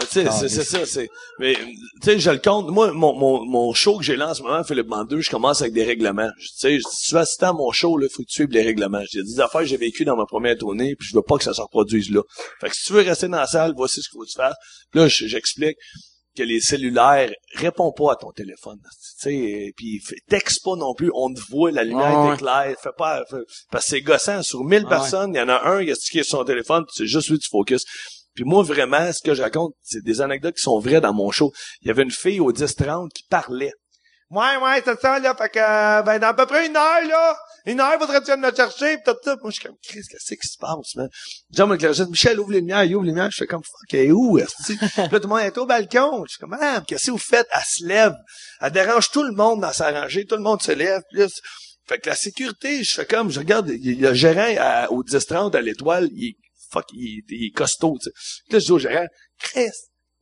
[0.08, 1.08] C'est c'est ça, c'est.
[1.38, 1.70] Mais, tu
[2.02, 2.68] sais, je le compte.
[2.68, 5.60] Moi, mon, mon, mon show que j'ai là en ce moment, Philippe Bandeux, je commence
[5.60, 6.30] avec des règlements.
[6.38, 8.62] Tu sais, si tu veux assister à mon show, là, faut que tu suives les
[8.62, 9.02] règlements.
[9.10, 11.44] J'ai des affaires que j'ai vécues dans ma première tournée, puis je veux pas que
[11.44, 12.22] ça se reproduise là.
[12.60, 14.36] Fait que si tu veux rester dans la salle, voici ce qu'il faut que tu
[14.36, 14.56] fasses.
[14.94, 15.76] Là, je- j'explique.
[16.34, 18.78] que les cellulaires répondent pas à ton téléphone.
[19.20, 22.36] Tu sais, puis texte pas non plus, on te voit, la lumière Ouais, ouais.
[22.36, 23.36] t'éclaire, fais pas, fais-
[23.70, 24.42] parce que c'est gossant.
[24.42, 24.88] Sur 1000 Ouais.
[24.88, 27.50] personnes, il y en a un qui a sur son téléphone, c'est juste lui tu
[27.50, 27.84] focus.
[28.34, 31.30] Puis moi, vraiment, ce que je raconte, c'est des anecdotes qui sont vraies dans mon
[31.30, 31.52] show.
[31.82, 33.72] Il y avait une fille au 10-30 qui parlait.
[34.30, 35.34] Ouais, ouais, c'est ça, là.
[35.36, 37.36] Fait que, ben, dans à peu près une heure, là.
[37.66, 39.36] Une heure, faudrait-tu venir me chercher, pis tout ça.
[39.42, 41.08] Moi, je suis comme, Chris, qu'est-ce qui se passe, man?
[41.54, 43.30] Jean me dit, Michel, ouvre les lumières, il ouvre les lumières.
[43.30, 45.58] Je fais comme, fuck, elle est où, est-ce que- Puis là, tout le monde est
[45.58, 46.24] au balcon.
[46.24, 47.46] Je suis comme, madame, qu'est-ce que vous faites?
[47.54, 48.14] Elle se lève.
[48.62, 50.24] Elle dérange tout le monde dans sa rangée.
[50.24, 51.02] Tout le monde se lève.
[51.14, 51.28] C'est-
[51.86, 54.90] fait que la sécurité, je fais comme, je regarde, il y a le gérant à-
[54.90, 56.36] au 10-30 à l'étoile, il est,
[56.72, 58.42] fuck, il est, il est costaud, tu sais.
[58.52, 59.06] Là, je dis au gérant,
[59.38, 59.70] Chris,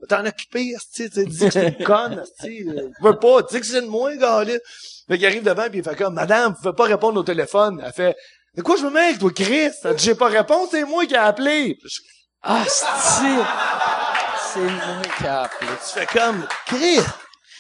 [0.01, 3.61] va t'en occuper, tu sais, dis que c'est une conne, tu je veux pas, dis
[3.61, 4.55] que c'est de moi, gars, là.
[5.09, 7.83] Fait qu'il arrive devant, puis il fait comme, madame, vous pouvez pas répondre au téléphone.
[7.85, 8.17] Elle fait,
[8.57, 9.71] de quoi je me mets avec toi, Chris?
[9.97, 11.79] J'ai pas réponse, c'est moi qui ai appelé.
[11.85, 12.01] Je-
[12.43, 13.27] Ah, c'est...
[14.53, 15.71] C'est moi qui a appelé.
[15.87, 16.99] Tu fais comme, Chris,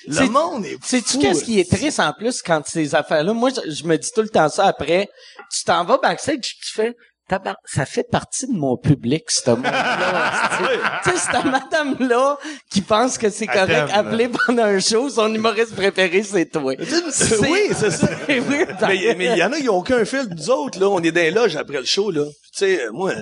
[0.09, 3.33] le monde est Sais-tu qu'est-ce qui est triste en plus quand ces affaires-là?
[3.33, 5.09] Moi, je, je me dis tout le temps ça après.
[5.53, 6.97] Tu t'en vas backstage, tu fais,
[7.31, 11.01] Tabar- ça fait partie de mon public, ce monde-là.
[11.05, 12.36] tu sais, cette madame-là
[12.70, 13.98] qui pense que c'est correct là.
[13.98, 16.74] appeler pendant un show, son humoriste préféré, c'est toi.
[16.77, 18.09] Oui, c'est ça.
[18.28, 18.77] Weird.
[19.16, 21.20] mais il y en a qui ont aucun fil nous autres là on est dans
[21.20, 23.12] les loges après le show là tu sais moi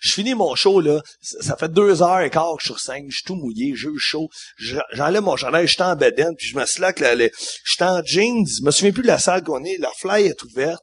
[0.00, 2.74] je finis mon show là ça ça fait deux heures et quart que je suis
[2.74, 5.82] sur scène je suis tout mouillé j'ai eu chaud Je- j'enlève mon chandail je suis
[5.82, 8.92] en bedaine puis je me slack la, la- je suis en jeans je me souviens
[8.92, 10.82] plus de la salle qu'on est la fly est ouverte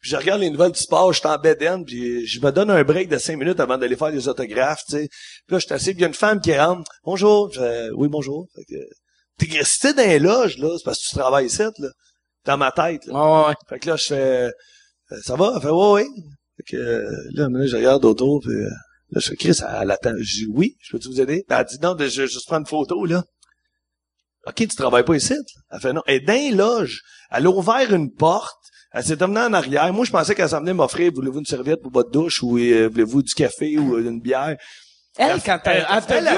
[0.00, 2.82] puis je regarde les nouvelles du sport, je suis en puis je me donne un
[2.84, 5.08] break de cinq minutes avant d'aller faire des autographes, tu sais.
[5.46, 6.90] Puis là, je suis assis, puis il y a une femme qui rentre.
[7.04, 7.50] Bonjour.
[7.96, 8.46] Oui, bonjour.
[8.54, 8.80] Fait que,
[9.38, 11.88] t'es resté dans les loges, là, c'est parce que tu travailles ici, là.
[12.46, 13.12] Dans ma tête, là.
[13.12, 13.54] Ouais, ouais.
[13.68, 14.50] Fait que là, je fais,
[15.12, 15.52] euh, ça va?
[15.56, 16.06] Elle fait, ouais, ouais.
[16.56, 18.68] Fait que, euh, là, maintenant, je regarde autour, puis euh,
[19.10, 20.12] là, je fais, Chris, elle, attend.
[20.18, 21.44] Je dis, oui, je peux-tu vous aider?
[21.48, 23.24] Elle dit, non, je vais juste prendre une photo, là.
[24.46, 25.34] OK, tu travailles pas ici?
[25.34, 25.40] là?
[25.72, 26.02] Elle fait, non.
[26.06, 27.02] Elle est dans les loges.
[27.30, 28.56] Elle a ouvert une porte.
[28.92, 29.92] Elle s'est emmenée en arrière.
[29.92, 32.88] Moi, je pensais qu'elle s'en venait m'offrir, voulez-vous une serviette pour votre douche ou euh,
[32.90, 34.56] voulez-vous du café ou euh, une bière?
[35.18, 36.28] Elle, quand elle, elle elle,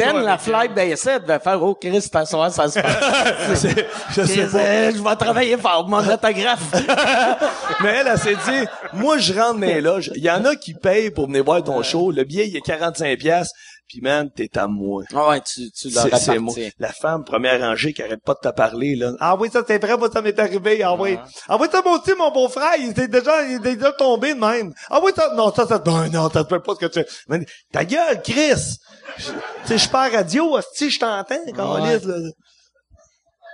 [0.00, 3.66] elle en la fly baissait, elle devait faire, oh, Chris, à soir, ça se passe.
[4.10, 4.58] Je sais pas.
[4.58, 6.72] euh, je vais travailler fort, mon autographe.
[7.80, 10.10] Mais elle, elle s'est dit, moi, je rentre dans les loges.
[10.16, 12.10] Il y en a qui payent pour venir voir ton show.
[12.10, 13.50] Le billet, il est 45 pièces.
[13.88, 15.02] Puis, man, t'es à moi.
[15.14, 16.54] Ah ouais, tu, tu l'as C'est, c'est moi.
[16.78, 19.12] La femme première rangée qui arrête pas de te parler, là.
[19.18, 20.82] Ah oui, ça c'est vrai, moi ça m'est arrivé.
[20.82, 21.16] Ah oui.
[21.48, 24.38] Ah oui, ça moi aussi, mon beau-frère, il était déjà, il était déjà tombé de
[24.40, 24.74] même.
[24.90, 27.02] Ah oui, ça, non, ça, ça, non, non, ça se peut pas ce que tu
[27.28, 28.76] Mais, Ta gueule, Chris!
[29.16, 29.32] Tu sais,
[29.70, 31.98] je suis pas à radio, si je t'entends, quand Ouais.
[31.98, 32.14] là.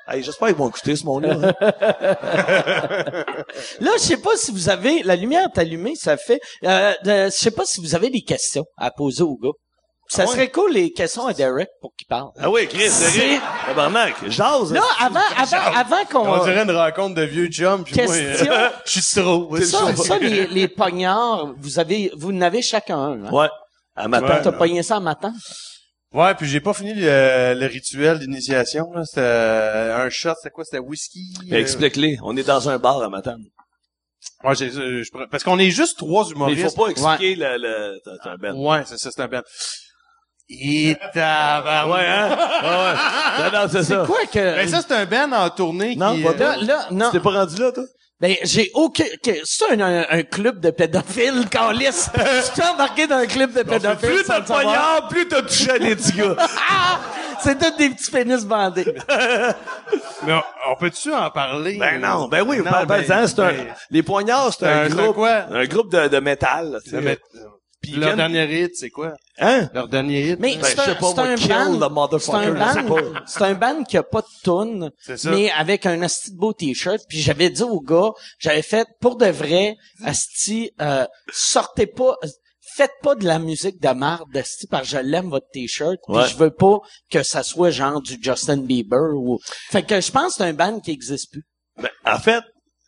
[0.07, 1.39] Hey, j'espère qu'ils vont écouter ce monde-là.
[1.41, 1.53] hein.
[3.81, 7.27] Là, je sais pas si vous avez, la lumière est allumée, ça fait, euh, de-
[7.27, 9.51] je sais pas si vous avez des questions à poser au gars.
[10.09, 10.33] Ça Ah ouais?
[10.33, 12.31] serait cool les questions à Derek pour qu'il parle.
[12.39, 14.73] ah oui, Chris, C'est- c'est Tabarnak, j'ose.
[14.73, 18.53] Là, avant, avant, avant qu'on, On dirait une rencontre de vieux chums, puis moi, Question.
[18.53, 19.57] euh, je suis trop.
[19.63, 23.31] ça, ça, les, les pognards, vous avez, vous n'avez chacun un, hein?
[23.33, 23.49] Ouais.
[23.97, 24.27] À matin.
[24.27, 24.43] Ouais.
[24.43, 25.33] T'as pogné ça en matin?
[26.13, 28.93] Ouais, puis j'ai pas fini le, le rituel d'initiation.
[28.93, 29.05] là.
[29.05, 30.65] C'était euh, un shot, c'était quoi?
[30.65, 31.35] C'était whisky?
[31.51, 32.19] euh, Explique-les.
[32.23, 33.37] On est dans un bar à matin.
[34.45, 36.77] Ouais, j'ai- euh, parce qu'on est juste trois Mais il humoristes.
[36.77, 38.55] faut pas expliquer le, le, t'as- un ben.
[38.55, 39.41] Ouais, c'est ça, c'est un band.
[40.51, 42.01] Et tabarouette.
[42.01, 42.37] Ouais, hein?
[42.63, 43.51] Ah ouais.
[43.53, 44.05] Non, non, c'est ça.
[44.07, 46.23] Quoi que, Ben ça, c'est un band en tournée Non, qui...
[46.23, 47.11] pas euh, là, là, non.
[47.11, 47.85] T'es pas rendu là, toi?
[48.21, 51.87] Ben, j'ai aucun, que, c'est un, un, un club de pédophiles, Carlis.
[51.87, 54.09] Je suis embarqué dans un club de pédophiles.
[54.09, 54.63] Plus sans t'as le le savoir.
[54.63, 56.37] poignard, plus t'as touché à des petits gars.
[56.71, 57.01] Ah!
[57.43, 58.87] C'est tous des petits pénis bandés.
[60.27, 60.43] Mais on,
[60.73, 61.77] on peut-tu en parler?
[61.79, 64.67] Ben non, ben oui, Non, par, par ben- exemple, c'est un, ben, les poignards, c'est
[64.67, 65.45] un, un- c'est groupe, quoi?
[65.51, 66.97] un groupe de, de métal, là, tu sais.
[66.97, 67.19] Non, mais-
[67.85, 69.15] Puis leur viennent- dernier hit, c'est quoi?
[69.39, 69.69] Hein?
[69.75, 70.41] Leur dernier hit?
[70.41, 73.23] Mais Ben, c'est un, pas, un kill band, the motherfucker, c'est un band, pas.
[73.27, 75.31] c'est un band qui a pas de tune, C'est ça.
[75.31, 77.01] mais avec un asti de beau t-shirt.
[77.09, 82.17] Puis j'avais dit au gars, j'avais fait pour de vrai, asti, euh, sortez pas,
[82.77, 85.97] faites pas de la musique de marde, asti, parce que je l'aime votre t-shirt.
[86.07, 86.29] Puis Ouais.
[86.29, 86.79] je veux pas
[87.11, 89.39] que ça soit genre du Justin Bieber ou.
[89.71, 91.45] Fait que je pense que c'est un band qui existe plus.
[91.81, 92.43] Ben, en fait,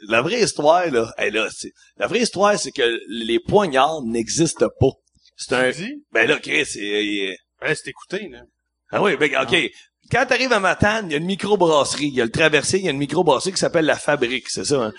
[0.09, 4.69] la vraie histoire, là, hey, là, c'est, la vraie histoire, c'est que les poignards n'existent
[4.81, 4.91] pas.
[5.37, 6.03] C'est un, dis?
[6.13, 8.43] ben là, Chris, il- il- Ouais, c'est écouté, là.
[8.91, 9.57] Ah oui, ben, OK.
[10.11, 12.07] Quand t'arrives à Matane, il y a une microbrasserie.
[12.09, 14.65] Il y a le traversé, il y a une microbrasserie qui s'appelle La Fabrique, c'est
[14.67, 14.93] ça, hein?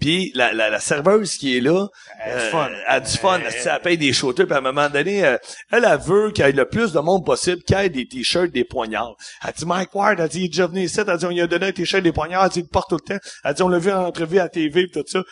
[0.00, 1.86] Puis la, la, la serveuse qui est là,
[2.24, 2.68] Elle a du euh, fun.
[2.68, 5.36] elle a du fun, elle, elle paye des shooters, puis à un moment donné, euh,
[5.70, 8.06] elle, elle veut qu'il y ait le plus de monde possible, qu'il y ait des
[8.08, 9.14] t-shirts, des poignards.
[9.46, 11.40] Elle dit Mike Ward, elle dit, il est déjà venu ici, elle dit, on lui
[11.42, 13.20] a donné un t-shirt, des poignards, elle dit, il le porte tout le temps.
[13.44, 15.18] Elle dit, on l'a vu en entrevue à la TV, pis tout ça.
[15.18, 15.24] Là,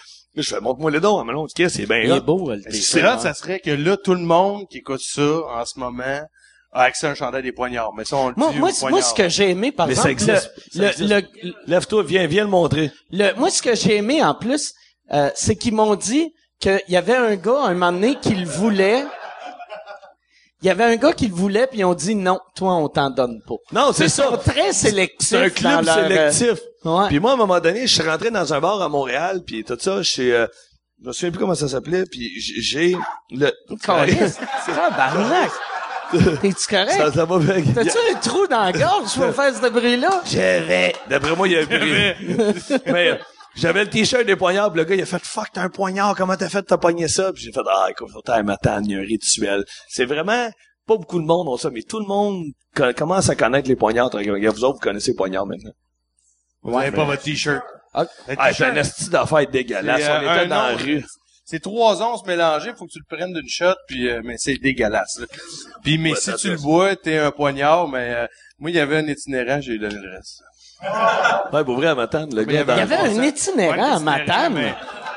[0.43, 2.83] je fais, montre-moi le don, mais non, c'est bien Il est beau, le t-shirt.
[2.85, 6.21] serait hot, ça serait que là, tout le monde qui écoute ça en ce moment
[6.73, 7.93] accès à un chandail des poignards.
[7.97, 10.11] Mais ça, on le Moi, dit moi, moi, ce que j'ai aimé, par Mais ça
[10.11, 10.53] exemple, existe.
[10.75, 11.11] le, Ça existe.
[11.11, 12.91] le, le, Lève-toi, viens, viens le montrer.
[13.11, 14.75] le- moi, ce que j'ai aimé en plus,
[15.13, 18.47] euh, c'est qu'ils m'ont dit qu'il y avait un gars, un moment donné, qui le
[18.47, 19.05] voulait.
[20.61, 22.89] Il y avait un gars qui le voulait, puis ils ont dit non, toi, on
[22.89, 23.55] t'en donne pas.
[23.71, 24.25] Non, c'est ça.
[24.29, 25.29] sont très sélectifs.
[25.29, 26.65] C'est un dans club leur, euh, sélectif.
[26.85, 27.07] ouais.
[27.09, 29.63] Puis moi, à un moment donné, je suis rentré dans un bar à Montréal, puis
[29.65, 30.35] tout ça, chez...
[30.35, 30.47] Euh,
[31.01, 32.97] je me souviens plus comment ça s'appelait, puis j'ai...
[33.31, 33.53] le
[33.85, 34.41] Câlisse.
[34.67, 35.51] Tabarnak.
[36.41, 36.93] T'es-tu correct?
[36.93, 37.63] ça, ça va bien.
[37.75, 40.23] T'as-tu un trou dans la gorge pour faire ce bruit-là?
[40.27, 40.95] Je vais.
[41.09, 41.65] D'après moi, il y a.
[42.87, 43.17] Mais euh,
[43.55, 46.15] j'avais le t-shirt des poignards, puis le gars, il a fait Fuck, t'as un poignard,
[46.17, 47.33] comment t'as fait de t'as pogné ça?
[47.33, 49.65] Puis j'ai fait Ah, écoute, faut t'aller m'attendre, il y a un rituel.
[49.89, 50.49] C'est vraiment
[50.87, 52.45] pas beaucoup de monde ont ça, mais tout le monde
[52.75, 54.11] co- commence à connaître les poignards.
[54.11, 55.73] Vous autres, vous connaissez les poignards maintenant.
[56.63, 57.63] Vous avez pas votre t-shirt.
[57.95, 58.05] Ah.
[58.29, 60.03] Le Ah, un esti d'affaires dégueulasse.
[60.03, 61.05] On était un dans la rue.
[61.51, 64.57] C'est trois onces mélangées, faut que tu le prennes d'une shot, puis euh, mais c'est
[64.57, 65.19] dégueulasse.
[65.19, 65.27] là.
[65.83, 68.27] Puis mais si tu le bois, t'es un poignard, mais euh,
[68.59, 70.43] moi il y avait un itinérant, j'ai donné le reste.
[71.53, 73.97] Ouais, pour vrai, à m'attendre, le il y gars Il y avait un Ouais, itinérant
[73.97, 74.53] à Matane.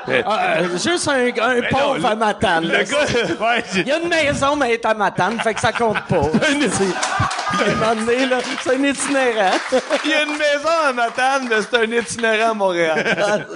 [0.08, 2.64] mais- Ah, euh, juste un, un pauvre à Matane.
[2.66, 2.78] là.
[2.80, 5.70] Ouais, j'ai- Il y a une maison, mais elle est à Matane, fait que ça
[5.72, 6.22] compte pas.
[7.60, 9.56] Un moment donné, là, c'est un itinérant.
[10.04, 13.46] Il y a une maison à Matane, mais c'est un itinérant à Montréal.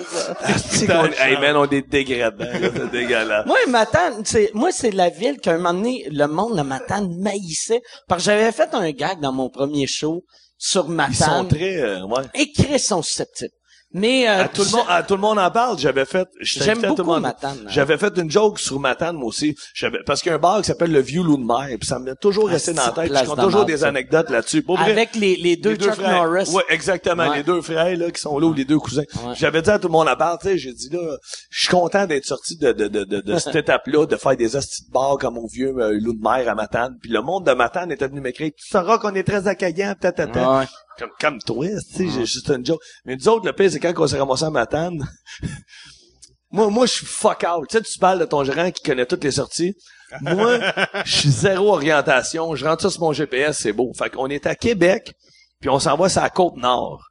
[0.68, 3.46] C'est qu'on- hey man, on est dégradants, là, c'est dégueulasse.
[3.46, 7.08] Moi, Matane, c'est, moi, c'est la ville qu'à un moment donné, le monde de Matane
[7.20, 7.82] maïssait.
[8.08, 10.22] Parce que j'avais fait un gag dans mon premier show
[10.58, 11.48] sur Ils sont Matane.
[11.48, 12.22] très, euh, ouais.
[12.34, 13.52] Et Chris sont susceptibles.
[13.92, 15.78] Mais, euh, À tout le monde, à tout le monde en parle.
[15.78, 17.18] J'avais fait, J'aime beaucoup.
[17.18, 17.64] Matane.
[17.68, 19.56] J'avais fait une joke sur Matane, moi aussi.
[19.74, 21.88] J'avais, parce qu'il y a un bar qui s'appelle le Vieux Loup de Mer, puis
[21.88, 23.12] ça m'est toujours resté dans la tête.
[23.16, 24.64] Je compte toujours des anecdotes là-dessus.
[24.78, 26.24] Avec les, les deux les frères.
[26.24, 26.50] Norris.
[26.52, 27.28] Ouais, exactement.
[27.28, 27.38] Ouais.
[27.38, 29.04] Les deux frères, là, qui sont là, ou les deux cousins.
[29.24, 29.34] Ouais.
[29.34, 31.16] J'avais dit à tout le monde en parle, tu sais, j'ai dit, là,
[31.50, 34.56] je suis content d'être sorti de, de, de, de, de cette étape-là, de faire des
[34.56, 36.96] hosties de bar comme mon vieux euh, loup de mer à Matane.
[37.00, 40.64] Puis le monde de Matane était venu m'écrire, tu sauras qu'on est très accueillant, Ouais.
[40.98, 42.80] Comme, comme toi, tu sais, j'ai juste une joke.
[43.04, 45.06] Mais nous autres, le pire, c'est quand on s'est ramassé à Matane,
[46.50, 47.66] moi, moi, je suis fuck out.
[47.68, 49.74] Tu sais, tu parles de ton gérant qui connaît toutes les sorties.
[50.20, 50.60] Moi,
[51.04, 52.54] je suis zéro orientation.
[52.54, 53.92] Je rentre ça sur mon GPS, c'est beau.
[53.96, 55.12] Fait qu'on est à Québec,
[55.60, 57.02] puis on s'en va sur la Côte-Nord.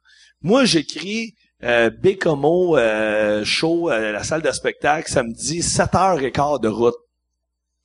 [0.42, 6.60] Moi, j'écris euh, Bécomo, euh, show, euh, la salle de spectacle, ça me dit 7h15
[6.60, 6.94] de route.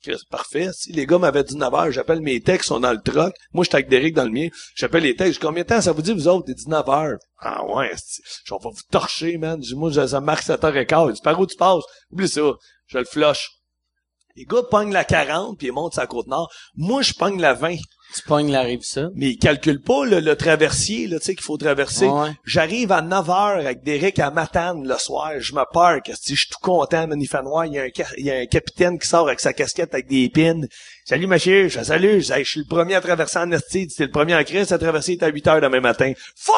[0.02, 0.70] Chris, parfait.
[0.72, 3.34] Si les gars m'avaient dit 9 heures, j'appelle mes textes, sont dans le truck.
[3.52, 4.48] Moi, j'étais avec Derek dans le mien.
[4.74, 5.34] J'appelle les textes.
[5.34, 7.18] Je combien de temps ça vous dit, vous autres, des 19 heures?
[7.38, 7.92] Ah ouais,
[8.44, 9.62] je vais vous torcher, man.
[9.62, 11.08] Je moi, ça marque 7h15.
[11.08, 11.84] Il dit, par où tu passes?
[12.10, 12.50] Oublie ça.
[12.86, 13.48] Je le flush.
[14.34, 16.50] Les gars pognent la 40 puis ils montent sa côte nord.
[16.74, 17.76] Moi, je pogne la 20.
[18.14, 19.08] Tu pognes la rive ça.
[19.14, 22.06] Mais ils calculent pas le, le traversier, là, tu sais, qu'il faut traverser.
[22.06, 22.30] Ouais.
[22.44, 25.32] J'arrive à 9 heures avec Derek à Matane le soir.
[25.38, 27.66] Je me peur que si je suis tout content, man, il noir.
[27.66, 29.94] Il y, a un, ca- il y a un capitaine qui sort avec sa casquette
[29.94, 30.60] avec des pins.
[31.04, 31.68] Salut, monsieur.
[31.68, 32.20] Je fais salut.
[32.20, 33.88] Je, je suis le premier à traverser en esti.
[33.90, 35.12] C'est le premier en crise à traverser.
[35.14, 36.12] Il est à 8 heures demain matin.
[36.36, 36.54] Fuck!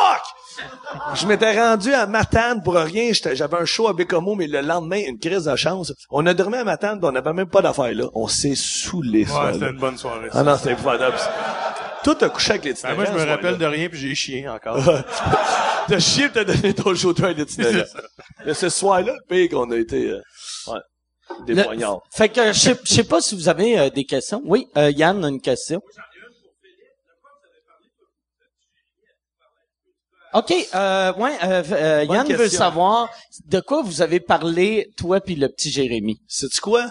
[1.17, 3.13] Je m'étais rendu à Matane pour rien.
[3.13, 5.93] J'étais- J'avais un show à Bécomo, mais le lendemain, une crise de chance.
[6.11, 8.05] On a dormi à Matane, puis on n'avait même pas d'affaires là.
[8.15, 9.25] On s'est saoulé.
[9.25, 10.29] Ouais, c'était une bonne soirée.
[10.31, 10.39] ça.
[10.39, 11.17] Ah non, c'était épouvantable.
[12.05, 14.49] Tout a couché avec les Ben, moi, je me rappelle de rien, puis j'ai chié
[14.49, 14.79] encore.
[15.89, 17.85] T'as chié pis t'as donné ton shooter à l'itinérant.
[18.47, 20.21] Mais ce soir-là, le pire qu'on a été, euh,
[20.69, 20.79] ouais,
[21.47, 22.01] des Le- poignards.
[22.11, 24.41] Fait que je sais- pas si vous avez euh, des questions.
[24.47, 25.83] Oui, euh, Yann a une question.
[30.33, 33.09] OK, euh, ouais, euh, euh, Yann veut savoir
[33.47, 36.21] de quoi vous avez parlé, toi puis le petit Jérémy.
[36.27, 36.87] Sais-tu quoi?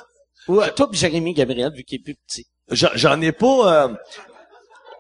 [0.48, 2.46] Ou toi puis Jérémy Gabriel, vu qu'il est plus petit.
[2.70, 3.94] J'en ai pas, euh,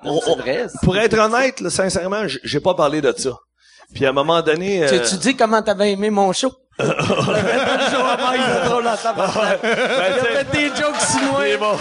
[0.06, 0.66] on- c'est on- vrai.
[0.70, 3.32] c'est- pour être honnête, là, sincèrement, j'ai pas parlé de ça.
[3.94, 6.52] Puis à un moment donné, Tu, euh, tu dis comment t'avais aimé mon show?
[6.80, 11.42] le show avant, il ben, Il a tu fait des jokes chinois.
[11.44, 11.78] c'est bon.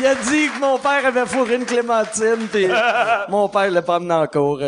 [0.00, 2.66] Il a dit que mon père avait fourré une clémentine, pis
[3.28, 4.60] mon père l'a pas amené en cours.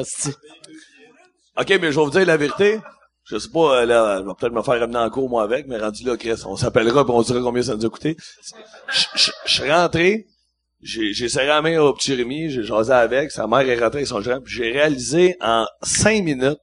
[1.59, 2.81] OK, mais je vais vous dire la vérité.
[3.25, 5.67] Je sais pas, euh, là, je vais peut-être me faire ramener en cours, moi, avec,
[5.69, 8.17] mais rendu là, Chris, on s'appellera puis on dira combien ça nous a coûté.
[9.15, 10.27] Je suis rentré,
[10.83, 13.99] j'ai j'ai serré la main au petit Rémi, j'ai jasé avec, sa mère est rentrée
[13.99, 16.59] avec son gérant, puis j'ai réalisé en cinq minutes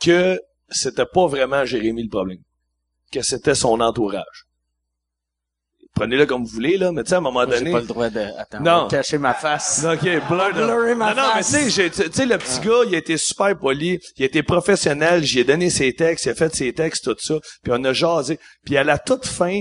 [0.00, 0.40] que
[0.70, 2.38] c'était pas vraiment Jérémy le problème.
[3.12, 4.46] Que c'était son entourage.
[5.94, 7.70] Prenez-le comme vous voulez, là, mais tu sais, à un moment J'ai donné...
[7.72, 8.88] pas le droit de, attends, Non.
[8.88, 9.84] cacher ma face.
[9.84, 11.52] OK, blur Blurrer ma non, non, mais face.
[11.52, 14.26] tu sais, j'ai- tu sais, le petit gars, il a été super poli, il a
[14.26, 17.72] été professionnel, j'y ai donné ses textes, il a fait ses textes, tout ça, puis
[17.76, 18.38] on a jasé.
[18.64, 19.60] Puis à la toute fin,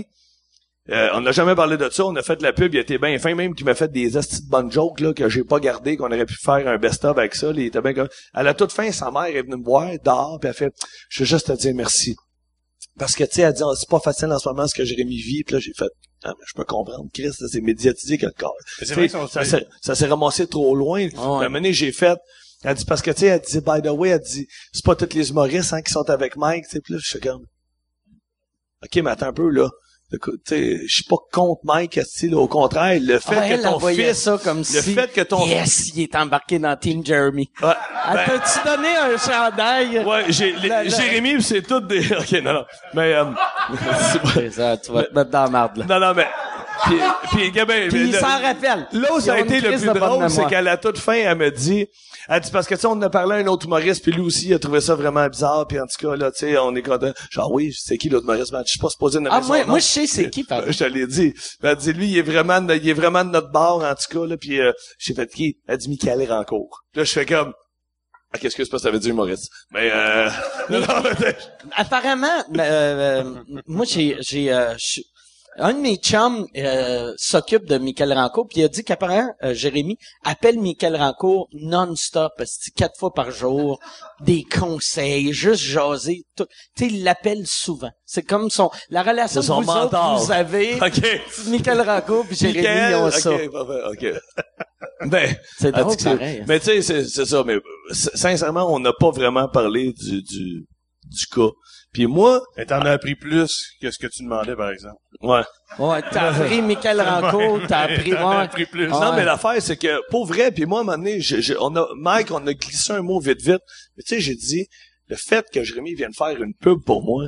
[0.90, 2.98] euh, on n'a jamais parlé de ça, on a fait de la pub, il était
[2.98, 5.60] bien fin, même qu'il m'a fait des astis de bonnes jokes, là, que j'ai pas
[5.60, 8.10] gardé, qu'on aurait pu faire un best-of avec ça, il était bien comme...
[8.34, 10.74] À la toute fin, sa mère est venue me voir, dehors, puis elle fait,
[11.10, 12.16] je veux juste te dire merci.
[12.98, 14.84] Parce que, tu sais, elle dit, Ah, c'est pas facile en ce moment ce que
[14.84, 15.88] Jérémy vit, puis là, j'ai fait,
[16.24, 18.52] Ah, je peux comprendre, Chris, c'est médiatisé quelque part.
[19.30, 21.08] Ça s'est- ça s'est ramassé trop loin.
[21.08, 22.18] Puis À un moment donné, j'ai fait,
[22.64, 24.96] elle dit, parce que, tu sais, elle dit, by the way, elle dit, c'est pas
[24.96, 27.46] tous les humoristes, hein, qui sont avec Mike, tu sais, puis là, je suis comme,
[28.84, 29.70] OK, mais attends un peu, là.
[30.14, 31.98] Écoute, tu sais, je suis pas contre Mike,
[32.34, 34.94] au contraire, le fait Ah, que ton fils, ça comme le si...
[34.94, 37.50] fait que ton Yes, il est embarqué dans Team Jeremy.
[37.64, 37.70] Ouais,
[38.10, 40.00] Elle ben, t'a-tu donné un chandail?
[40.06, 43.26] ouais, j'ai, les- La- la- Jérémy, c'est tout des, ok, non, non, mais, euh,
[44.36, 45.86] c'est ça, tu vas te mettre dans la marde, là.
[45.88, 46.28] non, non, mais,
[46.86, 46.98] puis,
[47.32, 48.88] puis, Gabin, Puis il s'en rappelle.
[48.92, 51.52] Là où ça a été le plus drôle, c'est qu'à la toute fin, elle me
[51.52, 51.88] dit,
[52.30, 54.12] elle dit parce que tu sais, on en a parlé à un autre humoriste, puis
[54.12, 56.58] lui aussi, il a trouvé ça vraiment bizarre, puis en tout cas, là, tu sais,
[56.58, 57.12] on est content.
[57.32, 58.52] Genre, oui, c'est qui l'autre humoriste?
[58.52, 60.72] Ben, je suis pas supposé nommer Ah, moi, moi, je sais c'est qui, par Ben,
[60.72, 61.34] Je te l'ai dit.
[61.62, 63.96] Ben, elle dit, lui, il est vraiment, de- il est vraiment de notre bord, en
[63.96, 65.58] tout cas, là, puis euh, j'ai fait qui?
[65.68, 66.82] Elle dit, Michael Rancourt.
[66.96, 67.54] Là, je fais comme,
[68.34, 69.50] ah, qu'est-ce que c'est pas, ça veut dire humoriste?
[69.72, 70.30] Mais, euh,
[70.70, 70.88] non, non,
[71.20, 71.36] mais-
[71.76, 72.28] Apparemment,
[72.58, 73.36] euh, euh,
[73.68, 75.02] moi, j'ai, j'ai, euh, je-
[75.62, 79.54] un de mes chums euh, s'occupe de Michael Rancourt, puis il a dit qu'apparemment, euh,
[79.54, 82.32] Jérémy appelle Michael Rancourt non-stop,
[82.76, 83.80] quatre fois par jour,
[84.20, 86.24] des conseils, juste jaser.
[86.36, 86.46] tout.
[86.76, 87.92] Tu sais, il l'appelle souvent.
[88.06, 90.20] C'est comme son la relation C'est que son vous autres, mentor.
[90.26, 90.76] vous avez.
[90.82, 91.22] OK.
[91.48, 93.32] Michael Rancourt puis Jérémy, Michael, ils ont ça.
[93.34, 94.22] OK, parfait, OK.
[95.10, 96.40] Ben, C'est drôle, pareil.
[96.42, 96.46] hein.
[96.48, 97.44] Mais tu sais, c'est, ça.
[97.46, 97.58] Mais
[97.92, 100.66] sincèrement, on n'a pas vraiment parlé du, du,
[101.06, 101.50] du cas.
[101.94, 104.96] Puis moi, Mais t'en as appris plus que ce que tu demandais, par exemple.
[105.22, 105.42] ouais.
[105.80, 108.12] Ouais, t'as appris Michael Rancourt, t'as appris...
[108.12, 108.88] T'en as appris plus.
[108.88, 109.16] Non, ouais.
[109.18, 111.76] mais l'affaire, c'est que, pour vrai, puis moi, à un moment donné, je- je- on
[111.76, 113.60] a, Mike, on a glissé un mot vite, vite.
[113.98, 114.68] Mais tu sais, j'ai dit,
[115.08, 117.26] le fait que Jérémy vienne faire une pub pour moi,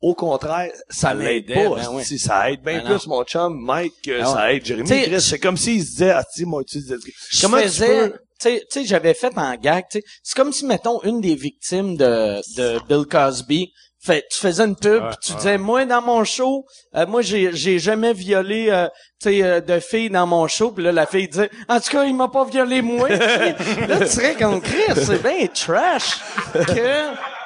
[0.00, 1.74] au contraire, ça Ça l'aide pas.
[1.76, 2.98] ben si Ça aide bien Ben non.
[2.98, 4.56] plus mon chum, Mike, que Ah ça ouais.
[4.56, 5.20] aide Jérémy.
[5.20, 6.96] C'est comme s'il se disait, ah, tu moi, tu disais,
[7.30, 8.12] je comment tu faisais, peux...
[8.12, 11.20] tu sais, tu sais, j'avais fait en gag, tu sais, c'est comme si, mettons, une
[11.20, 15.38] des victimes de, de Bill Cosby, fait, tu faisais une pub, Ouais, pis tu ouais.
[15.38, 16.64] disais, moi, dans mon show,
[16.94, 18.86] euh, moi, j'ai, j'ai jamais violé, euh,
[19.20, 21.90] tu sais, euh, de filles dans mon show, puis là, la fille disait, en tout
[21.90, 23.08] cas, il m'a pas violé moi.
[23.08, 26.18] là, tu serais comme Chris, c'est bien trash
[26.52, 27.36] que...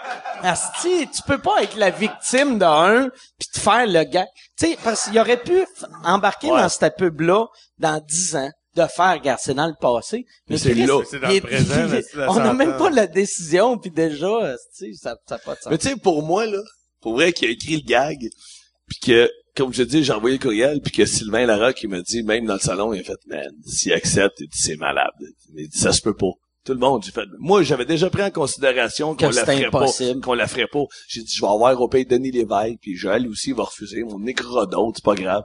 [0.42, 4.26] Asti, tu peux pas être la victime d'un puis te faire le gars.
[4.58, 5.64] Tu sais, parce qu'il aurait pu
[6.02, 6.62] embarquer Ouais.
[6.62, 7.44] dans cette pub-là
[7.78, 10.26] dans 10 ans de faire, regarde, c'est dans le passé.
[10.48, 11.02] Mais, c'est là.
[11.08, 15.34] C'est dans le présent, on n'a même pas la décision, puis déjà, asti, ça ça
[15.36, 15.70] a pas de sens.
[15.70, 16.60] Mais tu sais, pour moi, là,
[17.00, 18.18] pour vrai qu'il a écrit le gag,
[18.86, 22.00] puis que, comme je dis, j'ai envoyé le courriel, puis que Sylvain Larocque, il m'a
[22.00, 25.10] dit, même dans le salon, il a fait, man, s'il accepte, il dit, c'est malade.
[25.56, 26.32] Il dit, ça se peut pas.
[26.64, 29.56] Tout le monde, j'ai fait, moi, j'avais déjà pris en considération qu'on Que la c'était
[29.56, 30.20] ferait pas, impossible.
[30.20, 30.84] qu'on la ferait pas.
[31.08, 34.02] J'ai dit, je vais avoir au pays Denis Lévesque, puis Joël aussi, il va refuser,
[34.02, 35.42] mon d'autres, c'est pas grave.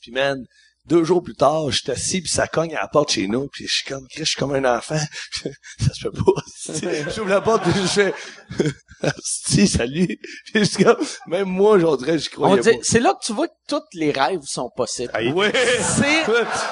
[0.00, 0.46] Puis man,
[0.86, 3.48] deux jours plus tard, je suis assis, puis ça cogne à la porte chez nous,
[3.48, 4.98] puis je suis comme, Chris, je suis comme un enfant.
[5.80, 7.10] ça se peut pas.
[7.14, 8.14] J'ouvre la porte, puis je fais,
[9.22, 10.18] si, salut.
[10.52, 10.96] Puis je suis comme,
[11.26, 11.96] même moi, j'y On
[12.30, 12.76] croyais dit, pas.
[12.82, 15.10] c'est là que tu vois que tous les rêves sont possibles.
[15.14, 15.46] Ah, Oui.
[15.52, 16.24] C'est,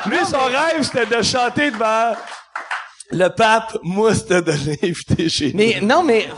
[0.08, 2.14] Lui, son rêve, c'était de chanter devant
[3.10, 3.78] le pape.
[3.82, 6.28] Moi, c'était de l'inviter chez mais non, mais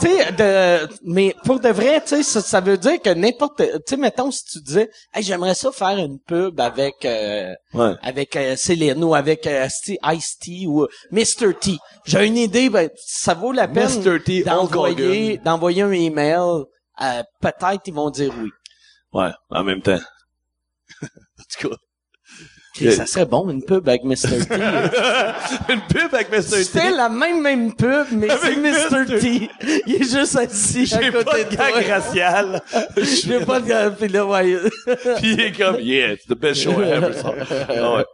[0.00, 3.58] tu sais, de, mais pour de vrai, tu sais, ça, ça veut dire que n'importe,
[3.58, 7.52] tu sais, mettons si tu disais, hey, j'aimerais ça faire une pub avec, euh.
[7.72, 7.94] Ouais.
[8.02, 9.68] avec euh, Céline ou avec euh,
[10.12, 11.54] Ice-T ou euh, Mr.
[11.60, 11.76] T.
[12.04, 14.02] J'ai une idée, ben, ça vaut la peine
[14.44, 16.64] d'envoyer, d'envoyer un email.
[17.00, 18.50] Euh, peut-être ils vont dire oui.
[19.12, 19.98] Ouais, en même temps.
[21.02, 21.06] en
[21.58, 21.76] tout cas.
[22.76, 24.46] Ok, ça serait bon une pub avec Mr.
[24.48, 24.54] T.
[25.72, 26.40] Une pub avec Mr.
[26.42, 26.64] T.
[26.64, 29.04] C'est la même même pub, mais c'est Mr.
[29.06, 29.20] Mr.
[29.20, 29.50] T.
[29.86, 31.94] Il est juste assis à côté pas de toi.
[31.94, 32.62] racial.
[32.96, 34.56] J'ai pas de gag, puis là, ouais.
[35.18, 37.32] Puis il est comme, yeah, it's the best show I ever saw.
[37.68, 38.04] Ah ouais.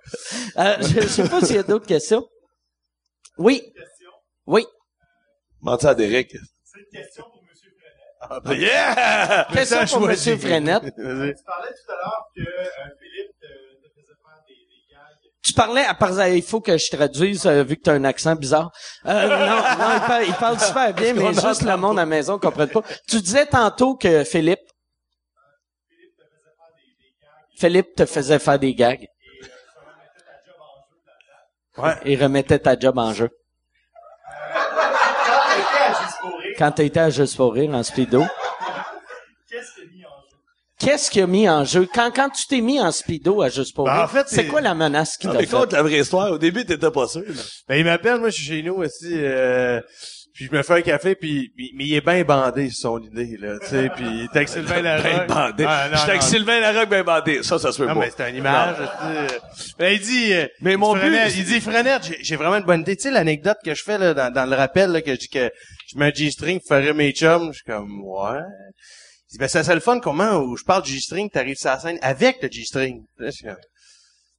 [0.59, 2.27] Euh, je, je sais pas s'il y a d'autres questions.
[3.39, 3.63] Oui.
[4.47, 4.67] Oui.
[5.63, 6.37] Menti à Derek?
[8.23, 9.47] Ah, ben, yeah!
[9.53, 10.07] Question pour.
[10.09, 10.83] Monsieur Frenette.
[10.85, 11.33] Tu parlais
[11.73, 12.65] tout à l'heure que euh,
[13.01, 15.40] Philippe te, te faisait faire des, des gags.
[15.51, 18.05] Tu parlais, à part, il faut que je traduise, euh, vu que tu as un
[18.05, 18.71] accent bizarre.
[19.05, 22.07] Euh, non, non, il parle, il parle super bien, mais juste le monde à la
[22.07, 22.83] maison ne comprenne pas.
[23.09, 24.61] Tu disais tantôt que Philippe...
[27.57, 29.09] Philippe te faisait faire des gags.
[31.79, 31.95] Ouais.
[32.05, 33.31] Et remettait ta job en jeu.
[36.59, 38.23] Quand tu étais à Juste pour rire en speedo.
[39.49, 40.37] Qu'est-ce qui est mis en jeu?
[40.81, 41.87] Qu'est-ce qui a mis en jeu?
[41.95, 44.37] Quand, quand tu t'es mis en speedo à Juste pour Ben, rire, en fait, c'est
[44.37, 45.47] c'est- quoi la menace qui t'a fait?
[45.47, 47.43] contre la vraie histoire, au début, t'étais pas sûr, là.
[47.69, 49.81] Ben, il m'appelle, moi, je suis chez nous aussi, euh,
[50.33, 53.37] puis je me fais un café, puis, puis- mais il est bien bandé son idée,
[53.39, 55.05] là, tu sais, puis il était avec Sylvain Larocque.
[55.05, 55.65] Ben bandé.
[55.69, 56.29] Ah, non, J'étais avec non.
[56.29, 57.43] Sylvain Larocque ben bandé.
[57.43, 58.01] Ça, ça se peut Non, pas.
[58.01, 58.83] mais c'était une image, tu
[59.35, 59.39] sais.
[59.79, 62.57] Ben, il dit, euh, Mais mon il but- Frenette, il dit, Frenette, j'ai, j'ai vraiment
[62.57, 62.97] une bonne idée.
[62.97, 65.29] Tu sais, l'anecdote que je fais, là, dans, dans le rappel, là, que je dis
[65.29, 65.51] que
[65.93, 68.41] je mets un G-string pour faire rire mes chums, je suis comme, ouais.
[69.31, 71.71] Il dit, ben, ça, c'est le fun, comment, où je parle du G-string, t'arrives sur
[71.71, 73.05] la scène avec le G-string.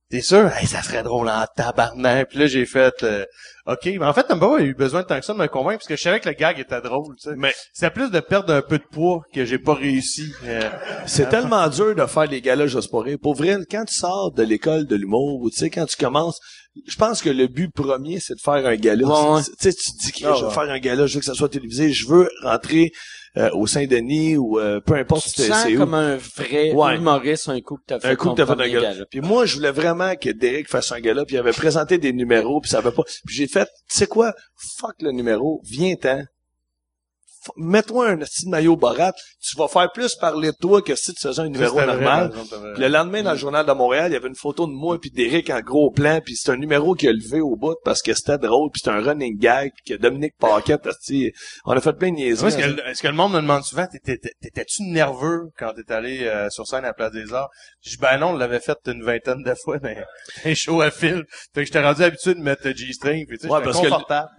[0.10, 0.52] T'es sûr?
[0.58, 2.28] Hey, ça serait drôle en tabarnak.
[2.32, 3.24] Puis là, j'ai fait, euh,
[3.66, 3.86] OK.
[3.86, 5.88] Mais en fait, t'as pas eu besoin de tant que ça de me convaincre, parce
[5.88, 7.36] que je savais que le gag était drôle, tu sais.
[7.38, 10.34] Mais C'est plus de perdre un peu de poids que j'ai pas réussi.
[10.44, 10.70] euh,
[11.06, 13.18] c'est tellement dur de faire les galas juste pour rire.
[13.22, 16.42] Pour vrai, quand tu sors de l'école de l'humour, ou tu sais, quand tu commences,
[16.86, 19.08] je pense que le but premier, c'est de faire un gala.
[19.08, 19.44] Ouais, ouais.
[19.44, 20.54] C'est- Tu sais, tu te dis que Ah, je veux ouais.
[20.54, 22.92] faire un gala, je veux que ça soit télévisé, je veux rentrer
[23.38, 25.80] euh, au Saint-Denis ou euh, peu importe Tu si te c'est sens c'est où.
[25.80, 26.98] comme un vrai Ouais.
[26.98, 28.94] humoriste un coup que t'as fait un coup que t'as fait un gala.
[28.94, 29.06] gala.
[29.10, 32.14] Puis moi, je voulais vraiment que Derek fasse un gala, puis il avait présenté des
[32.14, 33.04] numéros, puis ça avait pas.
[33.26, 34.34] Puis j'ai fait, tu sais quoi,
[34.78, 36.20] fuck le numéro, viens-t'en.
[36.20, 36.26] F-
[37.58, 41.22] Mets-toi un petit maillot barat, tu vas faire plus parler de toi que si tu
[41.28, 42.30] faisais un numéro vrai, normal.
[42.32, 42.74] vrai.
[42.78, 45.10] Le lendemain, dans le journal de Montréal, il y avait une photo de moi puis
[45.10, 48.14] d'Éric en gros plan, puis c'est un numéro qui a levé au bout parce que
[48.14, 50.88] c'était drôle, puis c'était un running gag, puis que Dominique Paquette,
[51.66, 52.48] on a fait plein de niaiseries.
[52.50, 55.72] Est-ce que, le- est-ce que le monde me demande souvent, t'étais- t'étais- t'étais-tu nerveux quand
[55.76, 57.50] t'es allé euh, sur scène à la Place des Arts?
[57.84, 59.98] Je dis, ben non, on l'avait fait une vingtaine de fois, mais
[60.46, 61.24] un show à fil.
[61.54, 63.88] Fait que j'étais rendu habitué de mettre G-string, puis tu sais, Ouais, parce que.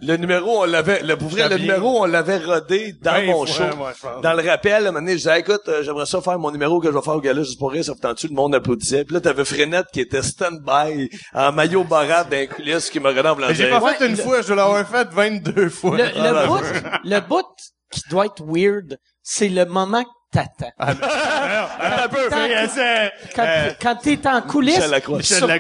[0.00, 3.64] Le numéro, on l'avait, le, le numéro, on l'avait rodé dans Ben, mon ouais, show.
[3.77, 3.93] moi.
[4.23, 6.51] Dans le rappel, à un moment donné, je disais, écoute, euh, j'aimerais ça faire mon
[6.51, 8.28] numéro que je vais faire au gala juste pour rire, ça tente-tu?
[8.28, 9.05] Le monde applaudissait.
[9.05, 13.31] Puis là, t'avais Frenette qui était stand-by, en maillot barat d'un coulisses qui me regardait
[13.31, 13.48] en blanc.
[13.51, 15.97] J'ai pas Ouais, fait une le- fois, je dois l'avoir fait 22 fois.
[15.97, 16.64] Le, Ah, le bout,
[17.05, 17.47] le bout
[17.90, 20.72] qui doit être weird, c'est le moment que t'attends.
[20.78, 22.28] Ah, un peu.
[23.34, 25.18] Quand- euh, quand t'es en coulisses, Michel Lacroix.
[25.18, 25.50] Michel surtout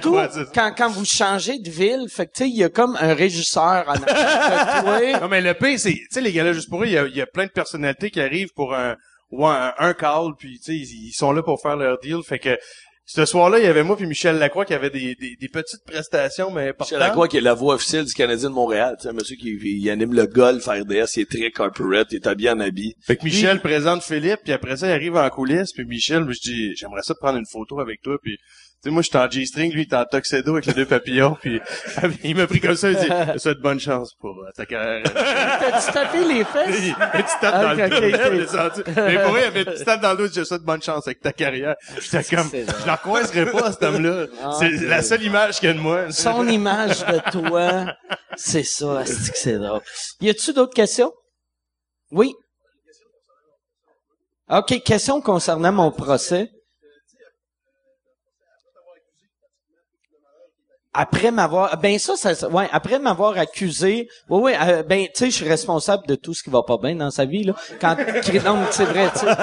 [0.54, 3.14] quand, quand vous changez de ville, fait que tu sais, il y a comme un
[3.14, 5.20] régisseur en arrière.
[5.22, 7.06] Non, mais le pire, c'est, tu sais, les gars-là, juste pour eux, il y a,
[7.06, 8.96] il y a plein de personnalités qui arrivent pour un,
[9.30, 12.18] ou un, un call, puis tu sais, ils, ils sont là pour faire leur deal.
[12.26, 12.58] Fait que,
[13.14, 15.84] ce soir-là, il y avait moi puis Michel Lacroix qui avait des, des, des petites
[15.84, 16.92] prestations, mais importantes.
[16.92, 18.96] Michel Lacroix, qui est la voix officielle du Canadien de Montréal.
[18.98, 22.08] Tu sais, un monsieur qui il anime le golf à RDS, il est très corporate,
[22.10, 22.94] il est habillé en habit.
[23.04, 26.40] Fait que Michel présente Philippe, puis après ça, il arrive en coulisses, puis Michel, je
[26.40, 28.38] dis, j'aimerais ça te prendre une photo avec toi, puis
[28.84, 31.60] sais, moi, j'étais en G-string, lui, il était en tuxedo avec les deux papillons, puis
[32.24, 34.66] il m'a pris comme ça, il dit, je te souhaite bonne chance pour euh, ta
[34.66, 35.04] carrière.
[35.14, 36.76] T'as-tu tapé les fesses?
[36.78, 38.92] Il une petite tape dans Ok, le dos.
[38.96, 40.82] Mais pour vrai, il avait une petite tape dans le dos, je te souhaite bonne
[40.82, 41.76] chance avec ta carrière.
[42.00, 44.26] J'étais comme, je la recroiserai pas, cet homme-là.
[44.42, 46.10] Ah, C'est c'est- la seule image qu'il y a de moi.
[46.10, 47.94] Son image de toi,
[48.36, 49.80] c'est ça, c'est que c'est drôle.
[50.20, 51.12] Y a-tu d'autres questions?
[52.10, 52.34] Oui?
[54.50, 56.50] OK, question concernant mon procès.
[60.94, 65.30] Après m'avoir, ben ça, ça, ouais, après m'avoir accusé, ouais, ouais, euh, ben, tu sais,
[65.30, 67.54] je suis responsable de tout ce qui va pas bien dans sa vie, là.
[67.80, 67.96] Quand,
[68.44, 69.34] non, mais c'est vrai, tu sais.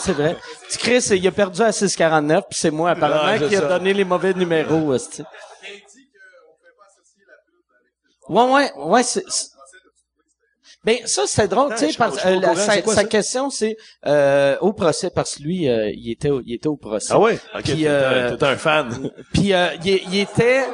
[0.00, 0.36] C'est vrai.
[0.68, 3.60] Tu Chris, il a perdu à 6,49, puis c'est moi, apparemment, Ouais, c'est qui a
[3.60, 3.68] ça.
[3.68, 5.22] donné les mauvais numéros, hostie.
[8.28, 9.50] Ouais, ouais, ouais, c'est, c'est-
[10.86, 13.76] Ben, ça, c'est drôle, tu sais, parce euh, la- sa, quoi sa question, c'est,
[14.06, 17.08] euh, au procès, parce que lui, euh, il était, au- il était au procès.
[17.10, 17.40] Ah ouais?
[17.56, 19.10] Ok, Puis, t'es euh, un- un fan.
[19.34, 20.64] Puis euh, il, il était...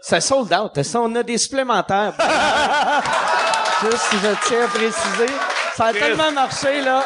[0.00, 0.82] Ça sold out.
[0.82, 2.14] Ça, on a des supplémentaires.
[3.82, 5.32] Juste si je tiens à préciser.
[5.76, 7.04] Ça a tellement marché, là.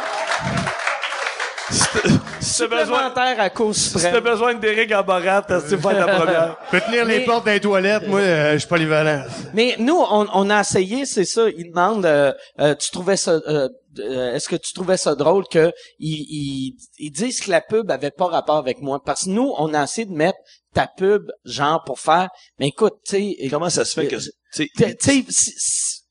[2.42, 6.56] Si t'as besoin, à cause si t'as besoin d'Éric en barat, c'est pas la première?
[6.66, 9.24] Je peux tenir les Mais- portes des toilettes, moi, euh, je suis polyvalent.
[9.54, 11.48] Mais nous, on, on a essayé, c'est ça.
[11.56, 13.68] Il demande, euh, euh, tu trouvais ça, euh,
[14.00, 17.90] euh, est-ce que tu trouvais ça drôle que ils, ils, ils disent que la pub
[17.90, 19.00] avait pas rapport avec moi?
[19.04, 20.38] Parce que nous, on a essayé de mettre
[20.74, 22.28] ta pub, genre, pour faire,
[22.58, 25.24] mais écoute, tu sais, Comment ça se fait que, tu sais,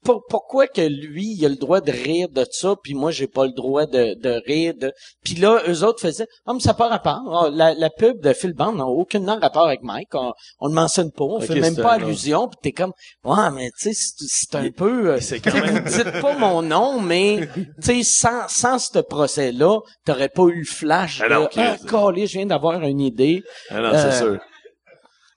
[0.03, 3.27] Pour- pourquoi que lui, il a le droit de rire de ça, puis moi, j'ai
[3.27, 4.91] pas le droit de, de rire de...
[5.23, 7.21] Puis là, eux autres faisaient, ah, mais ça n'a pas rapport.
[7.45, 10.09] Ah, La, la pub de Phil Bond n'a aucunement rapport avec Mike.
[10.13, 11.23] On, on le mentionne pas.
[11.23, 12.47] On Ok, fait même pas un- allusion.
[12.47, 12.93] Puis t'es comme,
[13.25, 15.11] ouais, mais tu sais, c'est- un peu...
[15.13, 19.79] euh, quand même- Vous dites pas mon nom, mais tu sais, sans, sans ce procès-là,
[20.05, 21.77] t'aurais pas eu le flash Ah de, ah,
[22.15, 23.43] je viens d'avoir une idée.
[23.69, 24.39] Ah non, Euh, c'est sûr.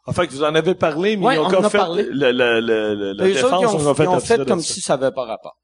[0.06, 1.78] En fait, vous en avez parlé, mais Ouais, ils ont on comme en a fait,
[1.78, 2.02] parlé.
[2.04, 4.60] le, le, le, le- défense, autres, ils ont, on a fait, ils ont fait comme
[4.60, 5.56] si ça avait pas rapport.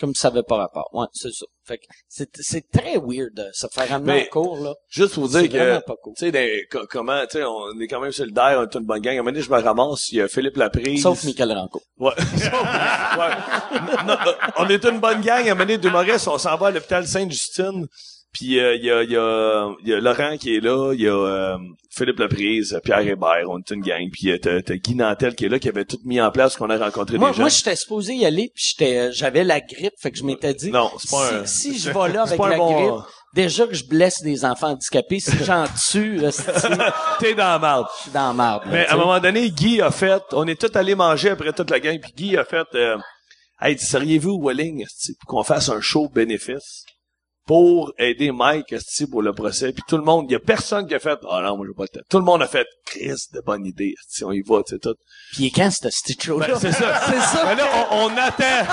[0.00, 0.88] Comme si ça avait pas rapport.
[0.92, 1.44] Ouais, c'est ça.
[1.66, 4.74] Fait que c'est, c'est très weird de se faire amener Mais- en cours, là.
[4.88, 5.78] Juste pour dire que,
[6.16, 9.12] tu sais, comment, tu sais, on est quand même solidaires, on est une bonne gang.
[9.16, 11.02] À un moment donné, je me ramasse, il y a Philippe Laprise.
[11.02, 11.80] Sauf Michael Ranco.
[11.98, 12.10] Ouais.
[12.18, 14.04] ouais.
[14.06, 15.46] Non, euh, on est une bonne gang.
[15.46, 17.86] À un moment donné, d'humoristes, on s'en va à l'hôpital Sainte-Justine.
[18.34, 21.08] Puis euh, il y, a, y, a, y a Laurent qui est là, il y
[21.08, 21.56] a euh,
[21.90, 24.10] Philippe Laprise, Pierre Hébert, on est une gang.
[24.12, 26.56] Puis euh, t'as, t'as Guy Nantel qui est là, qui avait tout mis en place,
[26.56, 27.42] qu'on a rencontré Moi, des gens.
[27.42, 30.52] moi, j'étais supposé y aller, puis j'étais, euh, j'avais la grippe, fait que je m'étais
[30.52, 31.46] dit, non, c'est pas un...
[31.46, 33.04] si, si je vais là avec la bon- grippe,
[33.34, 37.58] déjà que je blesse des enfants handicapés, si j'en tue, là, je T'es dans la
[37.60, 37.86] marde.
[38.02, 38.64] suis dans la marde.
[38.64, 41.52] là, Mais à un moment donné, Guy a fait, on est tous allés manger après
[41.52, 42.96] toute la gang, puis Guy a fait, euh,
[43.60, 44.84] hey, seriez-vous willing
[45.20, 46.84] pour qu'on fasse un show bénéfice?
[47.46, 49.72] Pour aider Mike esti, pour le procès.
[49.72, 51.74] Puis tout le monde, il y a personne qui a fait Ah non, moi j'ai
[51.74, 52.04] pas le temps.
[52.08, 53.94] Tout le monde a fait Chris, de bonne idée.
[54.08, 54.94] Si on y va, tu sais tout.
[55.32, 56.48] Puis quand c'était ce show-là?
[56.48, 57.00] Ben, c'est ça.
[57.06, 57.44] c'est ça.
[57.46, 58.72] Mais là, on, on attend.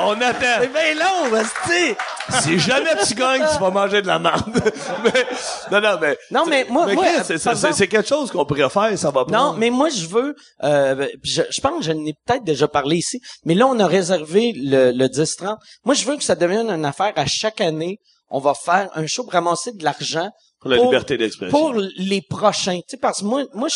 [0.00, 0.60] On attend.
[0.60, 1.96] C'est bien long, tu
[2.42, 4.44] Si jamais tu gagnes, tu vas manger de la merde.
[5.04, 5.26] mais,
[5.70, 6.18] non, non, mais.
[6.30, 9.32] Non, mais moi- euh, c'est, quelque chose qu'on pourrait faire, ça va pas.
[9.32, 10.34] Non, mais moi je veux,
[10.64, 13.86] euh, je, je pense que je n'ai peut-être déjà parlé ici, mais là on a
[13.86, 15.56] réservé le, le 10-30.
[15.84, 17.98] Moi je veux que ça devienne une affaire à chaque année.
[18.30, 20.28] On va faire un show pour ramasser de l'argent
[20.60, 21.58] Pour la pour- liberté d'expression.
[21.58, 22.76] pour les prochains.
[22.80, 23.68] Tu sais, parce que moi, moi,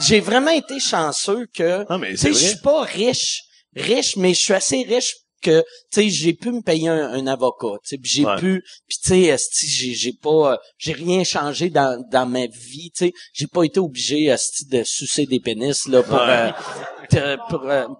[0.00, 3.42] j'ai vraiment été chanceux que, Ah, mais tu sais, je suis pas riche,
[3.76, 5.60] riche, mais je suis assez riche que,
[5.92, 8.36] tu sais, j'ai pu me payer un, un avocat, tu sais, j'ai Ouais.
[8.38, 9.36] pu, puis tu sais,
[9.68, 13.62] j'ai, j'ai pas, euh, j'ai rien changé dans, dans ma vie, tu sais, j'ai pas
[13.64, 14.34] été obligé,
[14.70, 16.52] de sucer des pénis, là, pour, Ouais.
[16.52, 16.95] te- pour, euh,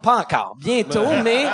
[0.03, 1.47] pas encore, bientôt, mais,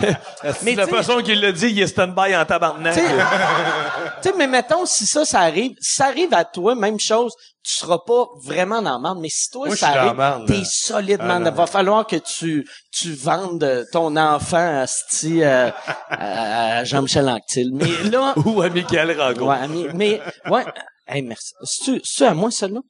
[0.62, 2.94] mais la façon qu'il l'a dit, il est stand-by en tabarnak?
[4.22, 7.32] tu sais, mais mettons, si ça, ça arrive, si ça arrive à toi, même chose,
[7.64, 10.64] tu seras pas vraiment dans la merde, mais si toi, Moi, ça arrive, t'es là.
[10.64, 11.50] solide, Ah, non.
[11.52, 14.84] va falloir que tu, tu vendes ton enfant,
[15.24, 15.70] euh,
[16.10, 17.70] à à Jean-Michel Anctil.
[17.72, 19.46] Mais là, Ou à Michael Rango.
[19.46, 20.20] ouais, mais, mais,
[20.50, 20.64] ouais,
[21.06, 21.52] hey, merci.
[21.62, 22.80] C'est-tu, c'est à moi, celle-là?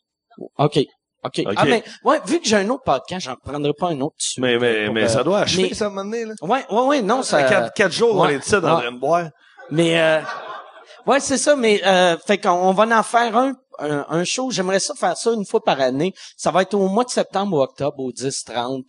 [0.59, 0.79] OK.
[1.25, 1.43] OK.
[1.57, 4.41] Ah, mais, ouais, vu que j'ai un autre podcast, j'en prendrai pas un autre dessus.
[4.41, 6.35] Mais, mais, mais ça doit achever, ça, à un moment donné, là.
[6.43, 7.43] Ouais, ouais, ouais, non, ça...
[7.45, 8.83] quatre, quatre jours, on est ici dans Ouais.
[8.83, 9.29] train de boire.
[9.71, 10.21] Mais euh,
[11.07, 11.55] ouais, c'est ça.
[11.57, 14.51] Mais euh, fait qu'on on va en faire un, un, un show.
[14.51, 16.13] J'aimerais ça faire ça une fois par année.
[16.37, 18.83] Ça va être au mois de septembre ou octobre, au 10-30.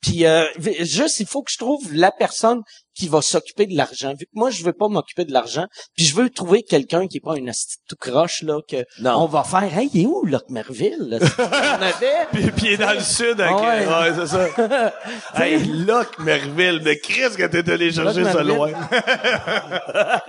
[0.00, 0.44] Puis euh,
[0.80, 2.62] juste, il faut que je trouve la personne
[2.94, 4.10] qui va s'occuper de l'argent.
[4.14, 5.66] Vu que moi, je veux pas m'occuper de l'argent,
[5.96, 7.50] puis je veux trouver quelqu'un qui est pas une
[7.88, 9.22] tout croche là que Non.
[9.22, 9.76] on va faire.
[9.76, 11.18] Hey, il est où Locke Merville là?
[11.38, 12.26] On avait.
[12.32, 13.86] Puis, puis il est dans le sud, avec, Ah ouais.
[13.86, 14.92] ouais, c'est ça.
[15.42, 18.70] hey, Locke Merville, mais Chris, que t'es allé chercher ça loin.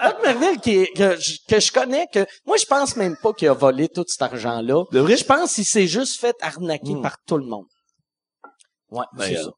[0.03, 3.33] Locke Merville qui est, que, je, que je connais, que moi je pense même pas
[3.33, 4.83] qu'il a volé tout cet argent-là.
[4.91, 5.17] De vrai?
[5.17, 7.65] Je pense qu'il s'est juste fait arnaquer par tout le monde.
[8.91, 9.49] Ouais, Ben, c'est euh, ça.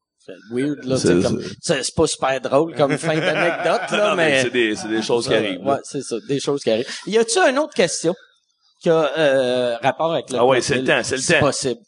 [0.50, 0.96] Weird, là.
[0.96, 4.42] c'est- comme, c'est pas super drôle comme fin d'anecdote, là, Non, mais mais.
[4.42, 5.64] c'est des, c'est des choses qui arrivent.
[5.64, 6.16] Ouais, c'est ça.
[6.28, 6.88] Des choses qui arrivent.
[7.06, 8.14] Y a-tu une autre question
[8.82, 11.40] qui a, euh, rapport avec le Ah ouais, c'est le temps, c'est le temps.
[11.40, 11.80] possible.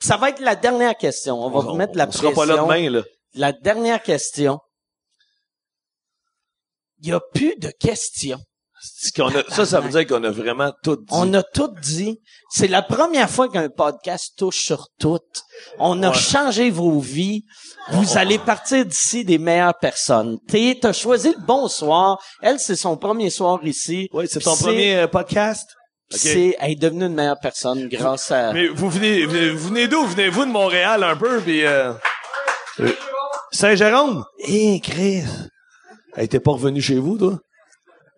[0.00, 1.42] Ça va être la dernière question.
[1.42, 2.34] On va vous mettre la on sera pression.
[2.34, 3.02] pas là demain, là.
[3.34, 4.58] La dernière question.
[7.00, 8.38] Il y a plus de questions.
[9.06, 11.04] C'est qu'on a- ça, ça veut dire qu'on a vraiment tout dit.
[11.10, 12.22] On a tout dit.
[12.48, 15.18] C'est la première fois qu'un podcast touche sur tout.
[15.78, 16.16] On a Ouais.
[16.16, 17.44] changé vos vies.
[17.90, 20.38] Vous allez partir d'ici des meilleures personnes.
[20.48, 22.18] T'es, t'as choisi le bon soir.
[22.40, 24.08] Elle, c'est son premier soir ici.
[24.14, 25.68] Oui, c'est ton premier euh, podcast?
[26.10, 28.52] C'est, elle est devenue une meilleure personne grâce à...
[28.54, 30.02] Mais vous venez, vous vous venez d'où?
[30.06, 31.92] Venez-vous de Montréal un peu, puis euh,
[32.80, 32.92] euh,
[33.52, 34.24] Saint-Jérôme?
[34.38, 35.24] Eh, Chris!
[36.16, 37.38] Hey, t'es pas revenu chez vous, toi?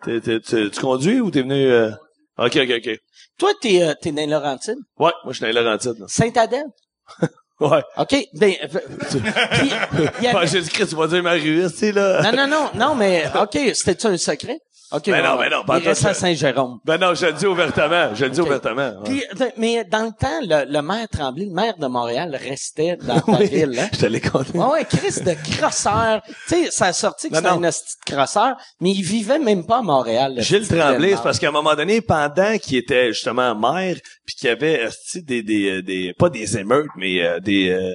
[0.05, 1.67] T'es- t'es- t'es- tu conduis ou t'es venu...
[1.67, 1.91] euh,
[2.39, 2.99] OK, OK, OK.
[3.39, 4.79] Toi, t'es, euh, t'es dans les Laurentides?
[4.99, 5.49] Ouais, moi, je suis dans
[6.01, 6.07] là.
[6.09, 6.67] Saint-Adèle?
[7.59, 7.83] Ouais.
[7.97, 8.15] OK.
[8.35, 9.19] Ben, euh, puis,
[10.19, 10.33] il y avait-
[10.69, 12.31] Chris, tu vas dire ma rue, tu sais, là.
[12.31, 14.59] Non, non, non, non, mais OK, c'était-tu un secret?
[14.97, 15.07] OK.
[15.11, 16.79] Ben non, ben non, pas Il reste à Saint-Jérôme.
[16.85, 18.15] Ben non, je le dis ouvertement.
[18.15, 18.93] Je le dis ouvertement.
[19.05, 19.05] ouais.
[19.05, 19.23] Puis,
[19.57, 23.33] mais dans le temps, le, le maire Tremblay, le maire de Montréal, restait dans ta
[23.33, 23.79] Oui, ville.
[23.79, 23.89] Hein?
[23.93, 24.57] Je te l'ai compté.
[24.59, 26.23] Ouais, ouais, Chris de crosseur.
[26.49, 29.65] Tu sais, ça a sorti que c'était un hostie de crosseur, mais il vivait même
[29.67, 30.35] pas à Montréal.
[30.37, 34.35] le Gilles Tremblay, c'est parce qu'à un moment donné, pendant qu'il était justement maire, puis
[34.37, 37.95] qu'il y avait des, des, euh, des, pas des émeutes, mais euh, des, euh,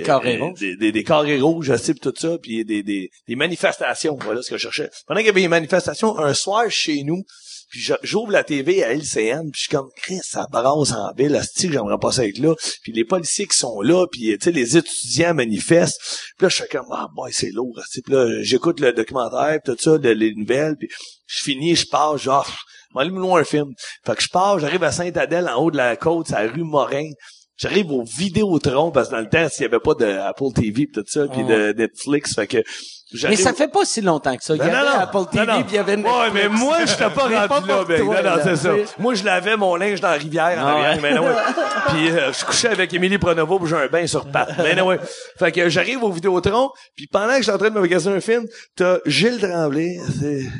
[0.00, 0.58] Carrés euh, rouges.
[0.60, 4.42] des, des, des carrés rouges, esti, puis tout ça, puis des, des, des manifestations, voilà
[4.42, 4.90] ce que je cherchais.
[5.06, 7.22] Pendant qu'il y avait des manifestations, un soir chez nous,
[7.68, 11.12] puis je- j'ouvre la TV à LCN, puis je suis comme, Chris, ça brasse en
[11.16, 12.54] ville, que j'aimerais pas ça être là.
[12.82, 16.00] Puis les policiers qui sont là, puis tu sais, les étudiants manifestent.
[16.38, 17.76] Puis là, je suis comme, ah, boy, c'est lourd.
[17.92, 20.88] Puis là, j'écoute le documentaire, puis tout ça, de- les nouvelles, puis
[21.26, 22.46] je finis, je pars, genre,
[22.90, 23.72] je vais aller me louer un film.
[24.06, 26.62] Fait que je pars, j'arrive à Sainte-Adèle, en haut de la côte, c'est la rue
[26.62, 27.10] Morin.
[27.56, 30.86] J'arrive au Vidéotron, parce que dans le temps, s'il y avait pas de Apple TV
[30.86, 32.58] pis tout ça, puis de Netflix, fait que
[33.28, 34.54] Mais ça fait pas si longtemps que ça.
[34.54, 35.00] Il y Non, avait non, non.
[35.00, 36.34] Apple TV, Non, puis il y avait Ouais, Netflix.
[36.34, 38.00] mais moi, j'étais pas Mais rendu pas là, ben.
[38.04, 38.70] toi, non, non, c'est ça.
[38.98, 40.98] Moi, je lavais mon linge dans la rivière en Ah arrière, ouais.
[41.02, 41.34] mais non, ouais.
[41.88, 44.50] Puis euh, je couchais avec Émilie Pronovo, puis j'ai un bain sur patte.
[44.58, 44.98] Mais non, ouais.
[45.38, 48.16] Fait que j'arrive au Vidéotron, puis pendant que je suis en train de me magasiner
[48.16, 48.44] un film,
[48.76, 49.96] t'as Gilles Tremblay,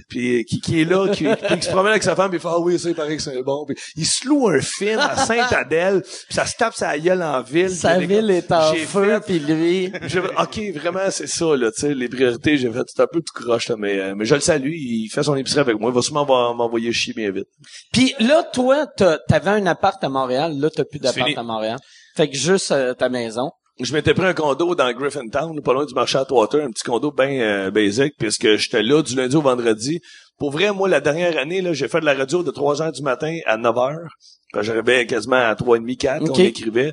[0.08, 2.42] puis euh, qui, qui est là, qui, qui se promène avec sa femme, puis il
[2.42, 4.98] fait «Ah oui, ça, il paraît que c'est bon.» Puis il se loue un film
[5.00, 7.70] à Sainte-Adèle, puis ça se tape sa gueule en ville.
[7.70, 9.92] Sa ville est en feu, puis lui...
[10.38, 13.32] OK, vraiment, c'est ça, là, tu sais, les priorités, j'ai fait, c'est un peu tout
[13.34, 15.94] croche, là, mais, euh, mais je le salue, il fait son épicerie avec moi, il
[15.94, 17.48] va sûrement m'envoyer chier bien vite.
[17.92, 20.56] Puis là, toi, t'as- t'avais un appart à Montréal.
[20.58, 21.36] Là, t'as plus d'appart fini.
[21.36, 21.78] à Montréal.
[22.16, 23.50] Fait que juste euh, ta maison.
[23.80, 27.10] je m'étais pris un condo dans Griffintown, pas loin du marché Atwater, un petit condo
[27.10, 30.00] bien euh, basic, puisque j'étais là du lundi au vendredi.
[30.38, 32.92] Pour vrai, moi, la dernière année, là, j'ai fait de la radio de 3 heures
[32.92, 34.10] du matin à 9 heures.
[34.52, 36.30] Quand j'arrivais quasiment à 3h30, 4, Ok.
[36.36, 36.92] on écrivait.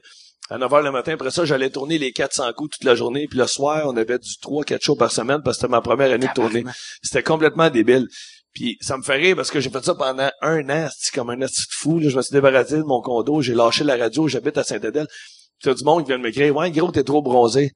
[0.49, 3.27] À 9 heures le matin, après ça, j'allais tourner les 400 coups toute la journée.
[3.29, 6.11] Puis le soir, on avait du 3-4 shows par semaine parce que c'était ma première
[6.11, 6.63] année de tournée.
[7.01, 8.07] C'était complètement débile.
[8.53, 11.41] Puis ça me fait rire parce que j'ai fait ça pendant un an, comme un
[11.41, 11.99] asti de fou.
[11.99, 15.07] Là, je me suis débarrassé de mon condo, j'ai lâché la radio, j'habite à Saint-Adèle.
[15.07, 17.71] Puis t'as du monde qui vient de m'écrire, ouais, gros, t'es trop bronzé.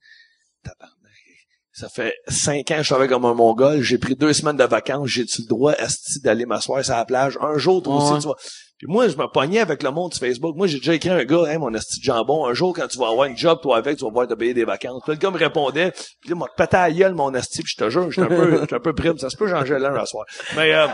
[1.72, 3.81] Ça fait cinq ans que je travaille comme un mongol.
[3.81, 5.07] J'ai pris deux semaines de vacances.
[5.10, 7.38] J'ai-tu le droit, asti, d'aller m'asseoir sur la plage?
[7.39, 8.19] Un jour, toi aussi, Ouais.
[8.19, 8.35] tu vois.
[8.77, 10.55] Puis moi, je me pognais avec le monde sur Facebook.
[10.55, 12.87] Moi, j'ai déjà écrit à un gars, hey, mon asti de jambon, un jour, quand
[12.87, 15.01] tu vas avoir une job, toi, avec, tu vas pouvoir te payer des vacances.
[15.03, 15.91] Puis le gars me répondait,
[16.21, 18.35] puis là, m'a pété à la gueule, mon asti, puis je te jure, j'étais un
[18.35, 19.17] peu, j'étais un peu prime.
[19.17, 20.25] Ça se peut, j'en gèle un à soir.
[20.55, 20.87] Mais, euh,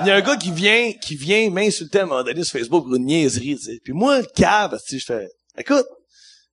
[0.00, 2.58] il y a un gars qui vient, qui vient m'insulter à un moment donné sur
[2.58, 3.80] Facebook pour une niaiserie, tu sais.
[3.82, 5.26] Puis moi, le cave, tu je fais,
[5.56, 5.86] écoute,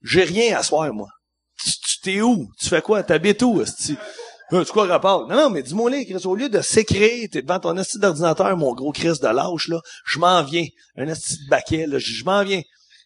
[0.03, 1.07] j'ai rien à soir, moi.
[1.61, 2.47] Tu, tu t'es où?
[2.59, 3.03] Tu fais quoi?
[3.03, 3.97] T'habites où, esti?
[4.53, 5.27] Euh, tu quoi rapport?
[5.29, 8.73] Non, non, mais dis-moi Chris, au lieu de s'écrire, t'es devant ton esti d'ordinateur, mon
[8.73, 10.65] gros Chris de lâche, là, je m'en viens.
[10.97, 12.61] Un esti de baquet, là, je m'en viens.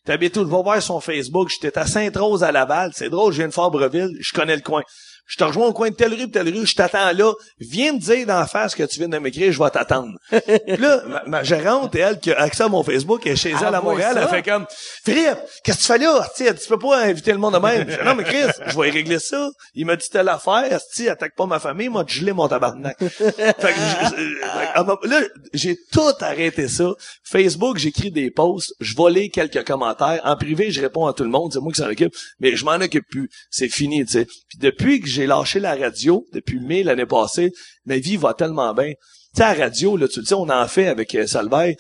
[0.06, 0.48] T'habites où?
[0.48, 4.18] Va voir son Facebook, j'étais à Sainte-Rose à Laval, c'est drôle, je viens de Fabreville,
[4.20, 4.82] je connais le coin.
[5.28, 7.34] Je te rejoins au coin de telle rue, telle rue, je t'attends là.
[7.60, 10.14] Viens me dire d'en face que tu viens de m'écrire, je vais t'attendre.
[10.68, 13.74] Là, ma, ma gérante, elle, qui a accès à mon Facebook, elle est chez elle
[13.74, 14.66] à Ah, Montréal, elle fait comme,
[15.04, 16.54] Philippe, qu'est-ce que tu fais là?
[16.54, 17.90] Tu peux pas inviter le monde de même.
[17.90, 19.50] Je fais, non, mais Chris, je vais y régler ça.
[19.74, 22.98] Il m'a dit telle affaire, tu attaque pas ma famille, moi, gelé mon tabarnak.
[23.00, 25.22] fait que, ma- là,
[25.54, 26.92] j'ai tout arrêté ça.
[27.24, 30.22] Facebook, j'écris des posts, je volais quelques commentaires.
[30.24, 32.64] En privé, je réponds à tout le monde, c'est moi qui s'en occupe, mais je
[32.66, 33.30] m'en occupe plus.
[33.50, 34.26] C'est fini, tu sais.
[34.26, 37.52] Puis depuis que j'ai lâché la radio, depuis mai l'année passée,
[37.86, 38.92] ma vie va tellement bien.
[38.92, 41.76] Tu sais, à la radio, là, tu le sais, on en fait avec euh, Salvaire.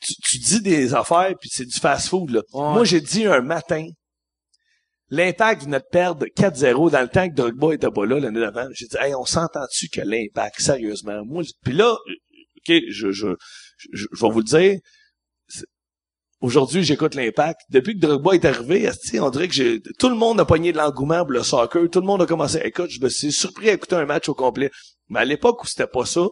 [0.00, 2.40] Tu, tu dis des affaires, puis c'est du fast-food, là.
[2.52, 2.72] Ouais.
[2.72, 3.86] Moi, j'ai dit un matin,
[5.10, 8.66] l'impact venait de perdre 4-0 dans le temps que Drogba était pas là l'année d'avant.
[8.72, 11.22] J'ai dit, hey, on s'entend-tu que l'impact, sérieusement?
[11.26, 13.28] Moi, puis là, OK, je, je,
[13.92, 14.78] je, je vais vous le dire,
[16.40, 17.60] Aujourd'hui, j'écoute l'impact.
[17.68, 18.88] Depuis que Drogba est arrivé,
[19.20, 21.90] on dirait que tout le monde a pogné de l'engouement pour le soccer.
[21.90, 24.34] Tout le monde a commencé, écoute, je me suis surpris à écouter un match au
[24.34, 24.70] complet.
[25.10, 26.26] Mais à l'époque où c'était pas ça,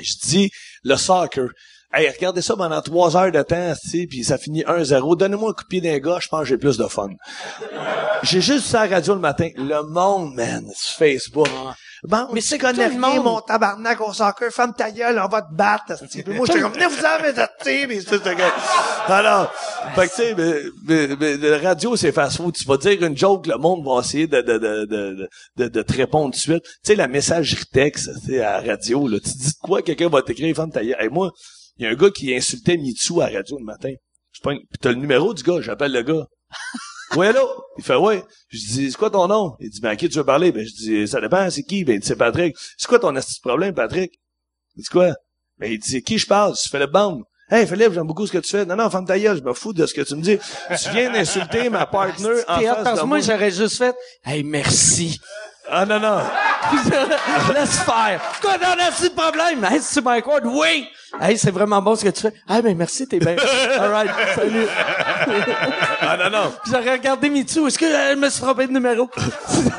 [0.00, 0.50] je dis,
[0.84, 1.48] le soccer.
[1.92, 3.72] Hey, regardez ça pendant trois heures de temps,
[4.08, 5.16] puis ça finit 1-0.
[5.16, 7.08] Donnez-moi un coup de pied d'un gars, je pense que j'ai plus de fun.
[8.22, 9.48] J'ai juste ça à la radio le matin.
[9.56, 11.48] Le monde, man, sur Facebook.
[12.02, 13.24] Bon, mais c'est le rien, monde.
[13.24, 15.94] mon tabarnak au soccer, femme ta gueule, on va te battre.
[16.08, 19.52] Puis moi, j'étais comme, venez vous en mettre, mais c'est Alors,
[19.94, 22.54] fait que, tu sais, mais, mais, mais, la radio, c'est fast-food.
[22.54, 25.82] Tu vas dire une joke, le monde va essayer de, de, de, de, de, de
[25.82, 26.62] te répondre tout de suite.
[26.62, 30.08] Tu sais, la messagerie texte, tu sais, à la radio, là, tu dis quoi, quelqu'un
[30.08, 30.96] va t'écrire, femme ta gueule.
[31.00, 31.32] Hey, moi,
[31.78, 33.92] il y a un gars qui insultait Mitsu à la radio le matin.
[34.32, 36.26] Je pas Puis t'as le numéro du gars, j'appelle le gars.
[37.14, 37.48] Oui, allô?
[37.78, 38.24] Il fait, ouais.
[38.48, 39.56] Je dis, c'est quoi ton nom?
[39.60, 40.50] Il dit, ben, à qui tu veux parler?
[40.50, 41.84] Ben, je dis, ça dépend, c'est qui?
[41.84, 42.56] Ben, il dit, c'est Patrick.
[42.76, 44.12] C'est quoi ton astuce problème, Patrick?
[44.74, 45.14] Il dit, quoi?
[45.56, 46.54] Ben, il dit, c'est qui je parle?
[46.62, 46.86] Je fais le.
[47.48, 48.66] Hey, Philippe, j'aime beaucoup ce que tu fais.
[48.66, 50.36] Non, non, femme ta gueule, je me fous de ce que tu me dis.
[50.36, 53.04] Tu viens d'insulter ma partner en face de moi.
[53.06, 53.94] moi, j'aurais juste fait,
[54.24, 55.20] hey, merci.
[55.68, 56.18] Ah, non, non.
[57.54, 58.20] Laisse faire.
[58.40, 59.64] Quoi, t'en as-tu de problème?
[59.64, 60.44] Hey, c'est Mike Ward?
[60.46, 60.86] Oui!
[61.20, 62.32] Hey, c'est vraiment bon ce que tu fais.
[62.46, 63.36] Ah, ben, merci, t'es bien.
[63.78, 64.66] All right, salut.
[66.00, 66.52] Ah, non, non.
[66.70, 67.66] J'aurais regardé Mitsu.
[67.66, 69.08] Est-ce que euh, je me suis trompé de numéro?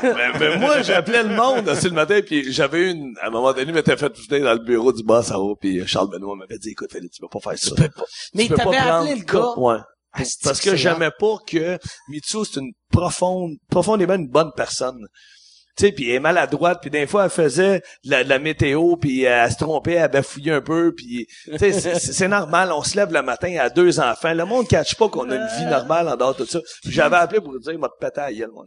[0.02, 3.52] mais, mais moi, j'appelais le monde aussi le matin, puis j'avais une, à un moment
[3.52, 6.36] donné, je m'étais fait tout dans le bureau du boss à haut, puis Charles Benoît
[6.36, 7.74] m'avait dit, écoute, Philippe, tu peux pas faire ça.
[8.34, 9.52] Mais Tu peux t'avais pas appelé le gars?
[9.56, 9.78] Ouais.
[10.12, 11.78] Ah, Parce que j'aimais pas que
[12.08, 15.06] Mitsu, c'est une profonde, profondément une bonne personne.
[15.78, 18.96] Sais, puis elle est maladroite, puis des fois, elle faisait de la, de la météo,
[18.96, 21.26] puis elle se trompait, elle bafouillait un peu, puis
[21.56, 24.34] c'est- normal, on se lève le matin à deux enfants.
[24.34, 26.58] Le monde ne catch pas qu'on a une vie normale en dehors de tout ça.
[26.88, 28.64] J'avais appelé pour dire, m'a pété à gueule, mon.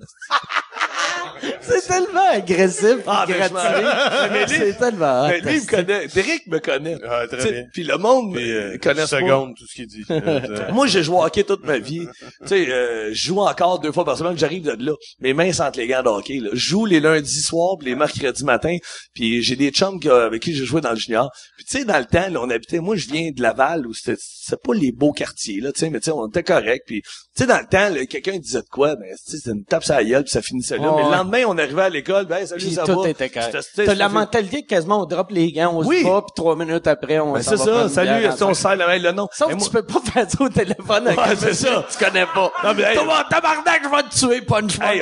[1.62, 2.98] C'est tellement agressif.
[3.08, 4.56] Ah, gratuit.
[4.58, 5.28] C'est tellement.
[5.28, 6.08] Mais lui, il me connaît.
[6.08, 6.98] Derek me connaît.
[7.08, 7.64] Ah, très bien.
[7.74, 10.06] Puis le monde Puis, euh, euh, connaît seconde, tout ce qu'il dit.
[10.12, 12.08] Euh, Moi, j'ai joué au hockey toute ma vie.
[12.42, 14.94] tu sais, euh, je joue encore deux fois par semaine, j'arrive de là.
[15.20, 16.40] Mes mains sentent les gants de hockey.
[16.40, 16.50] Là.
[16.54, 18.78] Je joue les lundis soirs, puis les mercredis matins,
[19.14, 21.32] puis j'ai des chums avec qui j'ai joué dans le junior.
[21.58, 23.94] Puis tu sais, dans le temps, là, on habitait, moi je viens de Laval, où
[23.94, 26.84] c'était c'est pas les beaux quartiers, là, tu sais, mais tu sais, on était correct.
[26.86, 29.52] Puis tu sais, dans le temps, là, quelqu'un disait de quoi, ben, tu sais, c'était
[29.52, 30.92] une tape sur la gueule, puis ça finissait là.
[31.32, 33.10] Le lendemain, on arrivait à l'école, ben, salut, Puis ça tout va.
[33.10, 33.58] était correct.
[33.76, 36.02] T'as la mentalité que quasiment on drop les gants, on Oui.
[36.02, 38.88] se bat, puis trois minutes après, on Ben, c'est ça, salut, si on serre la
[38.88, 39.28] main, le nom.
[39.32, 41.86] Sauf que moi- tu peux pas faire ça au téléphone avec Ouais, c'est ça.
[41.90, 42.52] tu connais pas.
[42.64, 45.02] Non, mais, hey, Comment, tabarnak, je vais te tuer, punch Hey,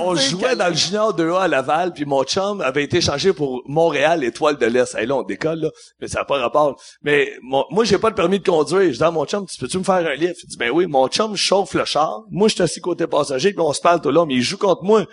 [0.00, 3.32] on, on jouait dans le junior 2A à Laval, puis mon chum avait été changé
[3.32, 4.94] pour Montréal Étoile de l'Est.
[4.96, 5.68] Hey, là, on décolle, là,
[6.00, 6.80] mais ça n'a pas rapport.
[7.02, 8.92] Mais mon- moi, j'ai pas le permis de conduire.
[8.92, 10.34] Je dis à mon chum, tu peux-tu me faire un livre?
[10.42, 12.22] Il dit, ben oui, mon chum chauffe le char.
[12.30, 14.58] Moi, je suis assis côté passager, puis on se parle tout là, mais il joue
[14.58, 15.04] contre moi.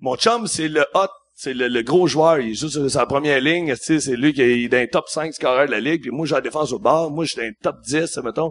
[0.00, 2.40] Mon chum, c'est le hot, c'est le, le gros joueur.
[2.40, 3.74] Il joue sur sa première ligne.
[3.76, 6.02] C'est lui qui est dans les top 5 scoreurs de la ligue.
[6.02, 7.10] Puis moi, j'ai la défense au bord.
[7.10, 8.50] Moi, je dans les top 10, mettons.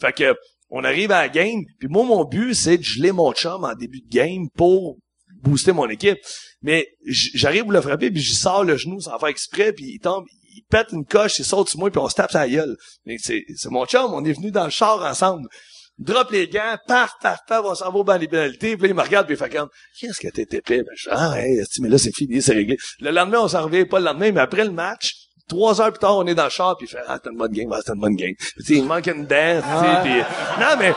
[0.00, 0.34] Fait que,
[0.68, 1.62] on arrive à la game.
[1.78, 4.98] Puis moi, mon but, c'est de geler mon chum en début de game pour
[5.42, 6.18] booster mon équipe.
[6.62, 9.98] Mais j'arrive pour le frapper, puis j'y sors le genou sans faire exprès, puis il
[10.00, 12.76] tombe, il pète une coche, il saute sur moi, puis on se tape sa gueule.
[13.04, 15.48] Mais c'est mon chum, on est venu dans le char ensemble.
[15.98, 18.94] Drop les gants, paf, paf, paf, on s'en va dans les pénalités, puis là, il
[18.94, 19.68] me regarde, puis il fait comme,
[19.98, 20.78] qu'est-ce que t'es épais?
[20.82, 22.76] Ben, je dis, ah, hey, mais là, c'est fini, c'est réglé.
[23.00, 25.14] Le lendemain, on s'en revient, pas le lendemain, mais après le match,
[25.48, 27.38] trois heures plus tard, on est dans le char, puis il fait, ah, c'était une
[27.38, 28.34] bonne game, ah, c'était une bonne game.
[28.58, 30.92] Tu sais, il manque une dent, tu sais, puis- non, mais,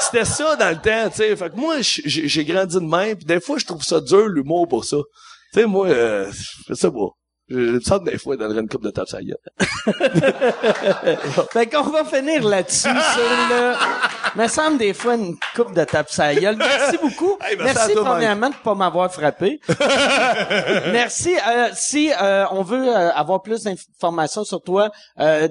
[0.00, 1.36] c'était ça dans le temps, tu sais.
[1.36, 4.26] Fait que moi, j'ai j'ai grandi de même, puis des fois, je trouve ça dur,
[4.26, 4.96] l'humour, pour ça.
[5.52, 6.28] Tu sais, moi, euh,
[6.68, 7.08] je sais pas.
[7.54, 9.38] Je me sens des fois, dans une coupe de tape, ça y est.
[11.52, 13.74] Fait qu'on va finir là-dessus, sur le...
[14.36, 16.56] Me semble des fois une coupe de tape sa gueule.
[16.56, 17.38] Merci beaucoup.
[17.40, 18.04] Hey, merci merci Mike.
[18.04, 19.60] premièrement de pas m'avoir frappé.
[20.92, 21.36] merci.
[21.36, 24.90] Euh, si euh, on veut euh, avoir plus d'informations sur toi,
[25.20, 25.46] euh,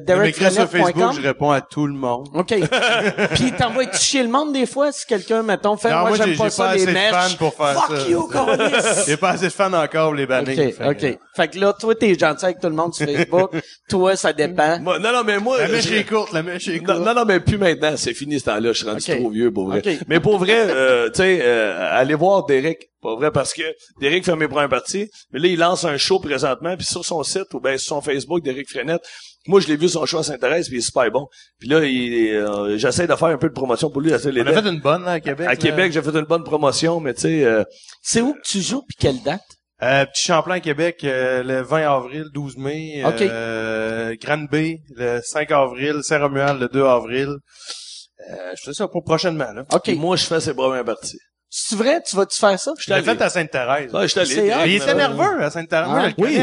[0.52, 2.28] sur Facebook, je réponds à tout le monde.
[2.34, 2.54] OK.
[3.36, 6.36] Puis t'envoies-tu chier le monde des fois si quelqu'un, mettons, fait Non, moi, j'aime j'ai-
[6.36, 7.14] pas j'ai ça pas les assez de mèches.
[7.14, 8.08] fans pour faire Fuck ça.
[8.10, 9.06] you, câlisse.
[9.08, 10.76] J'ai pas assez de fans encore pour les banner.
[10.82, 11.20] OK, OK.
[11.36, 13.52] Fait que là, toi, t'es gentil avec tout le monde sur Facebook.
[13.90, 14.80] toi, ça dépend.
[14.80, 17.06] Moi, non, non, mais moi, La mèche je- est courte, la mèche est Non, courte.
[17.06, 19.68] non, non, mais plus maintenant, c'est fini ce temps-là, je suis rendu trop vieux pour
[19.68, 19.82] vrai.
[20.08, 23.64] Mais pour vrai, euh, tu sais, euh, allez voir Derek, pour vrai, parce que
[24.00, 27.22] Derek fait mes premières parties, mais là, il lance un show présentement, puis sur son
[27.24, 29.02] site, ou bien sur son Facebook, Derek Frenette,
[29.46, 31.28] moi, je l'ai vu son show à Saint-Thérèse, puis il est super bon.
[31.60, 34.10] Puis là, il, euh, j'essaie de faire un peu de promotion pour lui.
[34.12, 34.30] On a fait
[34.70, 35.48] une bonne, là, à Québec.
[35.48, 35.56] À là.
[35.58, 37.64] Québec, j'ai fait une bonne promotion, mais tu sais, euh,
[38.02, 39.42] C'est où que tu joues puis quelle date?
[39.84, 43.04] Euh, Petit Champlain, Québec, euh, le 20 avril, 12 mai.
[43.06, 43.22] OK.
[43.22, 46.00] Euh, Grande B, le 5 avril.
[46.04, 47.30] Saint-Romuald, le 2 avril.
[47.30, 49.64] Euh, je fais ça pour prochainement, là.
[49.74, 49.90] OK.
[49.98, 51.20] moi, je fais ses premières parties.
[51.50, 52.02] C'est vrai?
[52.02, 52.72] Tu vas-tu faire ça?
[52.80, 53.94] Je l'ai fait à Sainte-Thérèse.
[53.94, 55.88] Ouais, je il était nerveux à Sainte-Thérèse.
[55.90, 56.40] Ah, oui.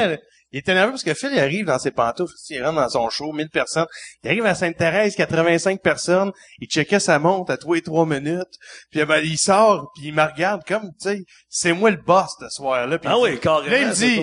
[0.52, 2.34] Il était nerveux parce que Phil, il arrive dans ses pantoufles.
[2.50, 3.86] Il rentre dans son show, 1000 personnes.
[4.24, 6.32] Il arrive à Sainte-Thérèse, 85 personnes.
[6.60, 8.58] Il checkait sa montre à trois et trois minutes.
[8.90, 11.18] Puis ben, il sort, puis il me regarde comme, tu sais,
[11.48, 12.98] c'est moi le boss ce soir-là.
[13.04, 13.70] Ah il oui, dit- carrément.
[13.70, 14.22] Là, il me dit,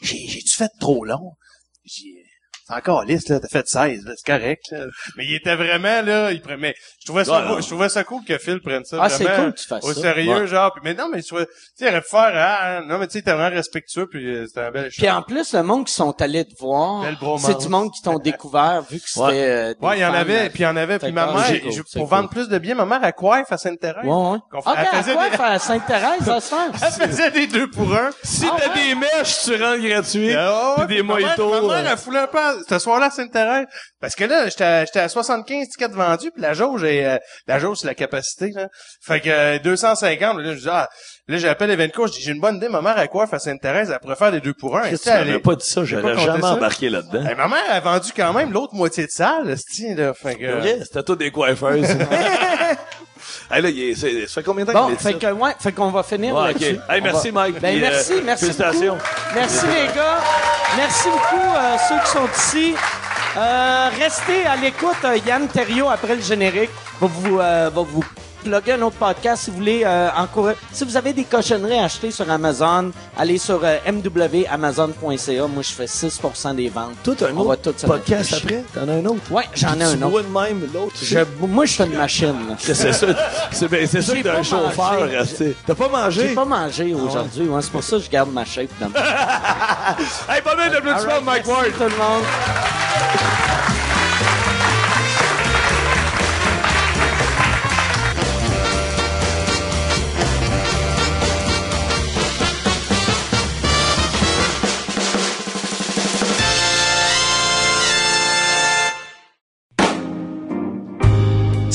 [0.00, 1.32] j'ai-tu fait trop long?
[1.84, 2.24] J'ai,
[2.68, 4.84] c'est encore liste, là, t'as fait 16, là, c'est correct, là.
[5.16, 8.38] Mais il était vraiment, là, il prenait, je trouvais ça, je trouvais ça cool que
[8.38, 10.00] Phil prenne ça Ah, c'est vraiment cool que tu fasses au ça.
[10.00, 10.46] sérieux, Ouais.
[10.46, 12.98] genre, puis, mais non, mais tu vois, tu sais, il aurait pu faire, ah, non,
[12.98, 14.96] mais tu sais, t'es vraiment respectueux, puis euh, c'était un bel échange.
[14.96, 17.04] Puis en plus, le monde qui sont allés te voir,
[17.38, 19.32] c'est du monde qui t'ont découvert vu que c'était Ouais.
[19.48, 21.60] euh, des Ouais, il y en avait, puis il y en avait, puis ma mère,
[21.62, 22.08] cool, je- pour cool.
[22.18, 24.04] vendre plus de biens, ma mère à coiffe à Sainte-Thérèse.
[24.04, 24.38] Ouais, ouais.
[24.50, 26.56] Qu'on fait- OK, elle à faisait quoi des- faire à Sainte-Thérèse, ça se fait?
[27.02, 28.10] Elle faisait des deux pour un.
[28.22, 28.74] Si Ah t'as ouais?
[28.88, 30.34] des mèches, tu rentres gratuit.
[30.34, 31.90] Ah Puis des mojitos, Ma mère, euh.
[31.92, 33.66] elle foulait un peu à- ce soir-là Sainte-Thérèse.
[34.00, 37.18] Parce que là, j'étais à, j'étais à 75 tickets vendus, puis la jauge est, euh,
[37.46, 38.68] la jauge, c'est la capacité, là.
[39.04, 40.88] Fait que, euh, 250, là, je dis, ah,
[41.28, 43.90] là, j'appelle Evenco, je dis, j'ai une bonne idée, ma mère, à quoi à Sainte-Thérèse,
[43.90, 44.82] elle pourrait faire des deux pour un.
[44.82, 46.52] Qu'est-ce que tu elle m'avais pas dit ça, j'aurais jamais ça.
[46.54, 47.24] embarqué là-dedans.
[47.30, 50.14] Eh, ma mère a vendu quand même l'autre moitié de salle, là.
[50.14, 51.86] Fait que, Ok, C'était tous des coiffeuses.
[53.50, 55.52] hey, là, il est- c'est- ça fait combien de temps Bon, qu'il fait que, ouais,
[55.58, 56.78] fait qu'on va finir Ouais, là-dessus.
[56.88, 58.94] Hey, merci, va- Mike, Ben, puis, merci, euh, merci félicitations.
[58.94, 59.34] beaucoup.
[59.34, 60.18] Merci, les gars.
[60.76, 62.74] Merci beaucoup, euh, ceux qui sont ici.
[63.36, 64.96] Euh, restez à l'écoute.
[65.04, 68.04] Euh, Yann Terriot, après le générique, va vous, euh, va vous
[68.44, 70.58] plugger un autre podcast si vous voulez euh, encourager.
[70.72, 75.46] Si vous avez des cochonneries à acheter sur Amazon, allez sur euh, mwamazon.ca.
[75.46, 76.92] Moi, je fais 6% des ventes.
[77.02, 78.44] Tout un On va autre tout se podcast mettre.
[78.44, 78.64] après?
[78.74, 79.32] T'en as un autre?
[79.32, 80.22] Ouais, j'en ai un Tu autre.
[80.22, 80.94] de même l'autre?
[81.02, 82.34] Je, moi, je suis une machine.
[82.58, 82.92] C'est ça.
[83.52, 85.08] C'est ben, c'est ça que t'as un chauffeur.
[85.08, 85.56] resté.
[85.66, 86.28] T'as pas mangé?
[86.28, 87.48] J'ai pas mangé aujourd'hui.
[87.48, 88.68] ouais, c'est pour ça que je garde ma shape.
[88.80, 88.86] Dans.
[90.28, 91.66] Hey, pas mal d'applaudissements, Alright, Mike Ward.
[91.76, 92.22] tout le monde.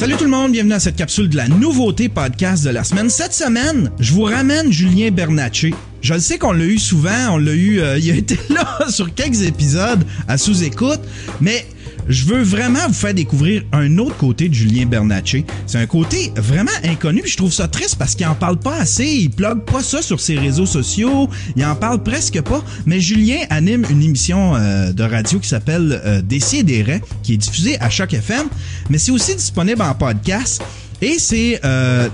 [0.02, 3.08] Salut tout le monde, bienvenue à cette capsule de la nouveauté podcast de la semaine.
[3.08, 5.76] Cette semaine, je vous ramène Julien Bernatchez.
[6.02, 8.80] Je le sais qu'on l'a eu souvent, on l'a eu, euh, il a été là
[8.90, 11.02] sur quelques épisodes à sous-écoute,
[11.40, 11.66] mais
[12.08, 15.46] je veux vraiment vous faire découvrir un autre côté de Julien Bernatchez.
[15.68, 18.76] C'est un côté vraiment inconnu, puis je trouve ça triste parce qu'il en parle pas
[18.76, 23.00] assez, il plug pas ça sur ses réseaux sociaux, il en parle presque pas, mais
[23.00, 27.90] Julien anime une émission euh, de radio qui s'appelle euh, Décideret, qui est diffusée à
[27.90, 28.48] Choc FM,
[28.90, 30.62] mais c'est aussi disponible en podcast.
[31.02, 32.10] Et c'est euh,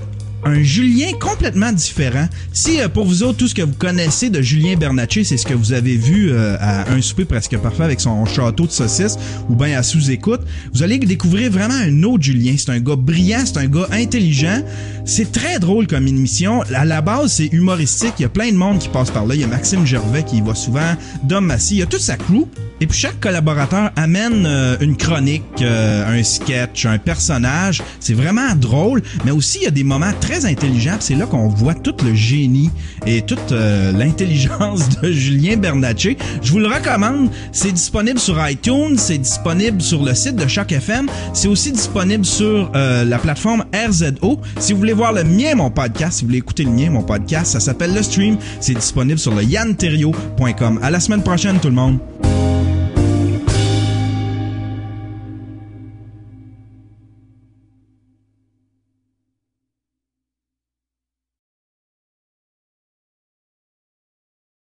[0.47, 2.27] un Julien complètement différent.
[2.53, 5.45] Si euh, pour vous autres, tout ce que vous connaissez de Julien Bernatchez, c'est ce
[5.45, 9.17] que vous avez vu euh, à un souper presque parfait avec son château de saucisses
[9.49, 10.41] ou bien à sous-écoute,
[10.73, 12.55] vous allez découvrir vraiment un autre Julien.
[12.57, 14.63] C'est un gars brillant, c'est un gars intelligent.
[15.05, 16.61] C'est très drôle comme émission.
[16.73, 18.13] À la base, c'est humoristique.
[18.19, 19.35] Il y a plein de monde qui passe par là.
[19.35, 21.75] Il y a Maxime Gervais qui y va souvent, Dom Massy.
[21.75, 22.47] Il y a toute sa crew.
[22.79, 27.81] Et puis chaque collaborateur amène euh, une chronique, un sketch, un personnage.
[27.99, 30.95] C'est vraiment drôle, mais aussi il y a des moments très intelligents.
[30.97, 32.69] puis C'est là qu'on voit tout le génie
[33.05, 36.17] et toute euh, l'intelligence de Julien Bernatchez.
[36.41, 37.29] Je vous le recommande.
[37.51, 41.07] C'est disponible sur iTunes, c'est disponible sur le site de Choc FM.
[41.33, 44.39] C'est aussi disponible sur la plateforme RZO.
[44.59, 47.03] Si vous voulez voir le mien, mon podcast, si vous voulez écouter le mien, mon
[47.03, 48.37] podcast, ça s'appelle Le Stream.
[48.59, 50.79] C'est disponible sur le yanterio.com.
[50.81, 51.99] À la semaine prochaine, tout le monde.